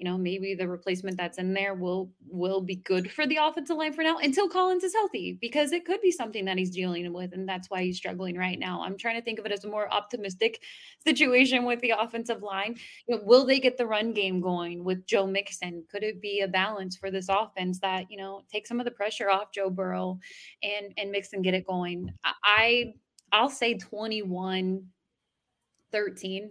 you 0.02 0.06
know, 0.10 0.18
maybe 0.18 0.56
the 0.56 0.68
replacement 0.68 1.16
that's 1.16 1.38
in 1.38 1.54
there 1.54 1.76
will 1.76 2.12
will 2.28 2.60
be 2.60 2.78
good 2.78 3.12
for 3.12 3.28
the 3.28 3.38
offensive 3.39 3.78
line 3.78 3.93
for 3.93 4.02
now 4.02 4.18
until 4.18 4.49
Collins 4.49 4.84
is 4.84 4.95
healthy, 4.95 5.38
because 5.39 5.72
it 5.72 5.86
could 5.86 6.02
be 6.02 6.10
something 6.10 6.45
that 6.45 6.58
he's 6.58 6.72
dealing 6.72 7.14
with, 7.14 7.34
and 7.34 7.47
that's 7.47 7.70
why 7.70 7.84
he's 7.84 7.97
struggling 7.97 8.36
right 8.36 8.58
now. 8.58 8.82
I'm 8.82 8.97
trying 8.97 9.18
to 9.18 9.22
think 9.22 9.38
of 9.38 9.45
it 9.45 9.52
as 9.52 9.64
a 9.64 9.70
more 9.70 9.93
optimistic 9.93 10.64
situation 11.06 11.66
with 11.66 11.82
the 11.82 11.91
offensive 11.91 12.41
line. 12.41 12.78
You 13.08 13.18
know, 13.18 13.22
will 13.24 13.45
they 13.45 13.60
get 13.60 13.78
the 13.78 13.86
run 13.86 14.12
game 14.12 14.41
going 14.41 14.84
with 14.84 15.06
Joe 15.06 15.28
Mixon? 15.28 15.84
Could 15.91 16.02
it 16.02 16.20
be 16.20 16.41
a 16.41 16.47
balance 16.47 16.95
for 16.95 17.12
this 17.12 17.30
offense 17.30 17.78
that 17.82 18.10
you 18.10 18.18
know 18.18 18.41
take 18.52 18.66
some 18.66 18.80
of 18.80 18.86
the 18.86 18.91
pressure 18.91 19.30
off 19.30 19.52
Joe 19.54 19.70
Burrow 19.70 20.18
and 20.64 20.95
and 20.97 21.12
Mixon 21.12 21.43
get 21.43 21.54
it 21.54 21.68
going? 21.68 22.10
I 22.43 22.95
I'll 23.32 23.49
say 23.52 23.76
21 23.78 24.88
13 25.91 26.49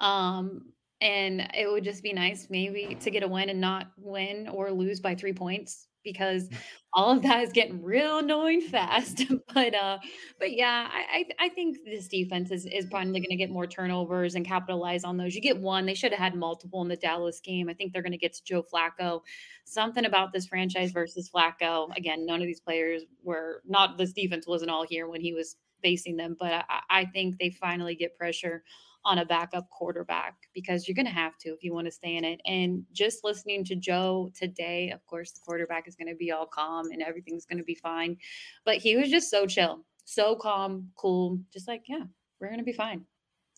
um 0.00 0.72
and 1.00 1.48
it 1.54 1.70
would 1.70 1.84
just 1.84 2.02
be 2.02 2.12
nice 2.12 2.46
maybe 2.48 2.96
to 3.00 3.10
get 3.10 3.22
a 3.22 3.28
win 3.28 3.50
and 3.50 3.60
not 3.60 3.88
win 3.98 4.48
or 4.48 4.70
lose 4.70 5.00
by 5.00 5.14
three 5.14 5.32
points 5.32 5.88
because 6.06 6.48
mm. 6.48 6.56
all 6.94 7.10
of 7.10 7.22
that 7.22 7.42
is 7.42 7.52
getting 7.52 7.82
real 7.82 8.18
annoying 8.18 8.62
fast. 8.62 9.24
but 9.54 9.74
uh, 9.74 9.98
but 10.38 10.52
yeah, 10.52 10.88
I 10.90 11.24
I 11.38 11.50
think 11.50 11.78
this 11.84 12.08
defense 12.08 12.50
is 12.50 12.64
is 12.64 12.86
probably 12.86 13.20
going 13.20 13.24
to 13.28 13.36
get 13.36 13.50
more 13.50 13.66
turnovers 13.66 14.34
and 14.36 14.46
capitalize 14.46 15.04
on 15.04 15.18
those. 15.18 15.34
You 15.34 15.42
get 15.42 15.58
one, 15.58 15.84
they 15.84 15.94
should 15.94 16.12
have 16.12 16.20
had 16.20 16.34
multiple 16.34 16.80
in 16.80 16.88
the 16.88 16.96
Dallas 16.96 17.40
game. 17.40 17.68
I 17.68 17.74
think 17.74 17.92
they're 17.92 18.02
going 18.02 18.12
to 18.12 18.18
get 18.18 18.32
to 18.34 18.44
Joe 18.44 18.62
Flacco. 18.62 19.20
Something 19.64 20.06
about 20.06 20.32
this 20.32 20.46
franchise 20.46 20.92
versus 20.92 21.28
Flacco. 21.28 21.94
Again, 21.94 22.24
none 22.24 22.40
of 22.40 22.46
these 22.46 22.60
players 22.60 23.02
were 23.22 23.62
not. 23.66 23.98
This 23.98 24.12
defense 24.12 24.46
wasn't 24.46 24.70
all 24.70 24.86
here 24.88 25.08
when 25.08 25.20
he 25.20 25.34
was 25.34 25.56
facing 25.82 26.16
them, 26.16 26.36
but 26.38 26.52
I, 26.52 26.80
I 26.88 27.04
think 27.04 27.38
they 27.38 27.50
finally 27.50 27.96
get 27.96 28.16
pressure 28.16 28.62
on 29.06 29.18
a 29.18 29.24
backup 29.24 29.70
quarterback 29.70 30.34
because 30.52 30.86
you're 30.86 30.96
going 30.96 31.06
to 31.06 31.12
have 31.12 31.38
to 31.38 31.50
if 31.50 31.62
you 31.62 31.72
want 31.72 31.86
to 31.86 31.92
stay 31.92 32.16
in 32.16 32.24
it. 32.24 32.40
And 32.44 32.82
just 32.92 33.22
listening 33.22 33.64
to 33.66 33.76
Joe 33.76 34.32
today, 34.36 34.90
of 34.90 35.06
course, 35.06 35.30
the 35.30 35.40
quarterback 35.46 35.86
is 35.86 35.94
going 35.94 36.08
to 36.08 36.16
be 36.16 36.32
all 36.32 36.46
calm 36.46 36.90
and 36.90 37.00
everything's 37.00 37.46
going 37.46 37.58
to 37.58 37.64
be 37.64 37.76
fine. 37.76 38.16
But 38.64 38.78
he 38.78 38.96
was 38.96 39.08
just 39.08 39.30
so 39.30 39.46
chill, 39.46 39.84
so 40.04 40.34
calm, 40.34 40.90
cool, 40.96 41.38
just 41.52 41.68
like, 41.68 41.84
yeah, 41.88 42.02
we're 42.40 42.48
going 42.48 42.58
to 42.58 42.64
be 42.64 42.72
fine. 42.72 43.04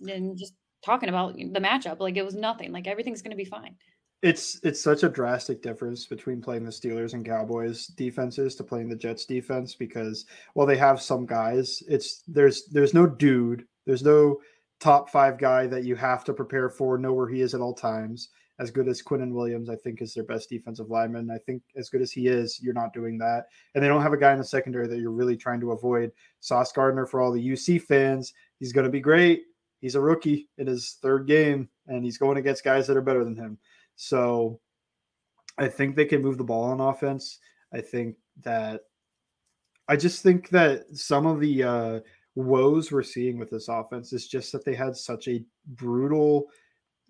And 0.07 0.36
just 0.36 0.53
talking 0.84 1.09
about 1.09 1.34
the 1.34 1.61
matchup, 1.61 1.99
like 1.99 2.18
it 2.18 2.24
was 2.26 2.34
nothing, 2.34 2.70
like 2.70 2.86
everything's 2.86 3.22
going 3.22 3.30
to 3.30 3.36
be 3.36 3.46
fine. 3.46 3.74
It's 4.20 4.61
it's 4.64 4.82
such 4.82 5.03
a 5.03 5.09
drastic 5.09 5.62
difference 5.62 6.05
between 6.05 6.42
playing 6.42 6.64
the 6.64 6.72
Steelers 6.72 7.14
and 7.14 7.24
Cowboys 7.24 7.86
defenses 7.86 8.55
to 8.57 8.64
playing 8.64 8.88
the 8.88 8.96
Jets 8.96 9.24
defense 9.24 9.76
because 9.76 10.26
while 10.55 10.66
they 10.66 10.76
have 10.76 11.01
some 11.01 11.24
guys, 11.24 11.82
it's 11.88 12.24
there's 12.26 12.66
there's 12.66 12.92
no 12.92 13.07
dude, 13.07 13.64
there's 13.86 14.03
no 14.03 14.38
top 14.81 15.11
five 15.11 15.39
guy 15.39 15.66
that 15.66 15.85
you 15.85 15.97
have 15.97 16.24
to 16.24 16.33
prepare 16.33 16.68
for, 16.68 16.99
know 16.99 17.12
where 17.12 17.29
he 17.29 17.41
is 17.41 17.55
at 17.55 17.61
all 17.61 17.74
times. 17.74 18.31
As 18.61 18.70
good 18.72 18.89
as 18.89 19.03
Quinnen 19.03 19.33
Williams, 19.33 19.70
I 19.70 19.76
think, 19.76 20.03
is 20.03 20.14
their 20.14 20.24
best 20.24 20.49
defensive 20.49 20.91
lineman. 20.91 21.31
I 21.31 21.39
think 21.39 21.62
as 21.76 21.89
good 21.89 22.03
as 22.03 22.11
he 22.11 22.26
is, 22.26 22.61
you're 22.61 22.74
not 22.74 22.93
doing 22.93 23.16
that. 23.18 23.47
And 23.74 23.83
they 23.83 23.89
don't 23.89 24.03
have 24.03 24.12
a 24.12 24.16
guy 24.16 24.33
in 24.33 24.39
the 24.39 24.45
secondary 24.45 24.89
that 24.89 24.99
you're 24.99 25.12
really 25.12 25.37
trying 25.37 25.61
to 25.61 25.72
avoid. 25.72 26.11
Sauce 26.41 26.72
Gardner, 26.72 27.07
for 27.07 27.20
all 27.20 27.31
the 27.31 27.49
UC 27.51 27.83
fans, 27.83 28.35
he's 28.59 28.72
going 28.72 28.85
to 28.85 28.91
be 28.91 29.01
great. 29.01 29.43
He's 29.81 29.95
a 29.95 30.01
rookie 30.01 30.49
in 30.59 30.66
his 30.66 30.99
third 31.01 31.29
game, 31.29 31.68
and 31.87 32.05
he's 32.05 32.18
going 32.18 32.37
against 32.37 32.64
guys 32.64 32.89
that 32.89 32.97
are 32.97 33.03
better 33.03 33.22
than 33.22 33.37
him. 33.37 33.59
So 33.95 34.59
I 35.57 35.68
think 35.68 35.95
they 35.95 36.05
can 36.05 36.22
move 36.22 36.37
the 36.37 36.45
ball 36.45 36.64
on 36.64 36.81
offense. 36.81 37.39
I 37.72 37.81
think 37.81 38.16
that 38.43 38.83
I 39.89 39.97
just 39.97 40.22
think 40.22 40.51
that 40.51 40.85
some 40.95 41.26
of 41.26 41.41
the 41.41 41.62
uh, 41.62 42.01
woes 42.39 42.93
we're 42.93 43.03
seeing 43.03 43.36
with 43.36 43.51
this 43.51 43.68
offense 43.68 44.12
is 44.12 44.28
just 44.28 44.53
that 44.53 44.64
they 44.64 44.74
had 44.74 44.97
such 44.97 45.26
a 45.26 45.45
brutal. 45.66 46.47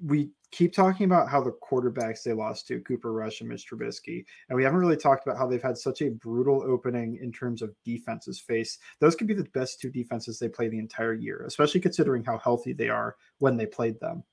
We 0.03 0.31
keep 0.53 0.73
talking 0.73 1.05
about 1.05 1.29
how 1.29 1.43
the 1.43 1.55
quarterbacks 1.63 2.23
they 2.23 2.33
lost 2.33 2.67
to 2.69 2.81
Cooper 2.81 3.13
Rush 3.13 3.41
and 3.41 3.49
Mitch 3.51 3.69
Trubisky, 3.69 4.25
and 4.49 4.57
we 4.57 4.65
haven't 4.65 4.79
really 4.79 4.97
talked 4.97 5.27
about 5.27 5.37
how 5.37 5.47
they've 5.47 5.63
had 5.63 5.77
such 5.77 6.01
a 6.01 6.11
brutal 6.11 6.63
opening 6.63 7.19
in 7.21 7.31
terms 7.31 7.61
of 7.61 7.75
defenses 7.85 8.41
face. 8.41 8.79
Those 9.01 9.15
could 9.15 9.27
be 9.27 9.35
the 9.35 9.45
best 9.53 9.81
two 9.81 9.91
defenses 9.91 10.39
they 10.39 10.49
play 10.49 10.69
the 10.69 10.79
entire 10.79 11.13
year, 11.13 11.45
especially 11.47 11.81
considering 11.81 12.25
how 12.25 12.39
healthy 12.39 12.73
they 12.73 12.89
are 12.89 13.17
when 13.39 13.59
they 13.59 13.67
played 13.67 14.01
them. 14.01 14.25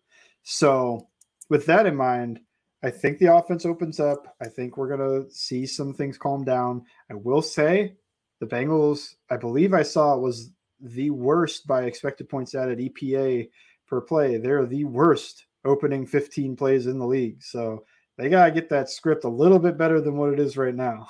So, 0.43 1.09
with 1.49 1.65
that 1.65 1.85
in 1.85 1.95
mind, 1.95 2.39
I 2.83 2.89
think 2.89 3.17
the 3.17 3.35
offense 3.35 3.65
opens 3.65 3.99
up. 3.99 4.33
I 4.41 4.47
think 4.47 4.77
we're 4.77 4.95
gonna 4.95 5.29
see 5.29 5.65
some 5.65 5.93
things 5.93 6.17
calm 6.17 6.45
down. 6.45 6.85
I 7.11 7.15
will 7.15 7.41
say 7.41 7.97
the 8.39 8.45
Bengals, 8.45 9.15
I 9.29 9.35
believe 9.35 9.73
I 9.73 9.83
saw 9.83 10.17
was 10.17 10.51
the 10.80 11.09
worst 11.09 11.67
by 11.67 11.84
expected 11.84 12.30
points 12.30 12.55
added 12.55 12.80
EPA 12.80 13.49
per 13.88 14.01
play. 14.01 14.38
They're 14.38 14.65
the 14.65 14.86
worst 14.86 15.45
opening 15.63 16.05
15 16.05 16.55
plays 16.55 16.88
in 16.88 16.99
the 16.99 17.07
league. 17.07 17.43
So 17.43 17.86
they 18.17 18.30
gotta 18.30 18.51
get 18.51 18.69
that 18.69 18.89
script 18.89 19.23
a 19.23 19.30
little 19.30 19.59
bit 19.59 19.78
better 19.78 20.01
than 20.01 20.17
what 20.17 20.34
it 20.34 20.39
is 20.39 20.57
right 20.57 20.76
now. 20.76 21.07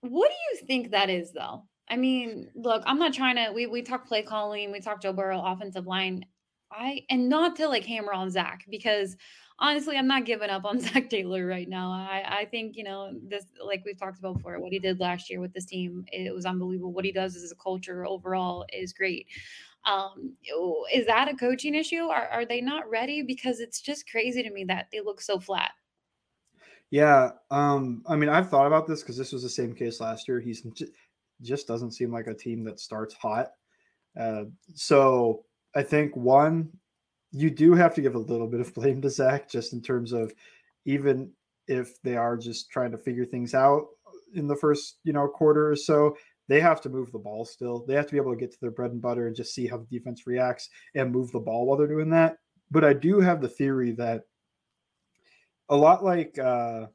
What 0.00 0.30
do 0.30 0.36
you 0.52 0.66
think 0.66 0.90
that 0.90 1.10
is 1.10 1.32
though? 1.32 1.64
I 1.88 1.96
mean, 1.96 2.50
look, 2.54 2.82
I'm 2.86 2.98
not 2.98 3.12
trying 3.12 3.36
to 3.36 3.52
we 3.52 3.66
we 3.66 3.82
talk 3.82 4.06
play 4.06 4.22
calling, 4.22 4.72
we 4.72 4.80
talk 4.80 5.00
Joe 5.00 5.12
Burrow 5.12 5.40
offensive 5.40 5.86
line. 5.86 6.24
I 6.70 7.02
and 7.10 7.28
not 7.28 7.56
to 7.56 7.68
like 7.68 7.84
hammer 7.84 8.12
on 8.12 8.30
Zac 8.30 8.64
because 8.68 9.16
honestly, 9.58 9.96
I'm 9.96 10.06
not 10.06 10.24
giving 10.24 10.50
up 10.50 10.64
on 10.64 10.80
Zac 10.80 11.10
Taylor 11.10 11.46
right 11.46 11.68
now. 11.68 11.90
I, 11.90 12.40
I 12.40 12.44
think, 12.46 12.76
you 12.76 12.84
know, 12.84 13.12
this, 13.22 13.44
like 13.64 13.82
we've 13.84 13.98
talked 13.98 14.18
about 14.18 14.36
before, 14.36 14.58
what 14.58 14.72
he 14.72 14.78
did 14.78 15.00
last 15.00 15.30
year 15.30 15.40
with 15.40 15.52
this 15.52 15.66
team, 15.66 16.04
it 16.12 16.34
was 16.34 16.46
unbelievable. 16.46 16.92
What 16.92 17.04
he 17.04 17.12
does 17.12 17.36
as 17.36 17.52
a 17.52 17.56
culture 17.56 18.06
overall 18.06 18.64
is 18.72 18.92
great. 18.92 19.26
Um, 19.86 20.34
is 20.92 21.06
that 21.06 21.28
a 21.28 21.36
coaching 21.36 21.74
issue? 21.74 22.04
Are, 22.04 22.28
are 22.28 22.46
they 22.46 22.60
not 22.60 22.88
ready? 22.88 23.22
Because 23.22 23.60
it's 23.60 23.80
just 23.80 24.10
crazy 24.10 24.42
to 24.42 24.50
me 24.50 24.64
that 24.64 24.88
they 24.90 25.00
look 25.00 25.20
so 25.20 25.38
flat. 25.38 25.72
Yeah. 26.90 27.30
Um, 27.50 28.02
I 28.06 28.16
mean, 28.16 28.30
I've 28.30 28.48
thought 28.48 28.66
about 28.66 28.86
this 28.86 29.02
because 29.02 29.16
this 29.16 29.32
was 29.32 29.42
the 29.42 29.48
same 29.48 29.74
case 29.74 30.00
last 30.00 30.26
year. 30.26 30.40
He's 30.40 30.62
just, 30.62 30.92
just 31.42 31.66
doesn't 31.66 31.92
seem 31.92 32.12
like 32.12 32.28
a 32.28 32.34
team 32.34 32.64
that 32.64 32.80
starts 32.80 33.14
hot. 33.14 33.50
Uh, 34.18 34.44
so 34.74 35.44
I 35.74 35.82
think 35.82 36.16
one, 36.16 36.70
you 37.32 37.50
do 37.50 37.74
have 37.74 37.94
to 37.94 38.00
give 38.00 38.14
a 38.14 38.18
little 38.18 38.46
bit 38.46 38.60
of 38.60 38.72
blame 38.74 39.02
to 39.02 39.10
Zac 39.10 39.48
just 39.48 39.72
in 39.72 39.82
terms 39.82 40.12
of 40.12 40.32
even 40.84 41.32
if 41.66 42.00
they 42.02 42.16
are 42.16 42.36
just 42.36 42.70
trying 42.70 42.92
to 42.92 42.98
figure 42.98 43.24
things 43.24 43.54
out 43.54 43.86
in 44.34 44.46
the 44.46 44.56
first, 44.56 44.98
you 45.04 45.12
know, 45.12 45.26
quarter 45.28 45.70
or 45.70 45.76
so, 45.76 46.16
they 46.48 46.60
have 46.60 46.80
to 46.82 46.88
move 46.88 47.10
the 47.10 47.18
ball 47.18 47.44
still. 47.44 47.84
They 47.86 47.94
have 47.94 48.06
to 48.06 48.12
be 48.12 48.18
able 48.18 48.32
to 48.32 48.38
get 48.38 48.52
to 48.52 48.60
their 48.60 48.70
bread 48.70 48.92
and 48.92 49.00
butter 49.00 49.26
and 49.26 49.34
just 49.34 49.54
see 49.54 49.66
how 49.66 49.78
the 49.78 49.98
defense 49.98 50.26
reacts 50.26 50.68
and 50.94 51.10
move 51.10 51.32
the 51.32 51.40
ball 51.40 51.66
while 51.66 51.78
they're 51.78 51.86
doing 51.86 52.10
that. 52.10 52.36
But 52.70 52.84
I 52.84 52.92
do 52.92 53.20
have 53.20 53.40
the 53.40 53.48
theory 53.48 53.92
that 53.92 54.22
a 55.68 55.76
lot 55.76 56.04
like 56.04 56.38
uh 56.38 56.86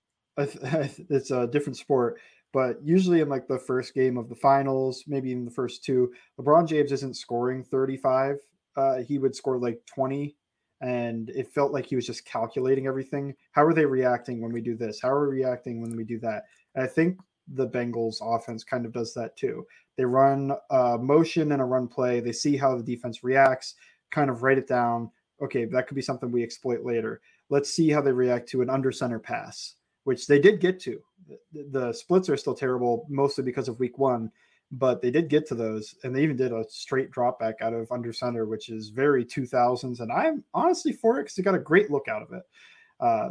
it's 0.36 1.30
a 1.30 1.46
different 1.46 1.76
sport, 1.76 2.18
but 2.52 2.78
usually 2.82 3.20
in 3.20 3.28
like 3.28 3.46
the 3.46 3.58
first 3.58 3.94
game 3.94 4.16
of 4.16 4.28
the 4.28 4.34
finals, 4.34 5.04
maybe 5.06 5.32
in 5.32 5.44
the 5.44 5.50
first 5.50 5.84
two, 5.84 6.12
LeBron 6.38 6.66
James 6.66 6.92
isn't 6.92 7.16
scoring 7.16 7.64
35 7.64 8.38
uh, 8.76 8.98
he 9.02 9.18
would 9.18 9.34
score 9.34 9.58
like 9.58 9.80
20 9.86 10.36
and 10.80 11.28
it 11.30 11.52
felt 11.52 11.72
like 11.72 11.86
he 11.86 11.96
was 11.96 12.06
just 12.06 12.24
calculating 12.24 12.86
everything. 12.86 13.34
How 13.52 13.64
are 13.64 13.74
they 13.74 13.84
reacting 13.84 14.40
when 14.40 14.52
we 14.52 14.62
do 14.62 14.76
this? 14.76 15.00
How 15.00 15.10
are 15.10 15.28
we 15.28 15.36
reacting 15.36 15.80
when 15.80 15.94
we 15.94 16.04
do 16.04 16.18
that? 16.20 16.44
And 16.74 16.84
I 16.84 16.86
think 16.86 17.18
the 17.54 17.68
Bengals 17.68 18.16
offense 18.22 18.64
kind 18.64 18.86
of 18.86 18.92
does 18.92 19.12
that 19.14 19.36
too. 19.36 19.66
They 19.96 20.04
run 20.04 20.52
a 20.70 20.96
motion 20.96 21.52
and 21.52 21.60
a 21.60 21.64
run 21.64 21.88
play. 21.88 22.20
They 22.20 22.32
see 22.32 22.56
how 22.56 22.76
the 22.76 22.82
defense 22.82 23.22
reacts, 23.22 23.74
kind 24.10 24.30
of 24.30 24.42
write 24.42 24.58
it 24.58 24.68
down. 24.68 25.10
Okay, 25.42 25.66
that 25.66 25.86
could 25.86 25.96
be 25.96 26.02
something 26.02 26.30
we 26.30 26.42
exploit 26.42 26.84
later. 26.84 27.20
Let's 27.50 27.70
see 27.70 27.90
how 27.90 28.00
they 28.00 28.12
react 28.12 28.48
to 28.50 28.62
an 28.62 28.70
under 28.70 28.92
center 28.92 29.18
pass, 29.18 29.74
which 30.04 30.26
they 30.26 30.38
did 30.38 30.60
get 30.60 30.80
to. 30.80 31.02
The, 31.52 31.92
splits 31.92 32.28
are 32.28 32.36
still 32.36 32.54
terrible, 32.54 33.06
mostly 33.08 33.44
because 33.44 33.68
of 33.68 33.78
week 33.78 33.98
one 33.98 34.30
but 34.72 35.02
they 35.02 35.10
did 35.10 35.28
get 35.28 35.46
to 35.46 35.54
those 35.54 35.94
and 36.04 36.14
they 36.14 36.22
even 36.22 36.36
did 36.36 36.52
a 36.52 36.64
straight 36.68 37.10
drop 37.10 37.40
back 37.40 37.56
out 37.60 37.72
of 37.72 37.90
under 37.90 38.12
center 38.12 38.46
which 38.46 38.68
is 38.68 38.90
very 38.90 39.24
2000s 39.24 40.00
and 40.00 40.12
i'm 40.12 40.44
honestly 40.54 40.92
for 40.92 41.18
it 41.18 41.24
because 41.24 41.34
they 41.34 41.42
got 41.42 41.54
a 41.54 41.58
great 41.58 41.90
look 41.90 42.08
out 42.08 42.22
of 42.22 42.32
it. 42.32 42.42
Uh, 43.00 43.30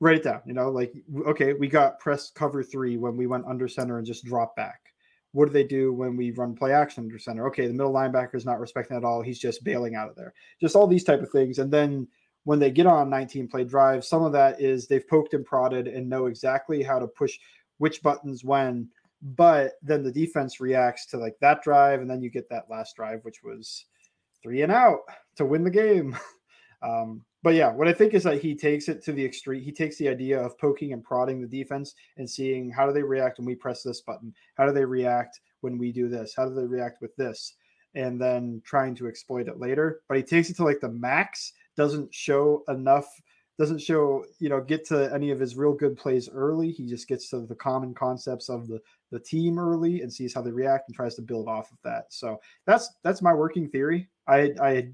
write 0.00 0.16
it 0.16 0.22
down 0.22 0.40
you 0.46 0.54
know 0.54 0.70
like 0.70 0.92
okay 1.26 1.52
we 1.52 1.68
got 1.68 1.98
press 1.98 2.30
cover 2.30 2.62
three 2.62 2.96
when 2.96 3.16
we 3.16 3.26
went 3.26 3.44
under 3.46 3.68
center 3.68 3.98
and 3.98 4.06
just 4.06 4.24
drop 4.24 4.56
back. 4.56 4.80
What 5.32 5.46
do 5.46 5.52
they 5.52 5.64
do 5.64 5.92
when 5.92 6.16
we 6.16 6.32
run 6.32 6.56
play 6.56 6.72
action 6.72 7.04
under 7.04 7.18
center? 7.18 7.46
Okay 7.48 7.66
the 7.66 7.74
middle 7.74 7.92
linebacker 7.92 8.34
is 8.34 8.46
not 8.46 8.60
respecting 8.60 8.96
at 8.96 9.04
all 9.04 9.20
he's 9.20 9.38
just 9.38 9.62
bailing 9.64 9.96
out 9.96 10.08
of 10.08 10.16
there. 10.16 10.32
Just 10.60 10.76
all 10.76 10.86
these 10.86 11.04
type 11.04 11.20
of 11.20 11.30
things 11.30 11.58
and 11.58 11.70
then 11.70 12.08
when 12.50 12.58
they 12.58 12.70
get 12.70 12.86
on 12.86 13.08
19 13.08 13.46
play 13.46 13.64
drive 13.64 14.04
some 14.04 14.24
of 14.24 14.32
that 14.32 14.60
is 14.60 14.86
they've 14.86 15.08
poked 15.08 15.34
and 15.34 15.46
prodded 15.46 15.86
and 15.86 16.08
know 16.08 16.26
exactly 16.26 16.82
how 16.82 16.98
to 16.98 17.06
push 17.06 17.38
which 17.78 18.02
buttons 18.02 18.44
when 18.44 18.88
but 19.22 19.72
then 19.82 20.02
the 20.02 20.12
defense 20.12 20.60
reacts 20.60 21.06
to 21.06 21.18
like 21.18 21.36
that 21.40 21.62
drive, 21.62 22.00
and 22.00 22.10
then 22.10 22.22
you 22.22 22.30
get 22.30 22.48
that 22.48 22.70
last 22.70 22.96
drive, 22.96 23.20
which 23.22 23.42
was 23.42 23.84
three 24.42 24.62
and 24.62 24.72
out 24.72 25.00
to 25.36 25.44
win 25.44 25.64
the 25.64 25.70
game. 25.70 26.16
Um, 26.82 27.26
but 27.42 27.52
yeah, 27.52 27.70
what 27.70 27.88
I 27.88 27.92
think 27.92 28.14
is 28.14 28.22
that 28.22 28.40
he 28.40 28.54
takes 28.54 28.88
it 28.88 29.04
to 29.04 29.12
the 29.12 29.22
extreme. 29.22 29.60
He 29.60 29.70
takes 29.70 29.98
the 29.98 30.08
idea 30.08 30.40
of 30.40 30.56
poking 30.56 30.94
and 30.94 31.04
prodding 31.04 31.42
the 31.42 31.46
defense 31.46 31.94
and 32.16 32.26
seeing 32.26 32.70
how 32.70 32.86
do 32.86 32.94
they 32.94 33.02
react 33.02 33.36
when 33.38 33.44
we 33.44 33.54
press 33.54 33.82
this 33.82 34.00
button? 34.00 34.32
How 34.54 34.64
do 34.64 34.72
they 34.72 34.86
react 34.86 35.40
when 35.60 35.76
we 35.76 35.92
do 35.92 36.08
this? 36.08 36.32
How 36.34 36.48
do 36.48 36.54
they 36.54 36.64
react 36.64 37.02
with 37.02 37.14
this? 37.16 37.52
And 37.94 38.18
then 38.18 38.62
trying 38.64 38.94
to 38.94 39.08
exploit 39.08 39.46
it 39.46 39.60
later. 39.60 40.00
But 40.08 40.16
he 40.16 40.22
takes 40.22 40.48
it 40.48 40.56
to 40.56 40.64
like 40.64 40.80
the 40.80 40.88
max, 40.88 41.52
doesn't 41.80 42.14
show 42.14 42.62
enough 42.68 43.06
doesn't 43.58 43.80
show 43.80 44.22
you 44.38 44.50
know 44.50 44.60
get 44.60 44.86
to 44.86 45.12
any 45.14 45.30
of 45.30 45.40
his 45.40 45.56
real 45.56 45.72
good 45.72 45.96
plays 45.96 46.28
early. 46.28 46.70
He 46.70 46.86
just 46.86 47.08
gets 47.08 47.30
to 47.30 47.46
the 47.46 47.54
common 47.54 47.94
concepts 47.94 48.50
of 48.50 48.68
the 48.68 48.80
the 49.10 49.18
team 49.18 49.58
early 49.58 50.02
and 50.02 50.12
sees 50.12 50.34
how 50.34 50.42
they 50.42 50.50
react 50.50 50.88
and 50.88 50.94
tries 50.94 51.14
to 51.14 51.22
build 51.22 51.48
off 51.48 51.72
of 51.72 51.78
that. 51.84 52.04
So 52.10 52.38
that's 52.66 52.90
that's 53.02 53.22
my 53.22 53.32
working 53.32 53.66
theory. 53.66 54.10
I 54.28 54.52
i 54.60 54.88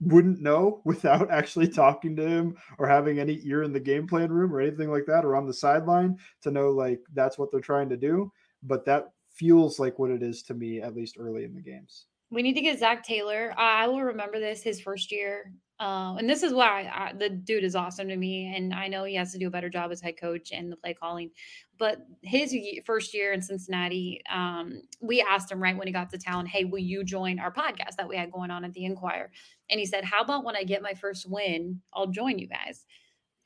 wouldn't 0.00 0.40
know 0.40 0.80
without 0.84 1.28
actually 1.28 1.68
talking 1.68 2.14
to 2.16 2.26
him 2.26 2.56
or 2.78 2.86
having 2.86 3.18
any 3.18 3.40
ear 3.44 3.64
in 3.64 3.72
the 3.72 3.80
game 3.80 4.06
plan 4.06 4.30
room 4.30 4.54
or 4.54 4.60
anything 4.60 4.90
like 4.90 5.06
that 5.06 5.24
or 5.24 5.34
on 5.34 5.46
the 5.46 5.52
sideline 5.52 6.16
to 6.42 6.52
know 6.52 6.70
like 6.70 7.00
that's 7.14 7.36
what 7.36 7.50
they're 7.50 7.60
trying 7.60 7.88
to 7.88 7.96
do. 7.96 8.30
But 8.62 8.84
that 8.86 9.10
feels 9.34 9.80
like 9.80 9.98
what 9.98 10.10
it 10.10 10.22
is 10.22 10.44
to 10.44 10.54
me 10.54 10.80
at 10.80 10.94
least 10.94 11.16
early 11.18 11.42
in 11.44 11.52
the 11.52 11.60
games. 11.60 12.06
We 12.30 12.42
need 12.42 12.54
to 12.54 12.60
get 12.60 12.78
Zac 12.78 13.04
Taylor. 13.04 13.52
I 13.58 13.88
will 13.88 14.02
remember 14.02 14.38
this 14.38 14.62
his 14.62 14.80
first 14.80 15.10
year. 15.10 15.52
Uh, 15.80 16.14
and 16.18 16.28
this 16.28 16.42
is 16.42 16.52
why 16.52 16.90
I, 16.92 17.14
the 17.14 17.30
dude 17.30 17.64
is 17.64 17.74
awesome 17.74 18.08
to 18.08 18.16
me. 18.16 18.54
And 18.54 18.74
I 18.74 18.86
know 18.86 19.04
he 19.04 19.14
has 19.14 19.32
to 19.32 19.38
do 19.38 19.46
a 19.46 19.50
better 19.50 19.70
job 19.70 19.90
as 19.90 20.02
head 20.02 20.20
coach 20.20 20.52
and 20.52 20.70
the 20.70 20.76
play 20.76 20.92
calling. 20.92 21.30
But 21.78 22.06
his 22.20 22.54
first 22.84 23.14
year 23.14 23.32
in 23.32 23.40
Cincinnati, 23.40 24.20
um, 24.30 24.82
we 25.00 25.22
asked 25.22 25.50
him 25.50 25.62
right 25.62 25.74
when 25.74 25.86
he 25.86 25.92
got 25.92 26.10
to 26.10 26.18
town, 26.18 26.44
Hey, 26.44 26.64
will 26.64 26.80
you 26.80 27.02
join 27.02 27.38
our 27.38 27.50
podcast 27.50 27.96
that 27.96 28.08
we 28.08 28.16
had 28.16 28.30
going 28.30 28.50
on 28.50 28.62
at 28.62 28.74
the 28.74 28.84
Inquirer? 28.84 29.30
And 29.70 29.80
he 29.80 29.86
said, 29.86 30.04
How 30.04 30.20
about 30.20 30.44
when 30.44 30.54
I 30.54 30.64
get 30.64 30.82
my 30.82 30.92
first 30.92 31.24
win, 31.26 31.80
I'll 31.94 32.08
join 32.08 32.38
you 32.38 32.46
guys. 32.46 32.84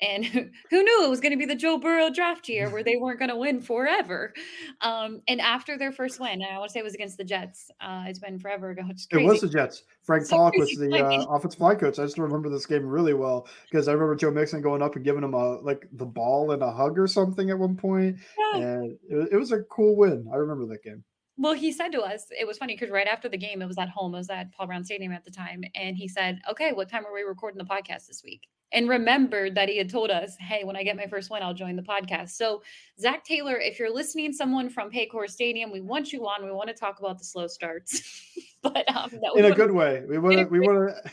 And 0.01 0.25
who 0.71 0.83
knew 0.83 1.05
it 1.05 1.11
was 1.11 1.21
going 1.21 1.33
to 1.33 1.39
be 1.39 1.47
the 1.47 1.55
Joe 1.55 1.79
Burrow 1.79 2.11
draft 2.11 2.49
year 2.49 2.69
where 2.69 2.83
they 2.83 2.97
weren't 2.97 3.19
going 3.19 3.31
to 3.31 3.37
win 3.37 3.61
forever. 3.61 4.33
Um, 4.81 5.21
and 5.29 5.41
after 5.41 5.79
their 5.79 5.93
first 5.93 6.21
win, 6.21 6.43
I 6.43 6.59
want 6.59 6.69
to 6.69 6.73
say 6.73 6.81
it 6.81 6.85
was 6.85 6.95
against 6.95 7.17
the 7.17 7.25
Jets. 7.25 7.71
Uh, 7.81 8.05
it's 8.07 8.19
been 8.19 8.39
forever 8.39 8.71
ago. 8.71 8.83
It 9.11 9.25
was 9.25 9.41
the 9.41 9.49
Jets. 9.49 9.85
Frank 10.03 10.29
Pollack 10.29 10.57
was 10.57 10.71
the 10.71 10.93
uh, 10.93 11.25
offensive 11.31 11.61
line 11.61 11.79
coach. 11.79 11.99
I 11.99 12.05
just 12.05 12.19
remember 12.19 12.49
this 12.49 12.67
game 12.67 12.87
really 12.87 13.15
well 13.15 13.47
because 13.71 13.89
I 13.89 13.93
remember 13.93 14.17
Joe 14.17 14.31
Mixon 14.31 14.61
going 14.61 14.83
up 14.83 14.97
and 14.97 15.05
giving 15.05 15.23
him 15.23 15.35
a 15.35 15.59
like 15.61 15.89
the 15.93 16.07
ball 16.07 16.51
and 16.51 16.63
a 16.63 16.71
hug 16.71 16.99
or 16.99 17.07
something 17.07 17.51
at 17.51 17.59
one 17.59 17.77
point. 17.77 18.17
Yeah. 18.39 18.61
And 18.61 18.99
it, 19.09 19.29
it 19.33 19.37
was 19.37 19.53
a 19.53 19.63
cool 19.65 19.97
win. 19.97 20.29
I 20.33 20.37
remember 20.37 20.67
that 20.67 20.83
game. 20.83 21.05
Well, 21.37 21.55
he 21.55 21.73
said 21.73 21.91
to 21.93 22.01
us, 22.01 22.27
it 22.31 22.47
was 22.47 22.59
funny 22.59 22.75
because 22.75 22.91
right 22.91 23.09
after 23.09 23.29
the 23.29 23.37
game, 23.37 23.61
it 23.61 23.67
was 23.67 23.79
at 23.79 23.89
home, 23.89 24.15
it 24.15 24.19
was 24.19 24.31
at 24.31 24.53
Paul 24.53 24.69
Brown 24.69 24.85
Stadium 24.85 25.13
at 25.13 25.25
the 25.25 25.31
time. 25.31 25.65
And 25.75 25.97
he 25.97 26.07
said, 26.07 26.41
Okay, 26.51 26.73
what 26.73 26.89
time 26.89 27.05
are 27.07 27.13
we 27.13 27.23
recording 27.23 27.59
the 27.59 27.65
podcast 27.65 28.07
this 28.07 28.23
week? 28.25 28.49
and 28.75 28.89
remembered 28.89 29.55
that 29.55 29.69
he 29.69 29.79
had 29.79 29.89
told 29.89 30.11
us, 30.11 30.37
hey, 30.39 30.65
when 30.65 30.77
I 30.77 30.83
get 30.83 30.97
my 30.97 31.07
first 31.07 31.31
win, 31.31 31.43
I'll 31.43 31.55
join 31.55 31.77
the 31.77 31.83
podcast. 31.83 32.31
So, 32.31 32.63
Zac 33.01 33.25
Taylor, 33.25 33.57
if 33.57 33.79
you're 33.79 33.93
listening, 33.93 34.33
someone 34.33 34.69
from 34.69 34.91
Paycor 34.91 35.31
Stadium, 35.31 35.71
we 35.71 35.81
want 35.81 36.13
you 36.13 36.27
on. 36.27 36.45
We 36.45 36.51
want 36.51 36.69
to 36.69 36.75
talk 36.75 36.99
about 36.99 37.19
the 37.19 37.25
slow 37.25 37.47
starts, 37.47 38.33
but 38.63 38.85
um, 38.95 39.11
in 39.37 39.45
a 39.47 39.53
good 39.53 39.71
way. 39.71 40.03
We 40.07 40.19
want 40.19 40.39
to, 40.39 40.45
we 40.45 40.61
want 40.61 40.91
to. 40.91 41.11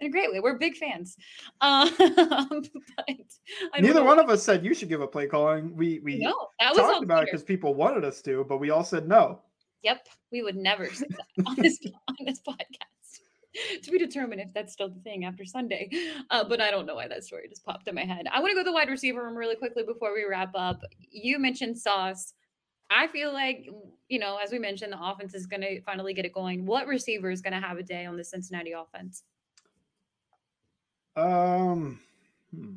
In 0.00 0.06
a 0.06 0.10
great 0.10 0.30
way. 0.30 0.38
We're 0.38 0.58
big 0.58 0.76
fans. 0.76 1.16
Um, 1.60 1.90
Neither 3.80 4.04
one 4.04 4.20
of 4.20 4.30
us 4.30 4.44
said 4.44 4.64
you 4.64 4.72
should 4.72 4.88
give 4.88 5.00
a 5.00 5.08
play 5.08 5.26
calling. 5.26 5.74
We 5.74 5.98
we 6.00 6.18
no, 6.18 6.50
that 6.60 6.70
was 6.70 6.78
talked 6.78 7.02
about 7.02 7.24
it 7.24 7.26
because 7.26 7.42
people 7.42 7.74
wanted 7.74 8.04
us 8.04 8.22
to, 8.22 8.44
but 8.48 8.58
we 8.58 8.70
all 8.70 8.84
said 8.84 9.08
no. 9.08 9.40
Yep, 9.82 10.06
we 10.32 10.42
would 10.42 10.56
never 10.56 10.86
say 10.90 11.06
that 11.10 11.46
on 11.46 11.56
this 11.56 11.78
on 12.08 12.16
this 12.24 12.40
podcast. 12.40 13.82
to 13.82 13.90
be 13.90 13.98
determined 13.98 14.40
if 14.40 14.52
that's 14.52 14.72
still 14.72 14.88
the 14.88 15.00
thing 15.00 15.24
after 15.24 15.44
Sunday. 15.44 15.90
Uh, 16.30 16.44
but 16.44 16.60
I 16.60 16.70
don't 16.70 16.86
know 16.86 16.96
why 16.96 17.08
that 17.08 17.24
story 17.24 17.48
just 17.48 17.64
popped 17.64 17.88
in 17.88 17.94
my 17.94 18.04
head. 18.04 18.26
I 18.32 18.40
want 18.40 18.50
to 18.50 18.54
go 18.54 18.60
to 18.60 18.64
the 18.64 18.72
wide 18.72 18.88
receiver 18.88 19.24
room 19.24 19.34
really 19.34 19.56
quickly 19.56 19.82
before 19.84 20.12
we 20.14 20.24
wrap 20.28 20.50
up. 20.54 20.82
You 21.10 21.38
mentioned 21.38 21.78
Sauce. 21.78 22.34
I 22.90 23.06
feel 23.08 23.32
like, 23.32 23.68
you 24.08 24.18
know, 24.18 24.38
as 24.42 24.50
we 24.50 24.58
mentioned, 24.58 24.92
the 24.92 25.02
offense 25.02 25.34
is 25.34 25.46
going 25.46 25.60
to 25.60 25.80
finally 25.82 26.14
get 26.14 26.24
it 26.24 26.32
going. 26.32 26.64
What 26.64 26.86
receiver 26.86 27.30
is 27.30 27.42
going 27.42 27.52
to 27.52 27.60
have 27.60 27.78
a 27.78 27.82
day 27.82 28.06
on 28.06 28.16
the 28.16 28.24
Cincinnati 28.24 28.72
offense? 28.72 29.24
Um, 31.16 32.00
hmm. 32.54 32.74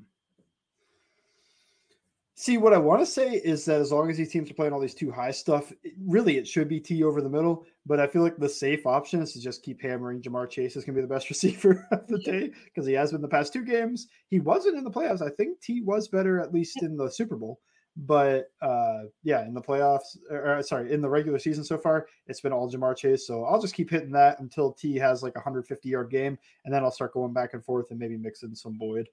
See, 2.42 2.58
what 2.58 2.74
I 2.74 2.80
want 2.80 3.02
to 3.02 3.06
say 3.06 3.34
is 3.34 3.66
that 3.66 3.80
as 3.80 3.92
long 3.92 4.10
as 4.10 4.18
these 4.18 4.32
teams 4.32 4.50
are 4.50 4.56
playing 4.56 4.74
all 4.74 4.80
these 4.80 4.96
two 4.96 5.12
high 5.12 5.30
stuff, 5.30 5.72
it, 5.84 5.94
really 6.04 6.40
it 6.40 6.48
should 6.48 6.68
be 6.68 6.80
Tee 6.80 7.04
over 7.04 7.22
the 7.22 7.30
middle. 7.30 7.68
But 7.86 8.00
I 8.00 8.08
feel 8.08 8.24
like 8.24 8.38
the 8.38 8.50
safe 8.50 8.88
option 8.88 9.22
is 9.22 9.34
to 9.34 9.40
just 9.40 9.62
keep 9.62 9.80
hammering 9.80 10.24
Ja'Marr 10.24 10.50
Chase 10.50 10.76
is 10.76 10.84
going 10.84 10.96
to 10.96 11.02
be 11.04 11.08
the 11.08 11.14
best 11.14 11.30
receiver 11.30 11.88
of 11.92 12.08
the 12.08 12.18
day 12.18 12.50
because 12.66 12.88
he 12.88 12.94
has 12.94 13.12
been 13.12 13.22
the 13.22 13.28
past 13.28 13.54
two 13.54 13.64
games. 13.64 14.08
He 14.30 14.40
wasn't 14.40 14.76
in 14.80 14.84
the 14.84 14.90
playoffs. 14.90 15.22
I 15.22 15.30
think 15.30 15.62
Tee 15.62 15.82
was 15.82 16.08
better 16.08 16.40
at 16.40 16.52
least 16.52 16.82
in 16.82 16.98
the 16.98 17.12
Super 17.12 17.36
Bowl. 17.36 17.60
But 17.96 18.50
uh, 18.60 19.04
yeah, 19.22 19.46
in 19.46 19.54
the 19.54 19.62
playoffs, 19.62 20.18
or 20.32 20.64
sorry, 20.64 20.92
in 20.92 21.04
the 21.04 21.10
regular 21.10 21.38
season 21.38 21.64
so 21.64 21.78
far, 21.78 22.08
it's 22.26 22.42
been 22.42 22.54
all 22.54 22.72
Ja'Marr 22.72 22.98
Chase. 22.98 23.28
So 23.28 23.46
I'll 23.46 23.62
just 23.62 23.76
keep 23.76 23.92
hitting 23.92 24.14
that 24.14 24.40
until 24.40 24.74
Tee 24.74 24.98
has 24.98 25.22
like 25.22 25.36
a 25.36 25.46
150 25.46 25.88
yard 25.88 26.10
game, 26.10 26.40
and 26.66 26.74
then 26.74 26.84
I'll 26.84 26.90
start 26.90 27.14
going 27.14 27.34
back 27.34 27.54
and 27.54 27.64
forth 27.64 27.92
and 27.92 28.00
maybe 28.00 28.18
mix 28.18 28.42
in 28.42 28.56
some 28.56 28.80
Boyd 28.80 29.08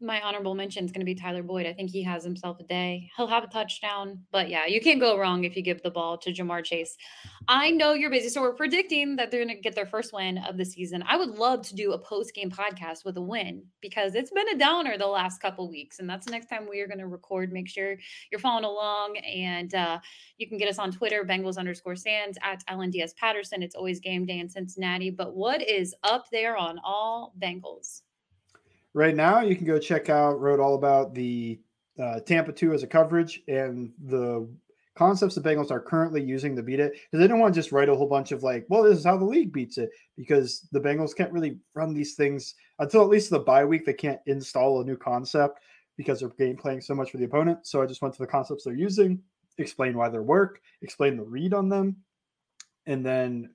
my 0.00 0.20
honorable 0.20 0.54
mention 0.54 0.84
is 0.84 0.92
going 0.92 1.00
to 1.00 1.06
be 1.06 1.14
Tyler 1.14 1.42
Boyd. 1.42 1.66
I 1.66 1.72
think 1.72 1.90
he 1.90 2.02
has 2.02 2.24
himself 2.24 2.58
a 2.60 2.64
day. 2.64 3.10
He'll 3.16 3.26
have 3.26 3.44
a 3.44 3.48
touchdown, 3.48 4.20
but 4.30 4.48
yeah, 4.48 4.66
you 4.66 4.80
can't 4.80 5.00
go 5.00 5.18
wrong 5.18 5.44
if 5.44 5.56
you 5.56 5.62
give 5.62 5.82
the 5.82 5.90
ball 5.90 6.18
to 6.18 6.32
Ja'Marr 6.32 6.64
Chase. 6.64 6.96
I 7.48 7.70
know 7.70 7.92
you're 7.92 8.10
busy, 8.10 8.28
so 8.28 8.40
we're 8.40 8.54
predicting 8.54 9.16
that 9.16 9.30
they're 9.30 9.44
going 9.44 9.54
to 9.54 9.60
get 9.60 9.74
their 9.74 9.86
first 9.86 10.12
win 10.12 10.38
of 10.38 10.56
the 10.56 10.64
season. 10.64 11.04
I 11.06 11.16
would 11.16 11.30
love 11.30 11.62
to 11.68 11.74
do 11.74 11.92
a 11.92 11.98
post 11.98 12.34
game 12.34 12.50
podcast 12.50 13.04
with 13.04 13.16
a 13.16 13.22
win 13.22 13.64
because 13.80 14.14
it's 14.14 14.30
been 14.30 14.48
a 14.48 14.58
downer 14.58 14.96
the 14.98 15.06
last 15.06 15.40
couple 15.40 15.68
weeks, 15.68 15.98
and 15.98 16.08
that's 16.08 16.26
the 16.26 16.32
next 16.32 16.46
time 16.46 16.66
we 16.68 16.80
are 16.80 16.88
going 16.88 16.98
to 16.98 17.06
record. 17.06 17.52
Make 17.52 17.68
sure 17.68 17.96
you're 18.30 18.40
following 18.40 18.64
along, 18.64 19.16
and 19.18 19.74
uh, 19.74 19.98
you 20.38 20.48
can 20.48 20.58
get 20.58 20.68
us 20.68 20.78
on 20.78 20.92
Twitter, 20.92 21.24
Bengals 21.24 21.58
underscore 21.58 21.96
Sans 21.96 22.36
at 22.42 22.64
LNDS 22.66 23.16
Patterson. 23.16 23.62
It's 23.62 23.74
always 23.74 24.00
game 24.00 24.26
day 24.26 24.38
in 24.38 24.48
Cincinnati. 24.48 25.10
But 25.10 25.34
what 25.34 25.62
is 25.62 25.94
up 26.02 26.26
there 26.30 26.56
on 26.56 26.78
all 26.84 27.34
Bengals? 27.38 28.02
Right 28.94 29.14
now 29.14 29.40
you 29.40 29.56
can 29.56 29.66
go 29.66 29.78
check 29.78 30.08
out 30.08 30.40
wrote 30.40 30.60
all 30.60 30.74
about 30.74 31.14
the 31.14 31.60
uh, 32.02 32.20
tampa 32.20 32.52
2 32.52 32.72
as 32.72 32.82
a 32.82 32.86
coverage 32.86 33.42
and 33.48 33.92
the 34.06 34.48
concepts 34.96 35.34
the 35.34 35.40
bengals 35.40 35.70
are 35.70 35.80
currently 35.80 36.22
using 36.22 36.54
to 36.54 36.62
beat 36.62 36.78
it 36.78 36.92
because 36.92 37.20
they 37.20 37.26
don't 37.26 37.40
want 37.40 37.52
to 37.52 37.58
just 37.58 37.72
write 37.72 37.88
a 37.88 37.94
whole 37.94 38.08
bunch 38.08 38.30
of 38.32 38.42
like 38.42 38.64
well 38.68 38.82
this 38.82 38.98
is 38.98 39.04
how 39.04 39.16
the 39.16 39.24
league 39.24 39.52
beats 39.52 39.76
it 39.76 39.90
because 40.16 40.68
the 40.72 40.80
bengals 40.80 41.14
can't 41.14 41.32
really 41.32 41.58
run 41.74 41.92
these 41.92 42.14
things 42.14 42.54
until 42.78 43.02
at 43.02 43.08
least 43.08 43.30
the 43.30 43.38
bye 43.38 43.64
week 43.64 43.84
they 43.84 43.92
can't 43.92 44.20
install 44.26 44.80
a 44.80 44.84
new 44.84 44.96
concept 44.96 45.60
because 45.96 46.20
they're 46.20 46.28
game 46.30 46.56
playing 46.56 46.80
so 46.80 46.94
much 46.94 47.10
for 47.10 47.18
the 47.18 47.24
opponent. 47.24 47.64
So 47.66 47.82
i 47.82 47.86
just 47.86 48.02
went 48.02 48.14
to 48.14 48.22
the 48.22 48.26
concepts 48.26 48.64
they're 48.64 48.74
using 48.74 49.20
explain 49.58 49.96
why 49.96 50.08
they 50.08 50.18
work 50.18 50.60
explain 50.82 51.16
the 51.16 51.22
read 51.22 51.54
on 51.54 51.68
them 51.68 51.96
and 52.86 53.04
then 53.04 53.50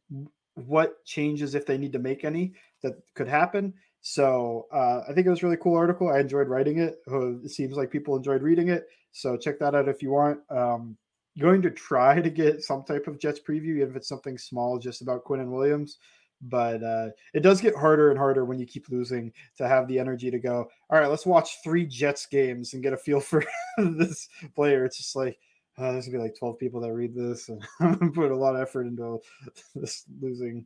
what 0.55 1.03
changes 1.05 1.55
if 1.55 1.65
they 1.65 1.77
need 1.77 1.93
to 1.93 1.99
make 1.99 2.23
any 2.23 2.53
that 2.81 2.93
could 3.15 3.27
happen 3.27 3.73
so 4.02 4.68
uh, 4.74 5.02
I 5.10 5.14
think 5.14 5.28
it 5.28 5.30
was 5.30 5.43
a 5.43 5.45
really 5.45 5.58
cool 5.58 5.76
article. 5.76 6.10
I 6.10 6.20
enjoyed 6.20 6.47
writing 6.47 6.80
it. 6.80 7.00
It 7.08 7.52
seems 7.52 7.76
like 7.76 7.91
people 7.91 8.16
enjoyed 8.16 8.41
reading 8.41 8.70
it. 8.70 8.88
So 9.12 9.38
check 9.38 9.60
that 9.60 9.76
out 9.76 9.89
if 9.89 10.02
you 10.02 10.12
want. 10.12 10.39
Um, 10.50 10.97
going 11.39 11.62
to 11.62 11.72
try 11.72 12.22
to 12.22 12.30
get 12.30 12.62
some 12.62 12.84
type 12.84 13.08
of 13.08 13.20
Jets 13.20 13.39
preview, 13.39 13.78
even 13.78 13.89
if 13.89 13.95
it's 13.95 14.08
something 14.08 14.38
small, 14.38 14.80
just 14.80 15.02
about 15.02 15.24
Quinnen 15.24 15.50
Williams. 15.50 15.97
But 16.41 16.84
uh, 16.84 17.10
it 17.34 17.41
does 17.41 17.60
get 17.60 17.76
harder 17.76 18.12
and 18.12 18.18
harder 18.18 18.45
when 18.45 18.60
you 18.60 18.66
keep 18.66 18.89
losing 18.89 19.34
to 19.58 19.68
have 19.68 19.88
the 19.88 20.00
energy 20.00 20.32
to 20.32 20.39
go. 20.39 20.70
All 20.89 21.00
right, 21.00 21.10
let's 21.10 21.26
watch 21.26 21.58
three 21.64 21.86
Jets 21.86 22.26
games 22.26 22.74
and 22.74 22.84
get 22.84 22.93
a 22.93 22.97
feel 22.97 23.20
for 23.20 23.43
this 23.78 24.30
player. 24.56 24.86
It's 24.86 24.97
just 24.97 25.16
like 25.18 25.38
uh, 25.78 25.91
there's 25.91 26.08
gonna 26.08 26.20
be 26.20 26.24
like 26.24 26.38
12 26.39 26.58
people 26.58 26.80
that 26.82 26.93
read 26.93 27.14
this, 27.14 27.50
and 27.50 27.62
put 28.14 28.32
a 28.32 28.36
lot 28.36 28.56
of 28.56 28.62
effort 28.62 28.88
into 28.88 29.20
this 29.76 30.06
losing. 30.22 30.66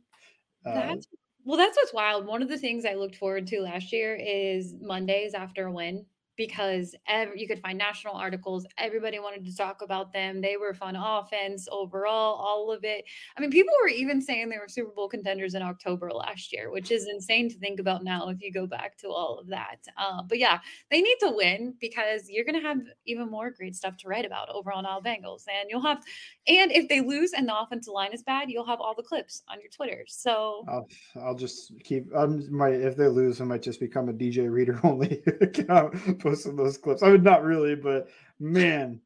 Uh, 0.64 0.74
That's 0.74 1.06
well, 1.44 1.58
that's 1.58 1.76
what's 1.76 1.92
wild. 1.92 2.26
One 2.26 2.42
of 2.42 2.48
the 2.48 2.58
things 2.58 2.84
I 2.84 2.94
looked 2.94 3.16
forward 3.16 3.46
to 3.48 3.60
last 3.60 3.92
year 3.92 4.14
is 4.16 4.74
Mondays 4.80 5.34
after 5.34 5.66
a 5.66 5.72
win 5.72 6.06
because 6.36 6.94
you 7.34 7.46
could 7.46 7.60
find 7.60 7.78
national 7.78 8.14
articles. 8.14 8.66
Everybody 8.78 9.18
wanted 9.18 9.44
to 9.44 9.56
talk 9.56 9.82
about 9.82 10.12
them. 10.12 10.40
They 10.40 10.56
were 10.56 10.74
fun 10.74 10.96
offense 10.96 11.68
overall, 11.70 12.34
all 12.34 12.72
of 12.72 12.84
it. 12.84 13.04
I 13.36 13.40
mean, 13.40 13.50
people 13.50 13.72
were 13.82 13.88
even 13.88 14.20
saying 14.20 14.48
they 14.48 14.58
were 14.58 14.68
Super 14.68 14.90
Bowl 14.90 15.08
contenders 15.08 15.54
in 15.54 15.62
October 15.62 16.10
last 16.10 16.52
year, 16.52 16.70
which 16.70 16.90
is 16.90 17.06
insane 17.06 17.48
to 17.50 17.58
think 17.58 17.80
about 17.80 18.04
now 18.04 18.28
if 18.28 18.40
you 18.40 18.52
go 18.52 18.66
back 18.66 18.96
to 18.98 19.08
all 19.08 19.38
of 19.38 19.48
that. 19.48 19.78
Uh, 19.96 20.22
but 20.22 20.38
yeah, 20.38 20.58
they 20.90 21.00
need 21.00 21.16
to 21.20 21.30
win 21.30 21.74
because 21.80 22.28
you're 22.28 22.44
going 22.44 22.60
to 22.60 22.66
have 22.66 22.78
even 23.06 23.30
more 23.30 23.50
great 23.50 23.74
stuff 23.76 23.96
to 23.98 24.08
write 24.08 24.24
about 24.24 24.48
over 24.50 24.72
on 24.72 24.86
All 24.86 25.02
Bengals. 25.02 25.44
And 25.48 25.68
you'll 25.70 25.82
have, 25.82 26.02
and 26.46 26.72
if 26.72 26.88
they 26.88 27.00
lose 27.00 27.32
and 27.32 27.48
the 27.48 27.58
offensive 27.58 27.92
line 27.92 28.12
is 28.12 28.22
bad, 28.22 28.50
you'll 28.50 28.66
have 28.66 28.80
all 28.80 28.94
the 28.94 29.02
clips 29.02 29.42
on 29.48 29.60
your 29.60 29.70
Twitter. 29.70 30.04
So 30.06 30.64
I'll, 30.68 30.88
I'll 31.20 31.34
just 31.34 31.72
keep, 31.82 32.06
I'm 32.16 32.44
my, 32.54 32.70
if 32.70 32.96
they 32.96 33.08
lose, 33.08 33.40
I 33.40 33.44
might 33.44 33.62
just 33.62 33.80
become 33.80 34.08
a 34.08 34.12
DJ 34.12 34.50
reader 34.50 34.80
only 34.84 35.22
account 35.40 35.94
posting 36.24 36.56
those 36.56 36.78
clips. 36.78 37.02
I 37.02 37.10
mean, 37.10 37.22
not 37.22 37.44
really, 37.44 37.76
but 37.76 38.08
man. 38.40 39.00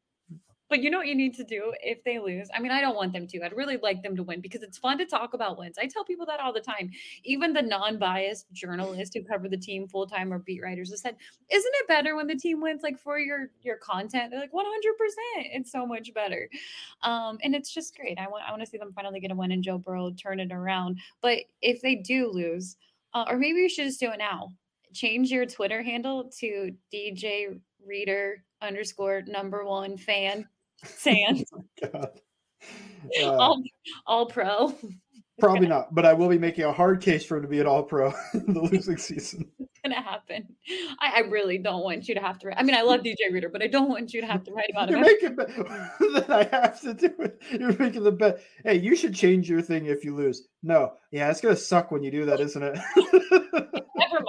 But 0.69 0.83
you 0.83 0.91
know 0.91 0.99
what 0.99 1.07
you 1.07 1.15
need 1.15 1.33
to 1.33 1.43
do 1.43 1.73
if 1.81 2.03
they 2.03 2.19
lose? 2.19 2.47
I 2.53 2.59
mean, 2.59 2.71
I 2.71 2.79
don't 2.79 2.95
want 2.95 3.11
them 3.11 3.25
to. 3.25 3.41
I'd 3.41 3.57
really 3.57 3.77
like 3.77 4.03
them 4.03 4.15
to 4.15 4.21
win 4.21 4.39
because 4.39 4.61
it's 4.61 4.77
fun 4.77 4.99
to 4.99 5.05
talk 5.05 5.33
about 5.33 5.57
wins. 5.57 5.79
I 5.79 5.87
tell 5.87 6.05
people 6.05 6.27
that 6.27 6.39
all 6.39 6.53
the 6.53 6.59
time. 6.59 6.91
Even 7.23 7.53
the 7.53 7.61
non-biased 7.63 8.45
journalists 8.53 9.15
who 9.15 9.23
cover 9.23 9.49
the 9.49 9.57
team 9.57 9.87
full 9.87 10.05
time 10.05 10.31
or 10.31 10.37
beat 10.37 10.61
writers 10.61 10.91
have 10.91 10.99
said, 10.99 11.15
"Isn't 11.49 11.73
it 11.73 11.87
better 11.87 12.15
when 12.15 12.27
the 12.27 12.35
team 12.35 12.61
wins? 12.61 12.83
Like 12.83 12.99
for 12.99 13.17
your 13.17 13.49
your 13.63 13.77
content, 13.77 14.29
they're 14.29 14.39
like 14.39 14.53
100. 14.53 14.97
percent 14.97 15.47
It's 15.53 15.71
so 15.71 15.87
much 15.87 16.13
better, 16.13 16.47
um, 17.01 17.39
and 17.43 17.55
it's 17.55 17.73
just 17.73 17.95
great. 17.97 18.19
I 18.19 18.27
want 18.27 18.43
I 18.47 18.51
want 18.51 18.61
to 18.61 18.69
see 18.69 18.77
them 18.77 18.93
finally 18.93 19.19
get 19.19 19.31
a 19.31 19.35
win 19.35 19.51
and 19.51 19.63
Joe 19.63 19.79
Burrow 19.79 20.11
turn 20.11 20.39
it 20.39 20.51
around. 20.51 20.99
But 21.21 21.39
if 21.63 21.81
they 21.81 21.95
do 21.95 22.29
lose, 22.31 22.77
uh, 23.15 23.25
or 23.27 23.37
maybe 23.37 23.63
we 23.63 23.69
should 23.69 23.85
just 23.85 23.99
do 23.99 24.11
it 24.11 24.19
now 24.19 24.51
change 24.93 25.31
your 25.31 25.45
Twitter 25.45 25.81
handle 25.81 26.29
to 26.39 26.71
DJ 26.93 27.59
Reader 27.85 28.43
underscore 28.61 29.23
number 29.27 29.65
one 29.65 29.97
fan 29.97 30.45
Sands. 30.83 31.45
oh 31.93 32.05
uh, 33.23 33.31
all, 33.31 33.63
all 34.05 34.25
pro. 34.25 34.73
Probably 35.39 35.67
not, 35.67 35.95
but 35.95 36.05
I 36.05 36.11
will 36.11 36.27
be 36.27 36.37
making 36.37 36.65
a 36.65 36.73
hard 36.73 36.99
case 36.99 37.25
for 37.25 37.37
him 37.37 37.43
to 37.43 37.47
be 37.47 37.61
an 37.61 37.65
all 37.65 37.83
pro 37.83 38.13
in 38.33 38.53
the 38.53 38.59
losing 38.59 38.97
season. 38.97 39.49
It's 39.57 39.79
gonna 39.81 40.01
happen. 40.01 40.45
I, 40.99 41.13
I, 41.15 41.19
really 41.29 41.57
don't 41.57 41.81
want 41.81 42.09
you 42.09 42.15
to 42.15 42.19
have 42.19 42.37
to. 42.39 42.47
Write. 42.47 42.57
I 42.59 42.63
mean, 42.63 42.75
I 42.75 42.81
love 42.81 43.03
DJ 43.03 43.31
Reader, 43.31 43.47
but 43.47 43.63
I 43.63 43.67
don't 43.67 43.87
want 43.87 44.13
you 44.13 44.19
to 44.19 44.27
have 44.27 44.43
to 44.43 44.51
write 44.51 44.69
about 44.69 44.89
You're 44.89 44.99
making 44.99 45.37
that 45.37 46.25
I 46.27 46.43
have 46.53 46.81
to 46.81 46.93
do 46.93 47.13
it. 47.19 47.41
You're 47.51 47.77
making 47.77 48.03
the 48.03 48.11
bet. 48.11 48.41
Hey, 48.65 48.79
you 48.79 48.97
should 48.97 49.15
change 49.15 49.49
your 49.49 49.61
thing 49.61 49.85
if 49.85 50.03
you 50.03 50.13
lose. 50.13 50.49
No, 50.61 50.95
yeah, 51.11 51.29
it's 51.29 51.39
gonna 51.39 51.55
suck 51.55 51.89
when 51.89 52.03
you 52.03 52.11
do 52.11 52.25
that, 52.25 52.41
isn't 52.41 52.61
it? 52.61 52.77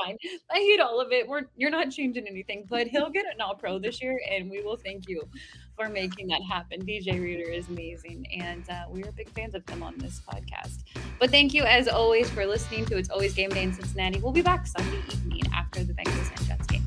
I 0.07 0.57
hate 0.57 0.81
all 0.81 1.01
of 1.01 1.13
it. 1.13 1.29
We're 1.29 1.43
you're 1.57 1.71
not 1.71 1.91
changing 1.91 2.27
anything, 2.27 2.67
but 2.69 2.87
he'll 2.87 3.11
get 3.11 3.25
an 3.33 3.41
all 3.41 3.55
pro 3.55 3.79
this 3.79 4.03
year, 4.03 4.21
and 4.31 4.51
we 4.51 4.63
will 4.63 4.77
thank 4.77 5.09
you 5.09 5.29
for 5.77 5.89
making 5.89 6.29
that 6.29 6.43
happen. 6.43 6.85
DJ 6.85 7.21
Reader 7.21 7.51
is 7.51 7.69
amazing, 7.69 8.27
and 8.39 8.69
uh, 8.69 8.85
we 8.91 9.03
are 9.05 9.13
big 9.13 9.29
fans 9.31 9.55
of 9.55 9.69
him 9.69 9.83
on 9.83 9.97
this 9.99 10.21
podcast. 10.29 10.85
But 11.19 11.31
thank 11.31 11.55
you 11.55 11.65
as 11.65 11.89
always 11.89 12.29
for 12.31 12.47
listening 12.47 12.87
to 12.87 12.99
It's 12.99 13.11
Always 13.11 13.35
Game 13.35 13.51
Day 13.51 13.63
in 13.63 13.73
Cincinnati. 13.73 14.21
We'll 14.21 14.33
be 14.33 14.43
back 14.43 14.67
Sunday 14.67 14.99
evening 15.13 15.43
after 15.55 15.85
the 15.85 15.93
Bengals 15.93 16.31
and 16.37 16.47
Jets 16.47 16.67
game. 16.67 16.80